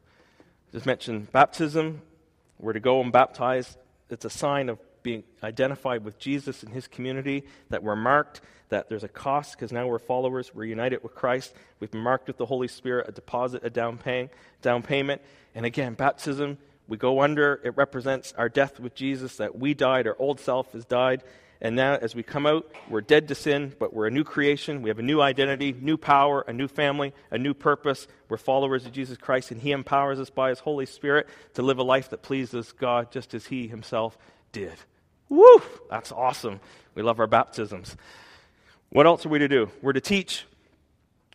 just 0.72 0.86
mentioned 0.86 1.30
baptism. 1.30 2.02
We're 2.58 2.72
to 2.72 2.80
go 2.80 3.00
and 3.00 3.12
baptize. 3.12 3.78
It's 4.08 4.24
a 4.24 4.30
sign 4.30 4.68
of 4.68 4.80
being 5.02 5.24
identified 5.42 6.04
with 6.04 6.18
Jesus 6.18 6.62
and 6.62 6.72
his 6.72 6.86
community, 6.86 7.44
that 7.68 7.82
we're 7.82 7.96
marked, 7.96 8.40
that 8.68 8.88
there's 8.88 9.04
a 9.04 9.08
cost 9.08 9.56
because 9.56 9.72
now 9.72 9.86
we're 9.86 9.98
followers, 9.98 10.54
we're 10.54 10.64
united 10.64 11.02
with 11.02 11.14
Christ, 11.14 11.54
we've 11.80 11.90
been 11.90 12.00
marked 12.00 12.26
with 12.26 12.36
the 12.36 12.46
Holy 12.46 12.68
Spirit, 12.68 13.08
a 13.08 13.12
deposit, 13.12 13.64
a 13.64 13.70
down, 13.70 13.98
paying, 13.98 14.30
down 14.62 14.82
payment. 14.82 15.20
And 15.54 15.66
again, 15.66 15.94
baptism, 15.94 16.58
we 16.86 16.96
go 16.96 17.20
under, 17.20 17.60
it 17.64 17.76
represents 17.76 18.32
our 18.36 18.48
death 18.48 18.80
with 18.80 18.94
Jesus, 18.94 19.36
that 19.36 19.58
we 19.58 19.74
died, 19.74 20.06
our 20.06 20.16
old 20.18 20.40
self 20.40 20.72
has 20.72 20.84
died, 20.84 21.22
And 21.60 21.76
now, 21.76 21.96
as 21.96 22.14
we 22.14 22.22
come 22.22 22.46
out, 22.46 22.70
we're 22.88 23.02
dead 23.02 23.28
to 23.28 23.34
sin, 23.34 23.74
but 23.78 23.92
we're 23.92 24.06
a 24.06 24.10
new 24.10 24.24
creation. 24.24 24.80
We 24.80 24.88
have 24.88 24.98
a 24.98 25.02
new 25.02 25.20
identity, 25.20 25.74
new 25.78 25.98
power, 25.98 26.42
a 26.48 26.54
new 26.54 26.68
family, 26.68 27.12
a 27.30 27.36
new 27.36 27.52
purpose. 27.52 28.08
We're 28.30 28.38
followers 28.38 28.86
of 28.86 28.92
Jesus 28.92 29.18
Christ, 29.18 29.50
and 29.50 29.60
He 29.60 29.72
empowers 29.72 30.18
us 30.18 30.30
by 30.30 30.48
His 30.48 30.60
Holy 30.60 30.86
Spirit 30.86 31.28
to 31.54 31.62
live 31.62 31.78
a 31.78 31.82
life 31.82 32.10
that 32.10 32.22
pleases 32.22 32.72
God 32.72 33.12
just 33.12 33.34
as 33.34 33.46
He 33.46 33.68
Himself 33.68 34.16
did. 34.52 34.74
Woo! 35.28 35.62
That's 35.88 36.12
awesome. 36.12 36.60
We 36.94 37.02
love 37.02 37.20
our 37.20 37.26
baptisms. 37.26 37.96
What 38.90 39.06
else 39.06 39.24
are 39.24 39.28
we 39.28 39.38
to 39.38 39.48
do? 39.48 39.70
We're 39.82 39.92
to 39.92 40.00
teach 40.00 40.44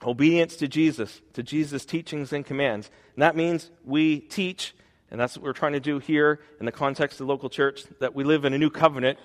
obedience 0.03 0.57
to 0.57 0.68
Jesus, 0.68 1.22
to 1.34 1.41
Jesus' 1.41 1.86
teachings 1.86 2.34
and 2.34 2.45
commands. 2.45 2.89
And 3.16 3.24
that 3.24 3.36
means 3.36 3.72
we 3.86 4.20
teach, 4.20 4.76
and 5.09 5.20
that's 5.20 5.38
what 5.38 5.45
we're 5.45 5.53
trying 5.53 5.74
to 5.74 5.80
do 5.80 5.99
here 5.99 6.41
in 6.59 6.66
the 6.66 6.72
context 6.72 7.20
of 7.20 7.28
the 7.28 7.32
local 7.32 7.49
church, 7.49 7.84
that 7.99 8.13
we 8.13 8.24
live 8.24 8.45
in 8.45 8.53
a 8.53 8.57
new 8.57 8.70
covenant 8.70 9.18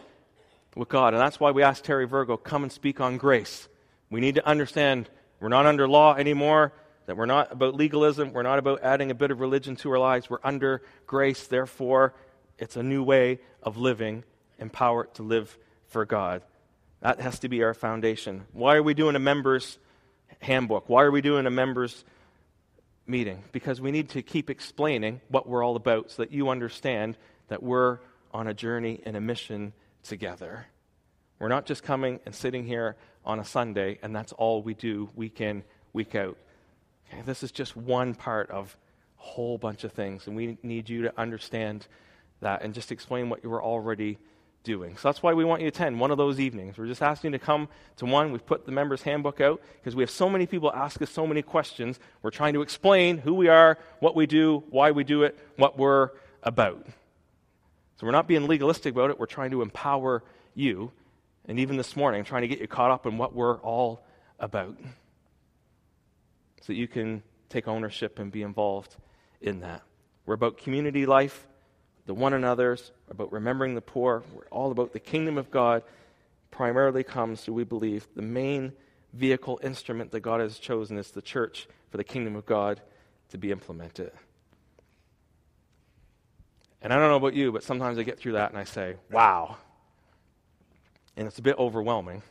with 0.77 0.89
God. 0.89 1.13
And 1.13 1.21
that's 1.21 1.41
why 1.41 1.51
we 1.51 1.63
asked 1.63 1.85
Terry 1.85 2.07
Virgo, 2.07 2.37
come 2.37 2.63
and 2.63 2.71
speak 2.71 3.01
on 3.01 3.17
grace. 3.17 3.69
We 4.11 4.21
need 4.21 4.37
to 4.37 4.47
understand 4.47 5.11
we're 5.41 5.49
not 5.49 5.67
under 5.67 5.89
law 5.89 6.15
anymore, 6.15 6.73
that 7.07 7.17
we're 7.17 7.27
not 7.27 7.51
about 7.51 7.75
legalism, 7.75 8.33
we're 8.33 8.43
not 8.43 8.61
about 8.61 8.83
adding 8.83 9.11
a 9.11 9.15
bit 9.15 9.33
of 9.33 9.41
religion 9.41 9.75
to 9.77 9.91
our 9.91 9.99
lives. 9.99 10.31
We're 10.31 10.39
under 10.45 10.83
grace. 11.07 11.47
Therefore, 11.49 12.15
it's 12.61 12.77
a 12.77 12.83
new 12.83 13.03
way 13.03 13.41
of 13.63 13.77
living, 13.77 14.23
empowered 14.59 15.15
to 15.15 15.23
live 15.23 15.59
for 15.89 16.05
God. 16.05 16.43
That 17.01 17.21
has 17.21 17.39
to 17.41 17.49
be 17.49 17.63
our 17.63 17.75
foundation. 17.75 18.43
Why 18.53 18.77
are 18.77 18.83
we 18.83 18.95
doing 18.95 19.17
a 19.17 19.19
members 19.19 19.79
handbook? 20.41 20.89
Why 20.89 21.03
are 21.03 21.11
we 21.11 21.23
doing 21.23 21.47
a 21.47 21.51
members 21.51 22.05
meeting? 23.07 23.43
Because 23.53 23.81
we 23.81 23.91
need 23.91 24.11
to 24.11 24.23
keep 24.23 24.51
explaining 24.51 25.21
what 25.29 25.49
we're 25.49 25.65
all 25.65 25.75
about 25.75 26.11
so 26.11 26.23
that 26.23 26.31
you 26.31 26.51
understand 26.51 27.17
that 27.49 27.63
we're 27.63 27.99
on 28.33 28.47
a 28.47 28.55
journey 28.55 29.01
and 29.05 29.17
a 29.17 29.21
mission 29.21 29.73
together. 30.03 30.67
We're 31.39 31.49
not 31.49 31.65
just 31.65 31.83
coming 31.83 32.21
and 32.27 32.35
sitting 32.35 32.67
here 32.67 32.97
on 33.25 33.41
a 33.41 33.45
Sunday 33.45 33.99
and 34.03 34.15
that's 34.15 34.33
all 34.33 34.63
we 34.63 34.75
do 34.75 35.09
week 35.17 35.41
in, 35.41 35.65
week 35.95 36.15
out. 36.15 36.37
Okay, 37.09 37.23
this 37.23 37.43
is 37.43 37.51
just 37.51 37.75
one 37.75 38.15
part 38.15 38.51
of 38.51 38.77
a 39.19 39.23
whole 39.23 39.59
bunch 39.59 39.85
of 39.85 39.93
things, 39.93 40.27
and 40.27 40.37
we 40.37 40.59
need 40.63 40.89
you 40.89 41.03
to 41.03 41.19
understand 41.19 41.87
that 42.41 42.63
and 42.63 42.75
just 42.75 42.93
explain 42.93 43.29
what 43.29 43.43
you 43.43 43.51
were 43.51 43.63
already 43.63 44.19
doing. 44.63 44.97
So 44.97 45.09
that's 45.09 45.23
why 45.23 45.33
we 45.33 45.45
want 45.45 45.63
you 45.63 45.71
to 45.71 45.75
attend 45.75 45.99
one 45.99 46.11
of 46.11 46.19
those 46.19 46.39
evenings. 46.39 46.77
We're 46.77 46.87
just 46.87 47.03
asking 47.03 47.33
you 47.33 47.39
to 47.39 47.45
come 47.45 47.69
to 47.97 48.07
one. 48.07 48.33
We've 48.33 48.45
put 48.45 48.67
the 48.67 48.73
members' 48.73 49.03
handbook 49.03 49.41
out 49.41 49.63
because 49.79 49.97
we 49.97 50.03
have 50.03 50.11
so 50.11 50.29
many 50.29 50.47
people 50.47 50.71
ask 50.73 51.01
us 51.01 51.11
so 51.11 51.27
many 51.27 51.43
questions. 51.43 51.99
We're 52.23 52.31
trying 52.31 52.55
to 52.55 52.63
explain 52.63 53.19
who 53.19 53.35
we 53.35 53.49
are, 53.49 53.79
what 54.01 54.15
we 54.15 54.27
do, 54.27 54.63
why 54.71 54.91
we 54.91 55.05
do 55.05 55.23
it, 55.23 55.39
what 55.57 55.79
we're 55.79 56.11
about. 56.43 56.87
So 57.97 58.07
we're 58.07 58.13
not 58.13 58.29
being 58.29 58.47
legalistic 58.47 58.95
about 58.95 59.11
it. 59.11 59.19
We're 59.19 59.27
trying 59.27 59.51
to 59.53 59.63
empower 59.63 60.23
you. 60.55 60.93
And 61.47 61.59
even 61.59 61.77
this 61.77 61.97
morning, 61.97 62.21
I'm 62.21 62.25
trying 62.25 62.43
to 62.43 62.49
get 62.49 62.61
you 62.61 62.67
caught 62.67 62.91
up 62.91 63.07
in 63.07 63.19
what 63.19 63.35
we're 63.35 63.59
all 63.61 64.05
about 64.39 64.77
so 66.61 66.67
that 66.69 66.75
you 66.75 66.89
can 66.89 67.23
take 67.49 67.67
ownership 67.67 68.19
and 68.19 68.31
be 68.31 68.43
involved 68.43 68.97
in 69.41 69.61
that. 69.61 69.83
We're 70.27 70.35
about 70.35 70.59
community 70.59 71.07
life, 71.07 71.47
the 72.07 72.15
one 72.15 72.33
another's, 72.33 72.93
about 73.09 73.33
remembering 73.33 73.75
the 73.75 73.81
poor. 73.81 74.23
We're 74.33 74.47
all 74.51 74.71
about 74.71 74.93
the 74.93 75.01
kingdom 75.01 75.39
of 75.39 75.51
God. 75.51 75.83
Primarily 76.51 77.05
comes 77.05 77.43
through, 77.43 77.55
we 77.55 77.65
believe, 77.65 78.09
the 78.15 78.23
main 78.23 78.73
vehicle 79.13 79.61
instrument 79.63 80.11
that 80.13 80.21
God 80.21 80.41
has 80.41 80.59
chosen 80.59 80.99
is 80.99 81.11
the 81.11 81.23
church 81.23 81.69
for 81.91 81.97
the 81.97 82.05
kingdom 82.05 82.37
of 82.37 82.47
God 82.47 82.81
to 83.31 83.39
be 83.39 83.51
implemented. 83.51 84.13
And 86.83 86.93
I 86.93 86.97
don't 86.97 87.09
know 87.09 87.17
about 87.17 87.35
you, 87.35 87.53
but 87.53 87.63
sometimes 87.63 87.99
I 87.99 88.03
get 88.03 88.19
through 88.19 88.33
that 88.33 88.51
and 88.51 88.59
I 88.59 88.65
say, 88.65 88.97
wow. 89.11 89.57
And 91.17 91.27
it's 91.27 91.39
a 91.39 91.43
bit 91.43 91.59
overwhelming. 91.59 92.23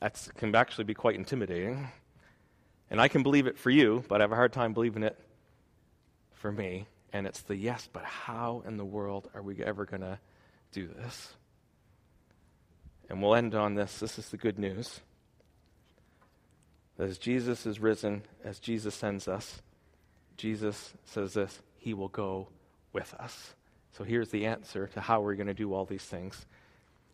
That 0.00 0.28
can 0.36 0.54
actually 0.54 0.84
be 0.84 0.94
quite 0.94 1.14
intimidating. 1.14 1.88
And 2.90 3.00
I 3.00 3.08
can 3.08 3.22
believe 3.22 3.46
it 3.46 3.58
for 3.58 3.70
you, 3.70 4.04
but 4.08 4.20
I 4.20 4.24
have 4.24 4.32
a 4.32 4.36
hard 4.36 4.52
time 4.52 4.74
believing 4.74 5.02
it 5.02 5.18
for 6.34 6.52
me. 6.52 6.86
And 7.16 7.26
it's 7.26 7.40
the 7.40 7.56
yes, 7.56 7.88
but 7.90 8.04
how 8.04 8.62
in 8.66 8.76
the 8.76 8.84
world 8.84 9.30
are 9.32 9.40
we 9.40 9.64
ever 9.64 9.86
going 9.86 10.02
to 10.02 10.18
do 10.70 10.86
this? 10.86 11.32
And 13.08 13.22
we'll 13.22 13.34
end 13.34 13.54
on 13.54 13.74
this. 13.74 14.00
This 14.00 14.18
is 14.18 14.28
the 14.28 14.36
good 14.36 14.58
news. 14.58 15.00
As 16.98 17.16
Jesus 17.16 17.64
is 17.64 17.80
risen, 17.80 18.20
as 18.44 18.58
Jesus 18.58 18.94
sends 18.94 19.28
us, 19.28 19.62
Jesus 20.36 20.92
says 21.06 21.32
this 21.32 21.62
He 21.78 21.94
will 21.94 22.08
go 22.08 22.48
with 22.92 23.14
us. 23.14 23.54
So 23.96 24.04
here's 24.04 24.28
the 24.28 24.44
answer 24.44 24.86
to 24.88 25.00
how 25.00 25.22
we're 25.22 25.36
going 25.36 25.46
to 25.46 25.54
do 25.54 25.72
all 25.72 25.86
these 25.86 26.04
things. 26.04 26.44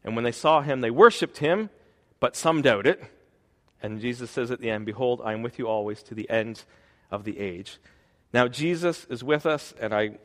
And 0.02 0.16
when 0.16 0.24
they 0.24 0.32
saw 0.32 0.62
him, 0.62 0.80
they 0.80 0.90
worshiped 0.90 1.38
him, 1.38 1.70
but 2.18 2.34
some 2.34 2.60
doubted. 2.60 2.98
And 3.80 4.00
Jesus 4.00 4.32
says 4.32 4.50
at 4.50 4.60
the 4.60 4.70
end, 4.70 4.84
Behold, 4.84 5.20
I 5.24 5.32
am 5.32 5.42
with 5.42 5.60
you 5.60 5.68
always 5.68 6.02
to 6.02 6.16
the 6.16 6.28
end 6.28 6.64
of 7.08 7.22
the 7.22 7.38
age. 7.38 7.78
Now, 8.32 8.48
Jesus 8.48 9.06
is 9.10 9.22
with 9.22 9.44
us, 9.44 9.74
and 9.78 9.92
I, 9.92 10.18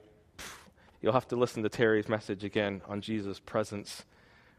you'll 1.02 1.14
have 1.14 1.28
to 1.30 1.36
listen 1.36 1.64
to 1.64 1.70
Terry's 1.70 2.08
message 2.08 2.44
again 2.44 2.82
on 2.88 3.02
Jesus' 3.02 3.40
presence 3.40 4.06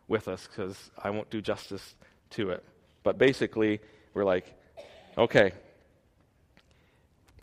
with 0.07 0.29
us 0.29 0.47
because 0.47 0.91
I 1.03 1.11
won't 1.11 1.31
do 1.31 1.41
justice 1.41 1.95
to 2.31 2.51
it. 2.51 2.65
But 3.03 3.17
basically, 3.17 3.81
we're 4.13 4.25
like, 4.25 4.53
okay, 5.17 5.53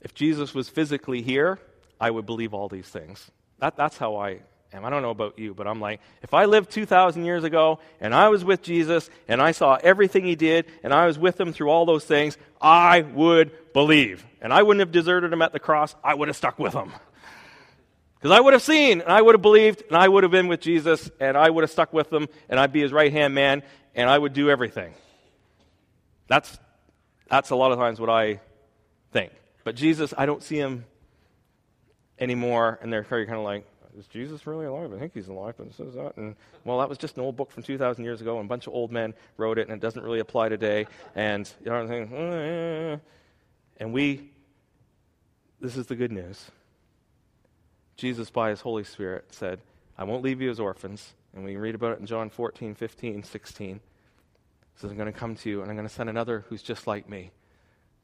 if 0.02 0.14
Jesus 0.14 0.54
was 0.54 0.70
physically 0.70 1.24
here, 1.24 1.60
I 2.00 2.12
would 2.12 2.28
believe 2.28 2.54
all 2.54 2.68
these 2.68 2.88
things. 2.88 3.32
That, 3.60 3.76
that's 3.76 3.98
how 3.98 4.18
I 4.18 4.42
I 4.84 4.90
don't 4.90 5.04
know 5.04 5.12
about 5.12 5.38
you, 5.38 5.54
but 5.54 5.68
I'm 5.68 5.80
like, 5.80 6.02
if 6.24 6.34
I 6.34 6.46
lived 6.46 6.72
2,000 6.72 7.24
years 7.24 7.44
ago 7.44 7.80
and 8.02 8.16
I 8.16 8.30
was 8.30 8.44
with 8.44 8.64
Jesus 8.64 9.10
and 9.28 9.42
I 9.42 9.52
saw 9.52 9.76
everything 9.76 10.26
he 10.26 10.36
did 10.36 10.66
and 10.84 10.92
I 10.92 11.06
was 11.06 11.20
with 11.20 11.40
him 11.40 11.54
through 11.54 11.70
all 11.70 11.86
those 11.86 12.04
things, 12.04 12.38
I 12.60 13.02
would 13.02 13.52
believe. 13.74 14.26
And 14.42 14.52
I 14.52 14.64
wouldn't 14.64 14.80
have 14.80 14.92
deserted 14.92 15.32
him 15.32 15.44
at 15.44 15.54
the 15.54 15.60
cross, 15.60 15.96
I 16.04 16.16
would 16.16 16.28
have 16.28 16.36
stuck 16.36 16.58
with 16.58 16.74
him. 16.74 16.92
Because 18.16 18.32
I 18.32 18.40
would 18.40 18.54
have 18.54 18.64
seen 18.64 19.02
and 19.02 19.12
I 19.12 19.22
would 19.22 19.36
have 19.36 19.42
believed 19.44 19.84
and 19.88 19.96
I 19.96 20.08
would 20.08 20.24
have 20.24 20.32
been 20.32 20.48
with 20.48 20.62
Jesus 20.62 21.12
and 21.20 21.38
I 21.38 21.50
would 21.50 21.62
have 21.62 21.72
stuck 21.72 21.94
with 21.94 22.12
him 22.12 22.28
and 22.50 22.60
I'd 22.60 22.74
be 22.74 22.82
his 22.82 22.92
right 22.92 23.12
hand 23.12 23.36
man 23.36 23.62
and 23.94 24.10
I 24.10 24.18
would 24.18 24.34
do 24.34 24.50
everything. 24.50 24.96
That's, 26.28 26.58
that's 27.30 27.52
a 27.52 27.56
lot 27.56 27.72
of 27.72 27.78
times 27.78 28.00
what 28.00 28.10
I 28.10 28.40
think. 29.14 29.32
But 29.64 29.76
Jesus, 29.76 30.14
I 30.18 30.26
don't 30.26 30.44
see 30.44 30.58
him 30.58 30.86
anymore, 32.20 32.80
and 32.82 32.92
they're 32.92 33.04
kind 33.04 33.30
of 33.32 33.44
like, 33.44 33.66
is 33.98 34.08
Jesus 34.08 34.46
really 34.46 34.66
alive? 34.66 34.94
I 34.94 35.00
think 35.00 35.14
he's 35.14 35.28
alive, 35.28 35.56
but 35.58 35.68
it 35.68 35.76
says 35.76 35.94
that. 35.94 36.18
And 36.18 36.36
well, 36.64 36.80
that 36.80 36.90
was 36.90 36.98
just 36.98 37.18
an 37.18 37.24
old 37.24 37.36
book 37.36 37.52
from 37.52 37.64
2,000 37.64 38.04
years 38.04 38.22
ago, 38.22 38.38
and 38.38 38.46
a 38.46 38.50
bunch 38.50 38.68
of 38.68 38.74
old 38.74 38.92
men 38.92 39.14
wrote 39.38 39.58
it, 39.58 39.68
and 39.68 39.76
it 39.76 39.80
doesn't 39.80 40.04
really 40.04 40.20
apply 40.20 40.50
today. 40.50 40.88
And 41.16 41.50
you 41.64 41.72
know 41.72 41.84
what 41.84 41.92
I'm 41.92 42.10
saying? 42.10 43.02
And 43.78 43.94
we, 43.94 44.30
this 45.60 45.78
is 45.78 45.88
the 45.88 45.96
good 45.96 46.12
news. 46.12 46.52
Jesus, 47.98 48.30
by 48.30 48.50
his 48.50 48.62
Holy 48.62 48.84
Spirit, 48.84 49.26
said, 49.32 49.62
I 49.98 50.04
won't 50.04 50.24
leave 50.24 50.42
you 50.42 50.50
as 50.50 50.60
orphans. 50.60 51.14
And 51.34 51.44
we 51.44 51.56
read 51.58 51.76
about 51.76 51.94
it 51.94 52.00
in 52.00 52.06
John 52.06 52.30
14, 52.30 52.76
15, 52.76 53.24
16. 53.24 53.76
He 53.76 53.82
says, 54.76 54.92
I'm 54.92 54.98
going 54.98 55.12
to 55.12 55.18
come 55.18 55.36
to 55.36 55.50
you, 55.50 55.62
and 55.62 55.70
I'm 55.70 55.76
going 55.76 55.88
to 55.88 55.94
send 55.94 56.10
another 56.10 56.46
who's 56.50 56.64
just 56.64 56.88
like 56.88 57.10
me. 57.10 57.32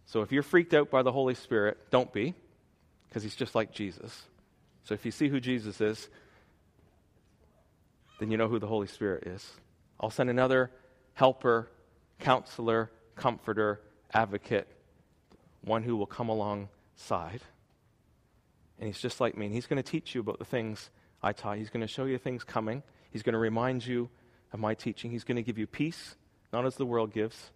So 0.05 0.21
if 0.21 0.31
you're 0.31 0.43
freaked 0.43 0.73
out 0.73 0.89
by 0.89 1.03
the 1.03 1.11
Holy 1.11 1.35
Spirit, 1.35 1.77
don't 1.91 2.11
be 2.11 2.33
because 3.07 3.23
he's 3.23 3.35
just 3.35 3.55
like 3.55 3.71
Jesus. 3.73 4.23
So 4.83 4.93
if 4.93 5.05
you 5.05 5.11
see 5.11 5.29
who 5.29 5.39
Jesus 5.39 5.79
is, 5.81 6.09
then 8.19 8.31
you 8.31 8.37
know 8.37 8.47
who 8.47 8.59
the 8.59 8.67
Holy 8.67 8.87
Spirit 8.87 9.27
is. 9.27 9.49
I'll 9.99 10.09
send 10.09 10.29
another 10.29 10.71
helper, 11.13 11.69
counselor, 12.19 12.91
comforter, 13.15 13.81
advocate, 14.13 14.67
one 15.63 15.83
who 15.83 15.95
will 15.95 16.05
come 16.05 16.29
alongside. 16.29 17.41
And 18.79 18.87
he's 18.87 18.99
just 18.99 19.21
like 19.21 19.37
me. 19.37 19.45
And 19.45 19.55
he's 19.55 19.67
going 19.67 19.81
to 19.81 19.89
teach 19.89 20.15
you 20.15 20.21
about 20.21 20.39
the 20.39 20.45
things 20.45 20.89
I 21.21 21.33
taught. 21.33 21.57
He's 21.57 21.69
going 21.69 21.81
to 21.81 21.87
show 21.87 22.05
you 22.05 22.17
things 22.17 22.43
coming. 22.43 22.81
He's 23.11 23.23
going 23.23 23.33
to 23.33 23.39
remind 23.39 23.85
you 23.85 24.09
of 24.51 24.59
my 24.59 24.73
teaching. 24.73 25.11
He's 25.11 25.23
going 25.23 25.35
to 25.35 25.43
give 25.43 25.57
you 25.57 25.67
peace, 25.67 26.15
not 26.51 26.65
as 26.65 26.75
the 26.75 26.85
world 26.85 27.13
gives. 27.13 27.51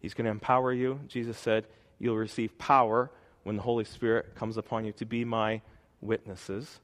He's 0.00 0.14
going 0.14 0.26
to 0.26 0.30
empower 0.30 0.72
you. 0.72 1.00
Jesus 1.08 1.38
said, 1.38 1.66
You'll 1.98 2.16
receive 2.16 2.56
power 2.58 3.10
when 3.42 3.56
the 3.56 3.62
Holy 3.62 3.84
Spirit 3.84 4.34
comes 4.34 4.56
upon 4.56 4.84
you 4.84 4.92
to 4.92 5.04
be 5.04 5.24
my 5.24 5.62
witnesses. 6.00 6.80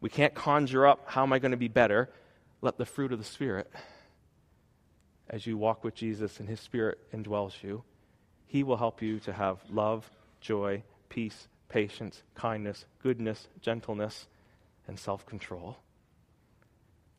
We 0.00 0.08
can't 0.08 0.34
conjure 0.34 0.86
up, 0.86 1.04
how 1.06 1.22
am 1.22 1.32
I 1.32 1.38
going 1.38 1.50
to 1.50 1.56
be 1.56 1.68
better? 1.68 2.08
Let 2.62 2.78
the 2.78 2.86
fruit 2.86 3.12
of 3.12 3.18
the 3.18 3.24
Spirit, 3.24 3.70
as 5.28 5.46
you 5.46 5.56
walk 5.56 5.84
with 5.84 5.94
Jesus 5.94 6.40
and 6.40 6.48
His 6.48 6.60
Spirit 6.60 6.98
indwells 7.12 7.62
you, 7.62 7.82
He 8.46 8.62
will 8.62 8.76
help 8.76 9.02
you 9.02 9.18
to 9.20 9.32
have 9.32 9.58
love, 9.70 10.10
joy, 10.40 10.82
peace, 11.08 11.48
patience, 11.68 12.22
kindness, 12.34 12.84
goodness, 13.02 13.48
gentleness, 13.60 14.26
and 14.86 14.98
self 14.98 15.24
control. 15.26 15.76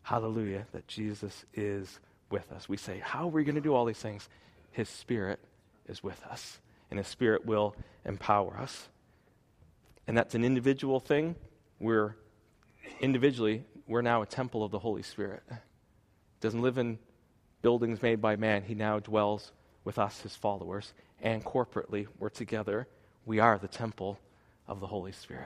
Hallelujah, 0.04 0.66
that 0.72 0.88
Jesus 0.88 1.46
is 1.54 2.00
with 2.30 2.52
us. 2.52 2.68
We 2.68 2.78
say, 2.78 3.00
How 3.00 3.26
are 3.26 3.32
we 3.32 3.44
going 3.44 3.56
to 3.56 3.62
do 3.62 3.74
all 3.74 3.86
these 3.86 3.98
things? 3.98 4.28
His 4.72 4.90
Spirit 4.90 5.40
is 5.88 6.04
with 6.04 6.24
us 6.24 6.60
and 6.92 7.00
His 7.00 7.08
Spirit 7.08 7.46
will 7.46 7.74
empower 8.06 8.58
us. 8.58 8.90
And 10.12 10.18
that's 10.18 10.36
an 10.36 10.44
individual 10.44 11.00
thing. 11.00 11.38
We're 11.80 12.18
individually, 13.00 13.64
we're 13.88 14.02
now 14.02 14.22
a 14.22 14.26
temple 14.26 14.62
of 14.62 14.70
the 14.70 14.78
Holy 14.78 15.04
Spirit. 15.04 15.42
doesn't 16.42 16.62
live 16.62 16.78
in 16.78 17.00
buildings 17.62 18.02
made 18.02 18.20
by 18.20 18.36
man. 18.36 18.64
He 18.64 18.76
now 18.76 19.00
dwells 19.00 19.54
with 19.86 19.98
us, 19.98 20.20
his 20.20 20.36
followers, 20.36 20.92
and 21.22 21.46
corporately, 21.46 22.08
we're 22.20 22.28
together. 22.28 22.90
We 23.26 23.40
are 23.40 23.58
the 23.58 23.70
temple 23.70 24.20
of 24.68 24.82
the 24.82 24.88
Holy 24.88 25.14
Spirit. 25.14 25.46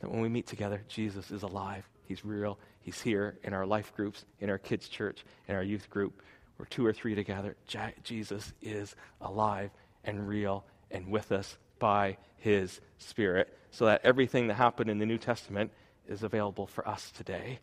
That 0.00 0.10
when 0.10 0.22
we 0.22 0.28
meet 0.28 0.48
together, 0.48 0.82
Jesus 0.88 1.30
is 1.30 1.44
alive. 1.44 1.88
He's 2.08 2.24
real. 2.24 2.58
He's 2.80 3.00
here 3.00 3.38
in 3.44 3.54
our 3.54 3.64
life 3.64 3.94
groups, 3.94 4.24
in 4.40 4.50
our 4.50 4.58
kids' 4.58 4.88
church, 4.88 5.24
in 5.46 5.54
our 5.54 5.62
youth 5.62 5.88
group. 5.88 6.20
We're 6.58 6.64
two 6.64 6.84
or 6.84 6.92
three 6.92 7.14
together. 7.14 7.54
Jesus 8.02 8.54
is 8.60 8.96
alive 9.20 9.70
and 10.02 10.26
real 10.26 10.64
and 10.90 11.06
with 11.06 11.30
us 11.30 11.58
by 11.82 12.16
his 12.38 12.80
Spirit, 12.98 13.52
so 13.72 13.86
that 13.86 14.02
everything 14.04 14.46
that 14.46 14.54
happened 14.54 14.88
in 14.88 14.98
the 14.98 15.04
New 15.04 15.18
Testament 15.18 15.72
is 16.06 16.22
available 16.22 16.68
for 16.68 16.86
us 16.86 17.10
today. 17.10 17.58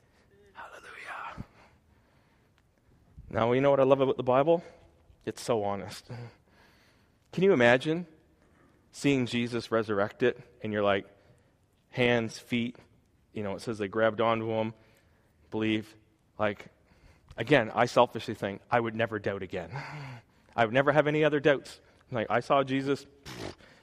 Hallelujah. 0.52 1.46
Now, 3.30 3.54
you 3.54 3.62
know 3.62 3.72
what 3.72 3.80
I 3.80 3.84
love 3.84 4.02
about 4.02 4.18
the 4.18 4.24
Bible? 4.24 4.62
It's 5.26 5.42
so 5.42 5.64
honest. 5.64 6.10
Can 7.32 7.46
you 7.46 7.54
imagine 7.54 8.08
seeing 8.92 9.26
Jesus 9.26 9.72
resurrected 9.72 10.36
and 10.62 10.74
you're 10.74 10.84
like, 10.84 11.06
hands, 11.92 12.38
feet, 12.38 12.76
you 13.32 13.42
know, 13.42 13.56
it 13.56 13.62
says 13.62 13.78
they 13.78 13.88
grabbed 13.88 14.20
onto 14.20 14.52
him, 14.52 14.74
believe. 15.50 15.96
Like, 16.38 16.66
again, 17.38 17.72
I 17.74 17.86
selfishly 17.86 18.34
think 18.34 18.60
I 18.70 18.82
would 18.82 18.96
never 18.96 19.18
doubt 19.18 19.44
again. 19.44 19.70
I 20.58 20.66
would 20.66 20.74
never 20.74 20.92
have 20.92 21.08
any 21.08 21.24
other 21.24 21.40
doubts. 21.40 21.80
Like, 22.12 22.28
I 22.30 22.42
saw 22.42 22.64
Jesus, 22.64 23.06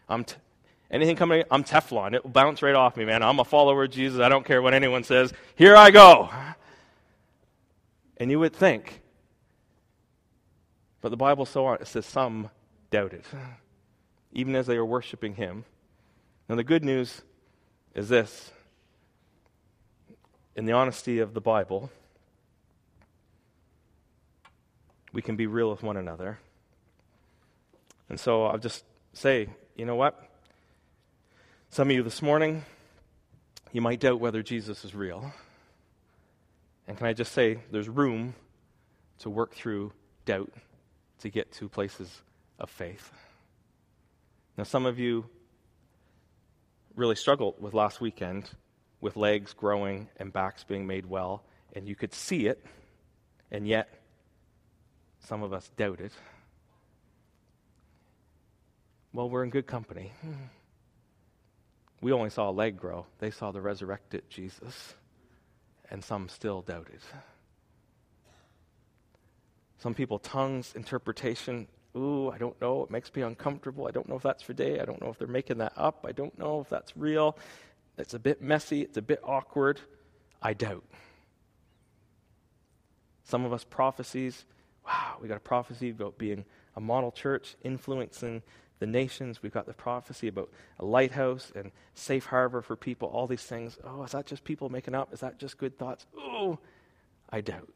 I'm 0.08 0.24
t- 0.24 0.36
anything 0.90 1.16
coming, 1.16 1.44
I'm 1.50 1.64
Teflon. 1.64 2.14
It 2.14 2.24
will 2.24 2.30
bounce 2.30 2.62
right 2.62 2.74
off 2.74 2.96
me, 2.96 3.04
man. 3.04 3.22
I'm 3.22 3.40
a 3.40 3.44
follower 3.44 3.84
of 3.84 3.90
Jesus. 3.90 4.20
I 4.20 4.28
don't 4.28 4.44
care 4.44 4.62
what 4.62 4.74
anyone 4.74 5.04
says. 5.04 5.32
Here 5.56 5.76
I 5.76 5.90
go. 5.90 6.30
And 8.16 8.30
you 8.30 8.38
would 8.38 8.54
think, 8.54 9.02
but 11.00 11.10
the 11.10 11.16
Bible 11.16 11.44
so 11.44 11.66
on, 11.66 11.78
it 11.80 11.86
says 11.86 12.06
some 12.06 12.50
doubted, 12.90 13.24
even 14.32 14.54
as 14.56 14.66
they 14.66 14.78
were 14.78 14.86
worshiping 14.86 15.34
him. 15.34 15.64
Now, 16.48 16.54
the 16.54 16.64
good 16.64 16.84
news 16.84 17.22
is 17.94 18.08
this 18.08 18.52
in 20.54 20.64
the 20.64 20.72
honesty 20.72 21.18
of 21.18 21.34
the 21.34 21.40
Bible, 21.40 21.90
we 25.12 25.20
can 25.20 25.36
be 25.36 25.46
real 25.46 25.70
with 25.70 25.82
one 25.82 25.96
another. 25.96 26.38
And 28.08 28.18
so 28.18 28.44
I'll 28.44 28.58
just 28.58 28.84
say, 29.12 29.48
you 29.76 29.84
know 29.84 29.94
what? 29.94 30.18
Some 31.68 31.90
of 31.90 31.94
you 31.94 32.02
this 32.02 32.22
morning, 32.22 32.64
you 33.72 33.82
might 33.82 34.00
doubt 34.00 34.20
whether 34.20 34.42
Jesus 34.42 34.86
is 34.86 34.94
real. 34.94 35.32
And 36.88 36.96
can 36.96 37.06
I 37.06 37.12
just 37.12 37.32
say, 37.32 37.58
there's 37.70 37.88
room 37.88 38.34
to 39.18 39.28
work 39.28 39.54
through 39.54 39.92
doubt 40.24 40.50
to 41.20 41.28
get 41.28 41.52
to 41.52 41.68
places 41.68 42.22
of 42.58 42.70
faith. 42.70 43.12
Now, 44.56 44.64
some 44.64 44.86
of 44.86 44.98
you 44.98 45.26
really 46.94 47.16
struggled 47.16 47.60
with 47.60 47.74
last 47.74 48.00
weekend 48.00 48.48
with 49.02 49.14
legs 49.16 49.52
growing 49.52 50.08
and 50.16 50.32
backs 50.32 50.64
being 50.64 50.86
made 50.86 51.04
well, 51.04 51.42
and 51.74 51.86
you 51.86 51.94
could 51.94 52.14
see 52.14 52.46
it, 52.46 52.64
and 53.50 53.68
yet 53.68 53.88
some 55.20 55.42
of 55.42 55.52
us 55.52 55.70
doubted. 55.76 56.12
Well, 59.12 59.30
we're 59.30 59.44
in 59.44 59.50
good 59.50 59.66
company. 59.66 60.12
We 62.00 62.12
only 62.12 62.30
saw 62.30 62.50
a 62.50 62.52
leg 62.52 62.76
grow, 62.76 63.06
they 63.18 63.30
saw 63.30 63.50
the 63.52 63.60
resurrected 63.60 64.28
Jesus, 64.28 64.94
and 65.90 66.04
some 66.04 66.28
still 66.28 66.60
doubted. 66.60 67.00
Some 69.78 69.94
people, 69.94 70.18
tongues, 70.18 70.72
interpretation, 70.74 71.68
ooh, 71.96 72.30
I 72.30 72.38
don't 72.38 72.60
know, 72.60 72.82
it 72.84 72.90
makes 72.90 73.14
me 73.14 73.22
uncomfortable. 73.22 73.86
I 73.86 73.90
don't 73.90 74.08
know 74.08 74.16
if 74.16 74.22
that's 74.22 74.42
for 74.42 74.52
day. 74.52 74.80
I 74.80 74.84
don't 74.84 75.00
know 75.00 75.08
if 75.08 75.18
they're 75.18 75.26
making 75.26 75.58
that 75.58 75.72
up. 75.76 76.04
I 76.06 76.12
don't 76.12 76.38
know 76.38 76.60
if 76.60 76.68
that's 76.68 76.96
real. 76.96 77.38
It's 77.98 78.14
a 78.14 78.18
bit 78.18 78.42
messy, 78.42 78.82
it's 78.82 78.98
a 78.98 79.02
bit 79.02 79.20
awkward. 79.24 79.80
I 80.42 80.52
doubt. 80.52 80.84
Some 83.24 83.44
of 83.44 83.52
us 83.52 83.64
prophecies, 83.64 84.44
wow, 84.86 85.16
we 85.20 85.28
got 85.28 85.38
a 85.38 85.40
prophecy 85.40 85.90
about 85.90 86.18
being 86.18 86.44
a 86.76 86.80
model 86.80 87.10
church, 87.10 87.56
influencing 87.64 88.42
the 88.78 88.86
nations. 88.86 89.42
We've 89.42 89.52
got 89.52 89.66
the 89.66 89.72
prophecy 89.72 90.28
about 90.28 90.50
a 90.78 90.84
lighthouse 90.84 91.52
and 91.54 91.70
safe 91.94 92.26
harbor 92.26 92.62
for 92.62 92.76
people, 92.76 93.08
all 93.08 93.26
these 93.26 93.42
things. 93.42 93.78
Oh, 93.84 94.02
is 94.02 94.12
that 94.12 94.26
just 94.26 94.44
people 94.44 94.68
making 94.68 94.94
up? 94.94 95.12
Is 95.12 95.20
that 95.20 95.38
just 95.38 95.58
good 95.58 95.78
thoughts? 95.78 96.06
Oh, 96.16 96.58
I 97.30 97.40
doubt. 97.40 97.68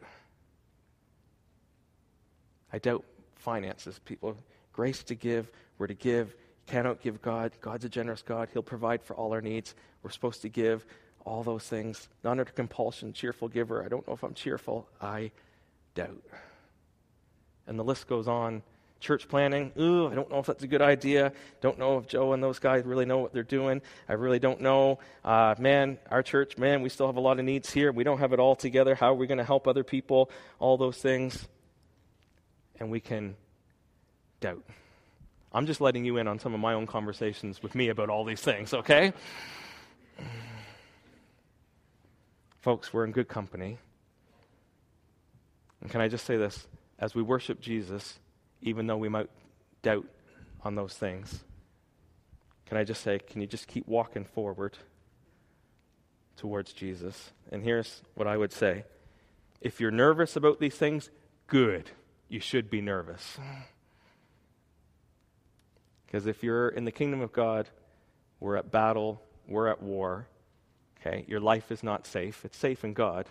I 2.73 2.79
doubt 2.79 3.05
finances. 3.37 3.99
People, 4.05 4.37
grace 4.73 5.03
to 5.05 5.15
give, 5.15 5.51
we're 5.79 5.87
to 5.87 5.95
give, 5.95 6.35
cannot 6.67 7.01
give 7.01 7.21
God. 7.23 7.53
God's 7.61 7.85
a 7.85 7.89
generous 7.89 8.23
God. 8.23 8.49
He'll 8.53 8.63
provide 8.63 9.03
for 9.03 9.17
all 9.17 9.33
our 9.33 9.41
needs. 9.41 9.75
We're 10.03 10.11
supposed 10.11 10.43
to 10.43 10.49
give 10.49 10.87
all 11.25 11.43
those 11.43 11.65
things. 11.65 12.09
Not 12.23 12.33
under 12.33 12.45
compulsion, 12.45 13.13
cheerful 13.13 13.49
giver. 13.49 13.85
I 13.85 13.89
don't 13.89 14.07
know 14.07 14.15
if 14.15 14.23
I'm 14.23 14.35
cheerful. 14.35 14.89
I 15.01 15.33
doubt. 15.95 16.23
And 17.67 17.79
the 17.79 17.85
list 17.85 18.07
goes 18.07 18.29
on. 18.29 18.63
Church 19.01 19.27
planting, 19.29 19.73
ooh, 19.79 20.09
I 20.09 20.15
don't 20.15 20.31
know 20.31 20.39
if 20.39 20.47
that's 20.47 20.63
a 20.63 20.67
good 20.67 20.83
idea. 20.83 21.33
Don't 21.63 21.79
know 21.79 21.99
if 21.99 22.07
Joe 22.07 22.35
and 22.35 22.43
those 22.43 22.59
guys 22.59 22.85
really 22.85 23.07
know 23.07 23.19
what 23.19 23.33
they're 23.33 23.43
doing. 23.43 23.81
I 24.09 24.13
really 24.13 24.39
don't 24.39 24.61
know. 24.61 24.99
Uh, 25.25 25.55
man, 25.59 25.99
our 26.11 26.23
church, 26.23 26.59
man, 26.59 26.83
we 26.83 26.91
still 26.91 27.07
have 27.07 27.17
a 27.17 27.21
lot 27.21 27.39
of 27.39 27.45
needs 27.47 27.71
here. 27.73 27.93
We 27.93 28.05
don't 28.05 28.19
have 28.19 28.35
it 28.35 28.39
all 28.39 28.55
together. 28.55 28.95
How 28.95 29.13
are 29.13 29.15
we 29.15 29.27
going 29.27 29.39
to 29.39 29.45
help 29.45 29.67
other 29.67 29.85
people? 29.85 30.31
All 30.59 30.77
those 30.77 30.99
things. 30.99 31.49
And 32.79 32.91
we 32.91 33.01
can 33.01 33.37
doubt. 34.41 34.65
I'm 35.53 35.67
just 35.67 35.81
letting 35.81 36.05
you 36.05 36.19
in 36.19 36.29
on 36.29 36.39
some 36.39 36.55
of 36.55 36.61
my 36.61 36.75
own 36.75 36.87
conversations 36.87 37.63
with 37.63 37.75
me 37.75 37.89
about 37.89 38.11
all 38.11 38.25
these 38.25 38.41
things, 38.41 38.73
okay? 38.73 39.13
Folks, 42.61 42.93
we're 42.93 43.05
in 43.05 43.13
good 43.13 43.29
company. 43.29 43.79
And 45.81 45.91
can 45.91 46.01
I 46.01 46.09
just 46.09 46.27
say 46.27 46.37
this? 46.37 46.67
As 46.99 47.15
we 47.15 47.23
worship 47.23 47.61
Jesus, 47.61 48.19
even 48.63 48.87
though 48.87 48.97
we 48.97 49.09
might 49.09 49.31
doubt 49.83 50.07
on 50.63 50.75
those 50.75 50.95
things, 50.95 51.45
can 52.67 52.79
I 52.79 52.85
just 52.85 53.03
say, 53.03 53.19
can 53.19 53.41
you 53.41 53.47
just 53.47 53.67
keep 53.67 53.89
walking 53.89 54.25
forward 54.25 54.79
towards 56.37 56.73
Jesus? 56.73 57.33
And 57.51 57.65
here's 57.65 58.03
what 58.15 58.27
I 58.27 58.37
would 58.37 58.53
say 58.53 58.85
if 59.61 59.81
you're 59.81 59.91
nervous 59.91 60.37
about 60.37 60.61
these 60.61 60.77
things, 60.77 61.11
good. 61.47 61.91
You 62.29 62.41
should 62.41 62.71
be 62.71 62.81
nervous. 62.81 63.39
Because 66.07 66.27
if 66.27 66.43
you're 66.43 66.69
in 66.69 66.85
the 66.85 66.93
kingdom 66.93 67.21
of 67.21 67.33
God, 67.33 67.69
we're 68.39 68.57
at 68.57 68.71
battle, 68.71 69.21
we're 69.47 69.69
at 69.69 69.83
war. 69.83 70.29
Okay? 71.01 71.25
Your 71.29 71.41
life 71.41 71.73
is 71.73 71.83
not 71.83 72.07
safe. 72.07 72.45
It's 72.45 72.57
safe 72.57 72.85
in 72.85 72.95
God, 72.95 73.27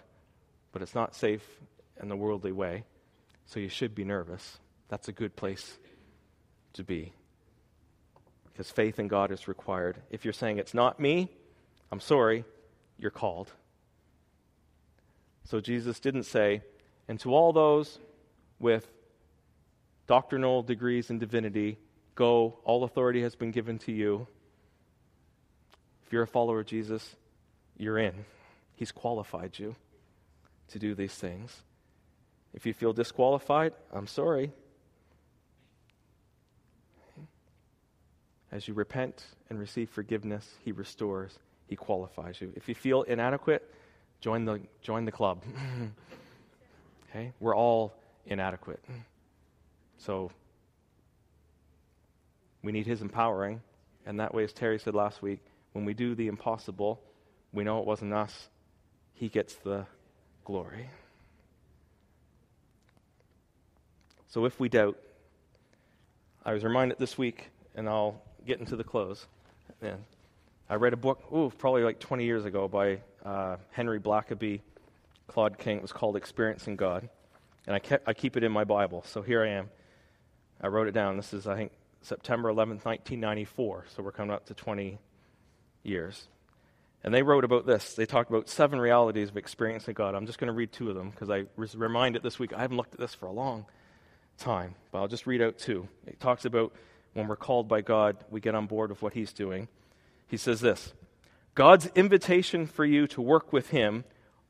but 0.71 0.82
it's 0.82 0.95
not 0.95 1.15
safe 1.15 1.43
in 2.01 2.09
the 2.09 2.15
worldly 2.15 2.51
way. 2.51 2.84
So 3.45 3.59
you 3.59 3.69
should 3.69 3.95
be 3.95 4.03
nervous. 4.03 4.59
That's 4.90 5.08
a 5.08 5.12
good 5.12 5.36
place 5.36 5.78
to 6.74 6.84
be. 6.84 7.14
Because 8.46 8.70
faith 8.70 9.00
in 9.00 9.08
God 9.08 9.32
is 9.32 9.48
required. 9.48 9.98
If 10.10 10.26
you're 10.26 10.34
saying 10.34 10.58
it's 10.58 10.74
not 10.74 11.00
me, 11.00 11.32
I'm 11.92 12.00
sorry, 12.00 12.44
you're 12.98 13.12
called. 13.12 13.52
So 15.46 15.62
Jesus 15.62 16.00
didn't 16.00 16.24
say, 16.24 16.62
and 17.08 17.20
to 17.22 17.34
all 17.34 17.54
those 17.54 18.00
with 18.60 18.88
doctrinal 20.06 20.62
degrees 20.62 21.10
in 21.10 21.20
divinity, 21.20 21.78
Go, 22.20 22.60
all 22.66 22.84
authority 22.84 23.22
has 23.22 23.36
been 23.36 23.52
given 23.52 23.78
to 23.80 23.94
you. 23.94 24.28
If 26.06 26.12
you're 26.12 26.24
a 26.24 26.28
follower 26.28 26.60
of 26.60 26.66
Jesus, 26.66 27.16
you're 27.78 27.98
in. 27.98 28.26
He's 28.76 28.92
qualified 28.92 29.58
you 29.58 29.78
to 30.68 30.80
do 30.80 30.94
these 30.96 31.14
things. 31.14 31.64
If 32.54 32.66
you 32.66 32.74
feel 32.74 32.92
disqualified, 32.92 33.72
I'm 33.94 34.06
sorry. 34.06 34.52
As 38.52 38.68
you 38.68 38.74
repent 38.74 39.24
and 39.50 39.60
receive 39.60 39.89
forgiveness, 39.89 40.56
He 40.64 40.72
restores, 40.72 41.38
He 41.68 41.76
qualifies 41.76 42.41
you. 42.41 42.52
If 42.56 42.68
you 42.68 42.76
feel 42.76 43.04
inadequate, 43.04 43.70
join 44.22 44.45
the, 44.45 44.60
join 44.82 45.06
the 45.06 45.12
club. 45.12 45.43
okay? 47.10 47.34
We're 47.39 47.56
all 47.56 47.93
inadequate. 48.26 48.84
So 49.97 50.32
we 52.64 52.72
need 52.72 52.88
His 52.88 53.02
empowering. 53.02 53.62
And 54.06 54.20
that 54.20 54.34
way, 54.34 54.43
as 54.43 54.54
Terry 54.54 54.80
said 54.80 54.95
last 54.95 55.22
week, 55.22 55.39
when 55.74 55.86
we 55.86 55.93
do 55.93 56.16
the 56.16 56.28
impossible, 56.28 57.00
we 57.54 57.64
know 57.64 57.80
it 57.80 57.86
wasn't 57.86 58.14
us. 58.14 58.50
He 59.14 59.30
gets 59.30 59.56
the 59.56 59.86
glory. 60.43 60.89
So 64.30 64.45
if 64.45 64.60
we 64.60 64.70
doubt, 64.70 64.97
I 66.45 66.54
was 66.54 66.64
reminded 66.64 66.97
this 67.00 67.18
week, 67.18 67.50
and 67.76 67.89
I'll 67.89 68.22
get 68.50 68.66
to 68.68 68.76
the 68.76 68.84
close. 68.84 69.28
And 69.82 70.04
I 70.70 70.76
read 70.76 70.93
a 70.93 70.97
book, 70.97 71.24
ooh, 71.32 71.52
probably 71.56 71.84
like 71.84 72.00
20 72.00 72.26
years 72.26 72.45
ago 72.45 72.68
by 72.68 73.00
uh, 73.24 73.58
Henry 73.72 74.00
Blackaby, 74.00 74.62
Claude 75.28 75.58
King. 75.58 75.78
It 75.78 75.82
was 75.82 75.93
called 75.93 76.16
Experiencing 76.16 76.76
God. 76.76 77.08
and 77.68 77.76
I, 77.76 77.80
kept, 77.80 78.08
I 78.08 78.14
keep 78.14 78.38
it 78.38 78.43
in 78.43 78.52
my 78.52 78.64
Bible. 78.64 79.04
So 79.08 79.22
here 79.22 79.43
I 79.43 79.50
am. 79.50 79.70
I 80.62 80.68
wrote 80.68 80.88
it 80.88 80.93
down. 80.93 81.16
This 81.16 81.32
is, 81.32 81.47
I 81.47 81.56
think, 81.56 81.72
September 82.02 82.50
11th, 82.50 82.86
1994. 82.86 83.86
So 83.95 84.02
we're 84.04 84.12
coming 84.12 84.32
up 84.32 84.47
to 84.47 84.56
20 84.56 84.97
years. 85.84 86.28
And 87.04 87.14
they 87.14 87.22
wrote 87.22 87.43
about 87.43 87.68
this. 87.68 87.93
They 87.93 88.06
talked 88.08 88.30
about 88.30 88.50
seven 88.50 88.80
realities 88.80 89.30
of 89.30 89.38
experiencing 89.38 89.93
God. 89.93 90.16
I'm 90.16 90.26
just 90.26 90.39
going 90.39 90.47
to 90.47 90.54
read 90.54 90.72
two 90.72 90.89
of 90.89 90.95
them 90.95 91.12
because 91.12 91.30
I 91.30 91.45
was 91.56 91.76
reminded 91.76 92.24
this 92.24 92.39
week. 92.39 92.52
I 92.52 92.62
haven't 92.62 92.78
looked 92.78 92.93
at 92.93 93.00
this 93.00 93.14
for 93.14 93.28
a 93.28 93.32
long 93.32 93.66
time, 94.38 94.76
but 94.91 95.00
I'll 95.00 95.08
just 95.08 95.28
read 95.28 95.41
out 95.41 95.58
two. 95.60 95.88
It 96.08 96.20
talks 96.20 96.45
about 96.45 96.74
when 97.14 97.28
we're 97.28 97.36
called 97.36 97.68
by 97.68 97.82
God, 97.82 98.18
we 98.30 98.39
get 98.39 98.55
on 98.55 98.66
board 98.66 98.89
with 98.89 99.01
what 99.01 99.14
He's 99.14 99.34
doing. 99.34 99.68
He 100.28 100.38
says 100.38 100.62
this 100.62 100.93
God's 101.55 101.88
invitation 101.95 102.66
for 102.66 102.86
you 102.86 103.07
to 103.07 103.22
work 103.22 103.51
with 103.51 103.70
Him 103.70 104.03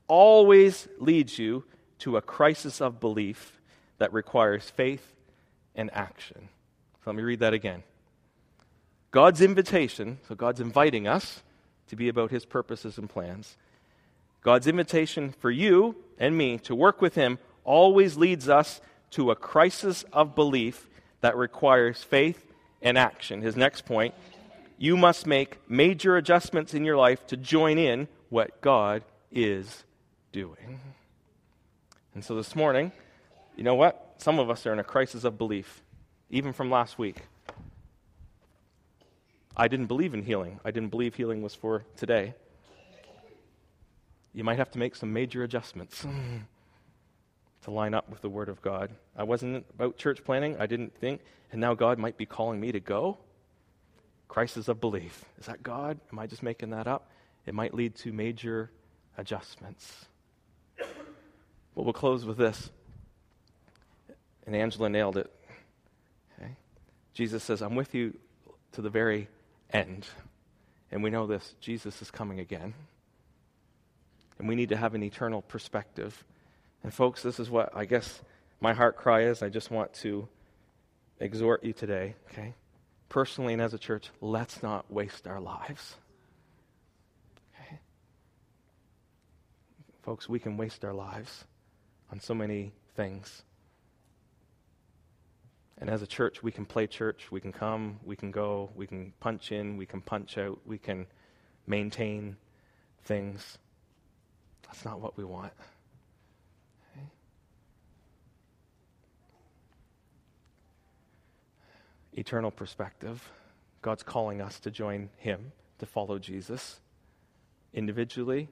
always 0.07 0.87
leads 0.99 1.39
you 1.39 1.63
to 1.99 2.17
a 2.17 2.21
crisis 2.21 2.81
of 2.81 2.99
belief 2.99 3.59
that 3.97 4.13
requires 4.13 4.69
faith 4.69 5.13
and 5.75 5.89
action. 5.93 6.49
So 7.03 7.11
let 7.11 7.15
me 7.15 7.23
read 7.23 7.39
that 7.39 7.53
again. 7.53 7.83
God's 9.11 9.41
invitation, 9.41 10.19
so 10.27 10.35
God's 10.35 10.59
inviting 10.59 11.07
us 11.07 11.41
to 11.87 11.95
be 11.95 12.09
about 12.09 12.31
His 12.31 12.45
purposes 12.45 12.97
and 12.97 13.09
plans. 13.09 13.57
God's 14.41 14.67
invitation 14.67 15.31
for 15.31 15.51
you 15.51 15.95
and 16.17 16.37
me 16.37 16.57
to 16.59 16.75
work 16.75 17.01
with 17.01 17.15
Him 17.15 17.39
always 17.63 18.17
leads 18.17 18.47
us 18.47 18.81
to 19.11 19.31
a 19.31 19.35
crisis 19.35 20.03
of 20.13 20.35
belief 20.35 20.87
that 21.21 21.35
requires 21.35 22.03
faith 22.03 22.48
and 22.81 22.97
action. 22.97 23.41
His 23.41 23.55
next 23.55 23.85
point 23.85 24.13
you 24.79 24.95
must 24.95 25.27
make 25.27 25.57
major 25.69 26.15
adjustments 26.15 26.73
in 26.73 26.85
your 26.85 26.95
life 26.95 27.27
to 27.27 27.35
join 27.35 27.77
in 27.77 28.07
what 28.29 28.61
God 28.61 29.03
is 29.29 29.83
doing. 30.31 30.79
And 32.15 32.23
so 32.23 32.33
this 32.33 32.55
morning, 32.55 32.93
you 33.57 33.63
know 33.63 33.75
what? 33.75 34.13
Some 34.17 34.39
of 34.39 34.49
us 34.49 34.65
are 34.65 34.71
in 34.71 34.79
a 34.79 34.83
crisis 34.83 35.25
of 35.25 35.37
belief, 35.37 35.83
even 36.29 36.53
from 36.53 36.71
last 36.71 36.97
week. 36.97 37.23
I 39.55 39.67
didn't 39.67 39.87
believe 39.87 40.13
in 40.13 40.23
healing. 40.23 40.61
I 40.63 40.71
didn't 40.71 40.89
believe 40.89 41.15
healing 41.15 41.41
was 41.41 41.53
for 41.53 41.83
today. 41.97 42.33
You 44.33 44.45
might 44.45 44.59
have 44.59 44.71
to 44.71 44.79
make 44.79 44.95
some 44.95 45.11
major 45.11 45.43
adjustments 45.43 46.05
to 47.63 47.71
line 47.71 47.93
up 47.93 48.09
with 48.09 48.21
the 48.21 48.29
Word 48.29 48.49
of 48.49 48.61
God. 48.61 48.91
I 49.15 49.23
wasn't 49.23 49.65
about 49.73 49.97
church 49.97 50.23
planting. 50.23 50.57
I 50.59 50.65
didn't 50.65 50.95
think, 50.95 51.21
and 51.51 51.59
now 51.59 51.73
God 51.73 51.97
might 51.97 52.17
be 52.17 52.25
calling 52.25 52.59
me 52.59 52.71
to 52.71 52.79
go. 52.79 53.17
Crisis 54.27 54.67
of 54.67 54.79
belief. 54.79 55.25
Is 55.39 55.47
that 55.47 55.63
God? 55.63 55.99
Am 56.11 56.19
I 56.19 56.27
just 56.27 56.43
making 56.43 56.69
that 56.69 56.87
up? 56.87 57.09
It 57.45 57.53
might 57.53 57.73
lead 57.73 57.95
to 57.97 58.13
major 58.13 58.69
adjustments. 59.17 60.05
Well, 61.75 61.85
we'll 61.85 61.93
close 61.93 62.25
with 62.25 62.37
this. 62.37 62.69
And 64.45 64.55
Angela 64.55 64.89
nailed 64.89 65.17
it. 65.17 65.31
Okay? 66.37 66.51
Jesus 67.13 67.43
says, 67.43 67.61
I'm 67.61 67.75
with 67.75 67.93
you 67.95 68.17
to 68.73 68.81
the 68.81 68.89
very 68.89 69.27
end. 69.71 70.05
And 70.91 71.03
we 71.03 71.09
know 71.09 71.27
this 71.27 71.55
Jesus 71.59 72.01
is 72.01 72.11
coming 72.11 72.39
again. 72.39 72.73
And 74.37 74.47
we 74.47 74.55
need 74.55 74.69
to 74.69 74.77
have 74.77 74.95
an 74.95 75.03
eternal 75.03 75.41
perspective. 75.41 76.23
And, 76.83 76.93
folks, 76.93 77.21
this 77.21 77.39
is 77.39 77.49
what 77.49 77.75
I 77.75 77.85
guess 77.85 78.21
my 78.61 78.73
heart 78.73 78.95
cry 78.95 79.23
is. 79.23 79.41
I 79.41 79.49
just 79.49 79.71
want 79.71 79.93
to 79.95 80.27
exhort 81.19 81.63
you 81.63 81.73
today, 81.73 82.15
okay? 82.31 82.53
Personally 83.09 83.53
and 83.53 83.61
as 83.61 83.73
a 83.73 83.77
church, 83.77 84.09
let's 84.21 84.63
not 84.63 84.91
waste 84.91 85.27
our 85.27 85.39
lives. 85.39 85.95
Okay? 87.53 87.79
Folks, 90.03 90.29
we 90.29 90.39
can 90.39 90.57
waste 90.57 90.85
our 90.85 90.93
lives 90.93 91.45
on 92.11 92.19
so 92.19 92.33
many 92.33 92.71
things. 92.95 93.43
And 95.79 95.89
as 95.89 96.01
a 96.01 96.07
church, 96.07 96.43
we 96.43 96.51
can 96.51 96.65
play 96.65 96.87
church. 96.87 97.31
We 97.31 97.39
can 97.39 97.53
come, 97.53 97.99
we 98.03 98.15
can 98.15 98.31
go, 98.31 98.69
we 98.75 98.85
can 98.85 99.13
punch 99.19 99.51
in, 99.51 99.77
we 99.77 99.85
can 99.85 100.01
punch 100.01 100.37
out, 100.37 100.59
we 100.65 100.77
can 100.77 101.07
maintain 101.65 102.35
things. 103.03 103.57
That's 104.63 104.83
not 104.83 104.99
what 104.99 105.17
we 105.17 105.23
want. 105.23 105.53
Eternal 112.19 112.51
perspective. 112.51 113.31
God's 113.81 114.03
calling 114.03 114.41
us 114.41 114.59
to 114.59 114.71
join 114.71 115.09
Him, 115.15 115.53
to 115.77 115.85
follow 115.85 116.19
Jesus 116.19 116.81
individually, 117.73 118.49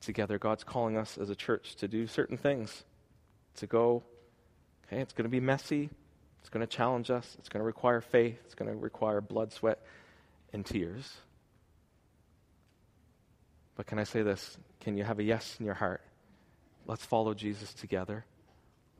together. 0.00 0.38
God's 0.38 0.62
calling 0.62 0.96
us 0.96 1.18
as 1.18 1.28
a 1.28 1.34
church 1.34 1.74
to 1.76 1.88
do 1.88 2.06
certain 2.06 2.36
things, 2.36 2.84
to 3.56 3.66
go. 3.66 4.04
Okay, 4.86 5.00
it's 5.00 5.12
going 5.12 5.24
to 5.24 5.28
be 5.28 5.40
messy. 5.40 5.90
It's 6.40 6.48
going 6.48 6.64
to 6.64 6.72
challenge 6.72 7.10
us. 7.10 7.34
It's 7.40 7.48
going 7.48 7.60
to 7.60 7.66
require 7.66 8.00
faith. 8.00 8.38
It's 8.44 8.54
going 8.54 8.70
to 8.70 8.76
require 8.76 9.20
blood, 9.20 9.52
sweat, 9.52 9.84
and 10.52 10.64
tears. 10.64 11.12
But 13.74 13.86
can 13.86 13.98
I 13.98 14.04
say 14.04 14.22
this? 14.22 14.56
Can 14.78 14.96
you 14.96 15.02
have 15.02 15.18
a 15.18 15.24
yes 15.24 15.56
in 15.58 15.66
your 15.66 15.74
heart? 15.74 16.02
Let's 16.86 17.04
follow 17.04 17.34
Jesus 17.34 17.74
together. 17.74 18.24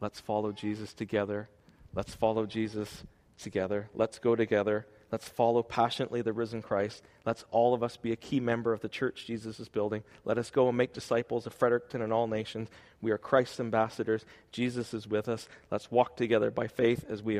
Let's 0.00 0.18
follow 0.18 0.50
Jesus 0.50 0.92
together. 0.92 1.48
Let's 1.94 2.16
follow 2.16 2.46
Jesus 2.46 3.04
together. 3.42 3.88
Let's 3.94 4.18
go 4.18 4.36
together. 4.36 4.86
Let's 5.12 5.28
follow 5.28 5.62
passionately 5.62 6.22
the 6.22 6.32
risen 6.32 6.62
Christ. 6.62 7.02
Let's 7.24 7.44
all 7.50 7.74
of 7.74 7.82
us 7.82 7.96
be 7.96 8.12
a 8.12 8.16
key 8.16 8.40
member 8.40 8.72
of 8.72 8.80
the 8.80 8.88
church 8.88 9.26
Jesus 9.26 9.60
is 9.60 9.68
building. 9.68 10.02
Let 10.24 10.36
us 10.36 10.50
go 10.50 10.68
and 10.68 10.76
make 10.76 10.92
disciples 10.92 11.46
of 11.46 11.54
Fredericton 11.54 12.02
and 12.02 12.12
all 12.12 12.26
nations. 12.26 12.68
We 13.00 13.12
are 13.12 13.18
Christ's 13.18 13.60
ambassadors. 13.60 14.24
Jesus 14.50 14.92
is 14.92 15.06
with 15.06 15.28
us. 15.28 15.48
Let's 15.70 15.90
walk 15.90 16.16
together 16.16 16.50
by 16.50 16.66
faith 16.66 17.04
as 17.08 17.22
we 17.22 17.38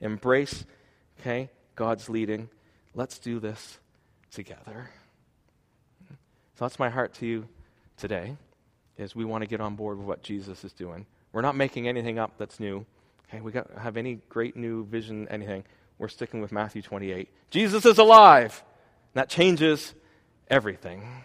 embrace, 0.00 0.64
okay, 1.20 1.50
God's 1.76 2.08
leading. 2.08 2.48
Let's 2.94 3.18
do 3.20 3.38
this 3.38 3.78
together. 4.32 4.90
So 6.08 6.64
that's 6.64 6.80
my 6.80 6.88
heart 6.88 7.14
to 7.14 7.26
you 7.26 7.46
today 7.96 8.36
is 8.96 9.14
we 9.14 9.24
want 9.24 9.42
to 9.42 9.48
get 9.48 9.60
on 9.60 9.76
board 9.76 9.98
with 9.98 10.06
what 10.08 10.22
Jesus 10.22 10.64
is 10.64 10.72
doing. 10.72 11.06
We're 11.32 11.42
not 11.42 11.54
making 11.54 11.86
anything 11.86 12.18
up 12.18 12.32
that's 12.36 12.58
new. 12.58 12.84
Okay, 13.28 13.40
we 13.40 13.52
got 13.52 13.70
have 13.78 13.96
any 13.96 14.20
great 14.28 14.56
new 14.56 14.86
vision, 14.86 15.28
anything 15.28 15.64
we're 15.98 16.08
sticking 16.08 16.40
with 16.40 16.52
Matthew 16.52 16.80
28. 16.80 17.28
Jesus 17.50 17.84
is 17.84 17.98
alive. 17.98 18.62
And 19.14 19.20
That 19.20 19.28
changes 19.28 19.94
everything. 20.48 21.24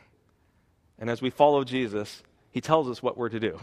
And 1.00 1.10
as 1.10 1.22
we 1.22 1.30
follow 1.30 1.64
Jesus, 1.64 2.24
he 2.52 2.62
tells 2.62 2.90
us 2.90 3.02
what 3.02 3.18
we're 3.18 3.30
to 3.30 3.40
do. 3.40 3.60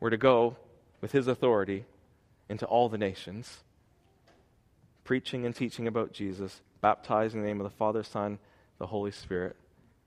We're 0.00 0.10
to 0.10 0.16
go 0.16 0.56
with 1.00 1.12
his 1.12 1.26
authority 1.26 1.84
into 2.48 2.64
all 2.66 2.88
the 2.88 2.98
nations, 2.98 3.60
preaching 5.04 5.44
and 5.44 5.54
teaching 5.54 5.86
about 5.86 6.12
Jesus, 6.12 6.62
baptizing 6.80 7.40
in 7.40 7.44
the 7.44 7.48
name 7.48 7.60
of 7.60 7.64
the 7.64 7.76
Father, 7.76 8.02
Son, 8.02 8.38
the 8.78 8.86
Holy 8.86 9.10
Spirit, 9.10 9.56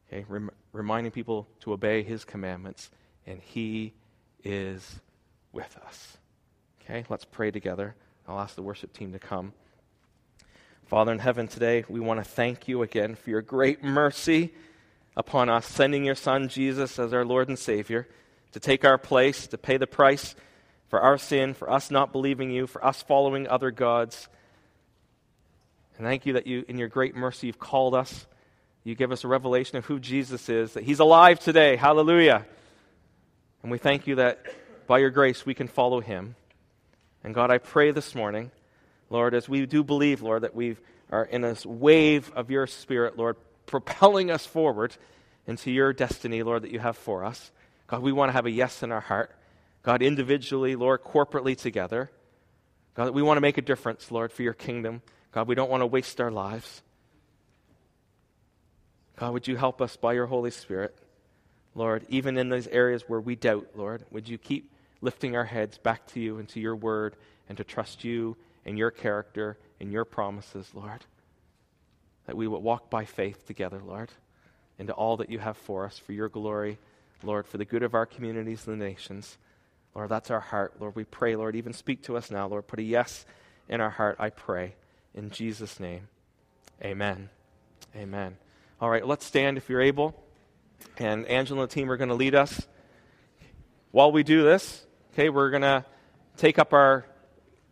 okay, 0.07 0.25
rem- 0.27 0.49
reminding 0.71 1.11
people 1.11 1.47
to 1.61 1.73
obey 1.73 2.01
his 2.01 2.25
commandments, 2.25 2.89
and 3.27 3.39
he 3.39 3.93
is 4.43 4.99
with 5.51 5.77
us. 5.85 6.17
Okay, 6.85 7.05
let's 7.07 7.23
pray 7.23 7.49
together. 7.49 7.95
I'll 8.27 8.39
ask 8.39 8.55
the 8.55 8.61
worship 8.61 8.91
team 8.91 9.13
to 9.13 9.19
come. 9.19 9.53
Father 10.87 11.13
in 11.13 11.19
heaven, 11.19 11.47
today 11.47 11.85
we 11.87 12.01
want 12.01 12.19
to 12.19 12.29
thank 12.29 12.67
you 12.67 12.81
again 12.81 13.15
for 13.15 13.29
your 13.29 13.41
great 13.41 13.81
mercy 13.81 14.53
upon 15.15 15.47
us, 15.47 15.65
sending 15.65 16.03
your 16.03 16.15
Son 16.15 16.49
Jesus 16.49 16.99
as 16.99 17.13
our 17.13 17.23
Lord 17.23 17.47
and 17.47 17.57
Savior 17.57 18.05
to 18.51 18.59
take 18.59 18.83
our 18.83 18.97
place, 18.97 19.47
to 19.47 19.57
pay 19.57 19.77
the 19.77 19.87
price 19.87 20.35
for 20.89 20.99
our 20.99 21.17
sin, 21.17 21.53
for 21.53 21.71
us 21.71 21.89
not 21.89 22.11
believing 22.11 22.51
you, 22.51 22.67
for 22.67 22.83
us 22.83 23.01
following 23.01 23.47
other 23.47 23.71
gods. 23.71 24.27
And 25.97 26.05
thank 26.05 26.25
you 26.25 26.33
that 26.33 26.47
you, 26.47 26.65
in 26.67 26.77
your 26.77 26.89
great 26.89 27.15
mercy, 27.15 27.47
you've 27.47 27.59
called 27.59 27.95
us. 27.95 28.27
You 28.83 28.93
give 28.93 29.13
us 29.13 29.23
a 29.23 29.29
revelation 29.29 29.77
of 29.77 29.85
who 29.85 30.01
Jesus 30.01 30.49
is, 30.49 30.73
that 30.73 30.83
he's 30.83 30.99
alive 30.99 31.39
today. 31.39 31.77
Hallelujah. 31.77 32.45
And 33.61 33.71
we 33.71 33.77
thank 33.77 34.05
you 34.05 34.15
that 34.15 34.45
by 34.85 34.97
your 34.99 35.11
grace 35.11 35.45
we 35.45 35.53
can 35.53 35.69
follow 35.69 36.01
him. 36.01 36.35
And 37.23 37.33
God, 37.33 37.51
I 37.51 37.57
pray 37.57 37.91
this 37.91 38.15
morning 38.15 38.51
Lord, 39.09 39.35
as 39.35 39.47
we 39.47 39.65
do 39.67 39.83
believe, 39.83 40.23
Lord, 40.23 40.41
that 40.41 40.55
we 40.55 40.75
are 41.11 41.23
in 41.23 41.41
this 41.41 41.65
wave 41.65 42.31
of 42.35 42.49
your 42.49 42.65
Spirit, 42.65 43.15
Lord, 43.15 43.35
propelling 43.67 44.31
us 44.31 44.45
forward 44.45 44.95
into 45.45 45.71
your 45.71 45.93
destiny, 45.93 46.41
Lord, 46.41 46.63
that 46.63 46.71
you 46.71 46.79
have 46.79 46.97
for 46.97 47.23
us. 47.23 47.51
God, 47.85 48.01
we 48.01 48.11
want 48.11 48.29
to 48.29 48.33
have 48.33 48.47
a 48.47 48.51
yes 48.51 48.81
in 48.81 48.91
our 48.91 49.01
heart. 49.01 49.35
God, 49.83 50.01
individually, 50.01 50.75
Lord, 50.75 51.03
corporately 51.03 51.55
together. 51.55 52.09
God, 52.95 53.13
we 53.13 53.21
want 53.21 53.37
to 53.37 53.41
make 53.41 53.59
a 53.59 53.61
difference, 53.61 54.09
Lord, 54.09 54.31
for 54.31 54.41
your 54.41 54.53
kingdom. 54.53 55.03
God, 55.31 55.47
we 55.47 55.53
don't 55.53 55.69
want 55.69 55.81
to 55.81 55.87
waste 55.87 56.19
our 56.19 56.31
lives. 56.31 56.81
God, 59.17 59.33
would 59.33 59.47
you 59.47 59.57
help 59.57 59.79
us 59.79 59.95
by 59.95 60.13
your 60.13 60.25
Holy 60.25 60.51
Spirit, 60.51 60.97
Lord, 61.75 62.03
even 62.09 62.37
in 62.37 62.49
those 62.49 62.67
areas 62.67 63.03
where 63.07 63.21
we 63.21 63.35
doubt, 63.35 63.67
Lord, 63.75 64.05
would 64.09 64.27
you 64.27 64.39
keep 64.39 64.71
lifting 65.03 65.35
our 65.35 65.45
heads 65.45 65.77
back 65.77 66.07
to 66.07 66.19
you 66.19 66.39
and 66.39 66.47
to 66.49 66.59
your 66.59 66.75
word 66.75 67.15
and 67.47 67.57
to 67.57 67.63
trust 67.63 68.03
you 68.03 68.37
and 68.65 68.77
your 68.77 68.91
character, 68.91 69.57
and 69.81 69.91
your 69.91 70.05
promises, 70.05 70.69
Lord. 70.73 71.05
That 72.27 72.37
we 72.37 72.47
would 72.47 72.63
walk 72.63 72.89
by 72.89 73.03
faith 73.03 73.45
together, 73.45 73.81
Lord, 73.85 74.09
into 74.79 74.93
all 74.93 75.17
that 75.17 75.29
you 75.29 75.39
have 75.39 75.57
for 75.57 75.85
us 75.85 75.97
for 75.97 76.13
your 76.13 76.29
glory, 76.29 76.77
Lord, 77.23 77.45
for 77.45 77.57
the 77.57 77.65
good 77.65 77.83
of 77.83 77.93
our 77.93 78.05
communities 78.05 78.65
and 78.65 78.79
the 78.79 78.85
nations. 78.85 79.37
Lord, 79.93 80.09
that's 80.09 80.31
our 80.31 80.39
heart. 80.39 80.75
Lord, 80.79 80.95
we 80.95 81.03
pray, 81.03 81.35
Lord, 81.35 81.57
even 81.57 81.73
speak 81.73 82.03
to 82.03 82.15
us 82.15 82.31
now. 82.31 82.47
Lord, 82.47 82.67
put 82.67 82.79
a 82.79 82.83
yes 82.83 83.25
in 83.67 83.81
our 83.81 83.89
heart, 83.89 84.15
I 84.17 84.29
pray. 84.29 84.75
In 85.13 85.29
Jesus' 85.29 85.77
name, 85.79 86.07
amen. 86.81 87.29
Amen. 87.95 88.37
All 88.79 88.89
right, 88.89 89.05
let's 89.05 89.25
stand 89.25 89.57
if 89.57 89.69
you're 89.69 89.81
able. 89.81 90.15
And 90.97 91.25
Angela 91.27 91.61
and 91.61 91.69
the 91.69 91.73
team 91.73 91.91
are 91.91 91.97
going 91.97 92.09
to 92.09 92.15
lead 92.15 92.33
us. 92.33 92.65
While 93.91 94.11
we 94.11 94.23
do 94.23 94.43
this, 94.43 94.82
okay, 95.13 95.29
we're 95.29 95.51
going 95.51 95.61
to 95.61 95.85
take 96.37 96.57
up 96.57 96.73
our 96.73 97.05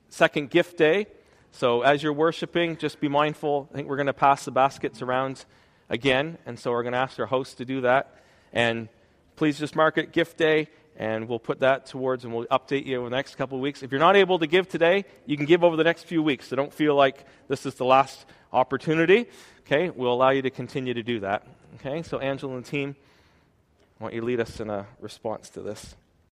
second 0.10 0.52
gift 0.52 0.78
day. 0.78 1.08
So 1.52 1.82
as 1.82 2.04
you're 2.04 2.14
worshiping, 2.14 2.78
just 2.78 3.00
be 3.00 3.08
mindful. 3.08 3.68
I 3.72 3.78
think 3.78 3.88
we're 3.88 3.96
going 3.96 4.06
to 4.06 4.14
pass 4.14 4.46
the 4.46 4.52
baskets 4.52 5.02
around 5.02 5.44
again. 5.90 6.38
And 6.46 6.60
so 6.60 6.70
we're 6.70 6.84
going 6.84 6.94
to 6.94 7.00
ask 7.00 7.20
our 7.20 7.26
host 7.26 7.58
to 7.58 7.66
do 7.66 7.82
that. 7.82 8.16
And 8.54 8.90
please 9.38 9.58
just 9.58 9.76
mark 9.76 9.98
it 9.98 10.12
gift 10.12 10.38
day, 10.38 10.68
and 10.96 11.28
we'll 11.28 11.40
put 11.40 11.62
that 11.62 11.88
towards 11.88 12.26
and 12.26 12.34
we'll 12.34 12.46
update 12.46 12.86
you 12.86 13.00
in 13.00 13.10
the 13.10 13.16
next 13.16 13.36
couple 13.36 13.58
of 13.58 13.62
weeks. 13.64 13.82
If 13.82 13.90
you're 13.90 14.00
not 14.00 14.16
able 14.16 14.38
to 14.38 14.46
give 14.46 14.68
today, 14.68 15.06
you 15.26 15.36
can 15.36 15.48
give 15.48 15.64
over 15.64 15.76
the 15.76 15.84
next 15.84 16.04
few 16.04 16.22
weeks. 16.22 16.50
So 16.50 16.56
don't 16.56 16.72
feel 16.72 16.94
like 16.94 17.26
this 17.48 17.66
is 17.66 17.74
the 17.74 17.86
last 17.86 18.24
opportunity. 18.54 19.28
Okay, 19.62 19.90
we'll 19.90 20.14
allow 20.14 20.30
you 20.30 20.44
to 20.44 20.52
continue 20.52 20.94
to 20.94 21.02
do 21.02 21.22
that. 21.22 21.48
Okay, 21.76 22.04
so 22.04 22.20
Angela 22.20 22.56
and 22.56 22.66
team, 22.66 22.96
I 24.00 24.04
want 24.04 24.14
you 24.14 24.22
to 24.22 24.28
lead 24.28 24.42
us 24.42 24.60
in 24.60 24.70
a 24.70 24.86
response 25.00 25.50
to 25.52 25.62
this. 25.64 25.96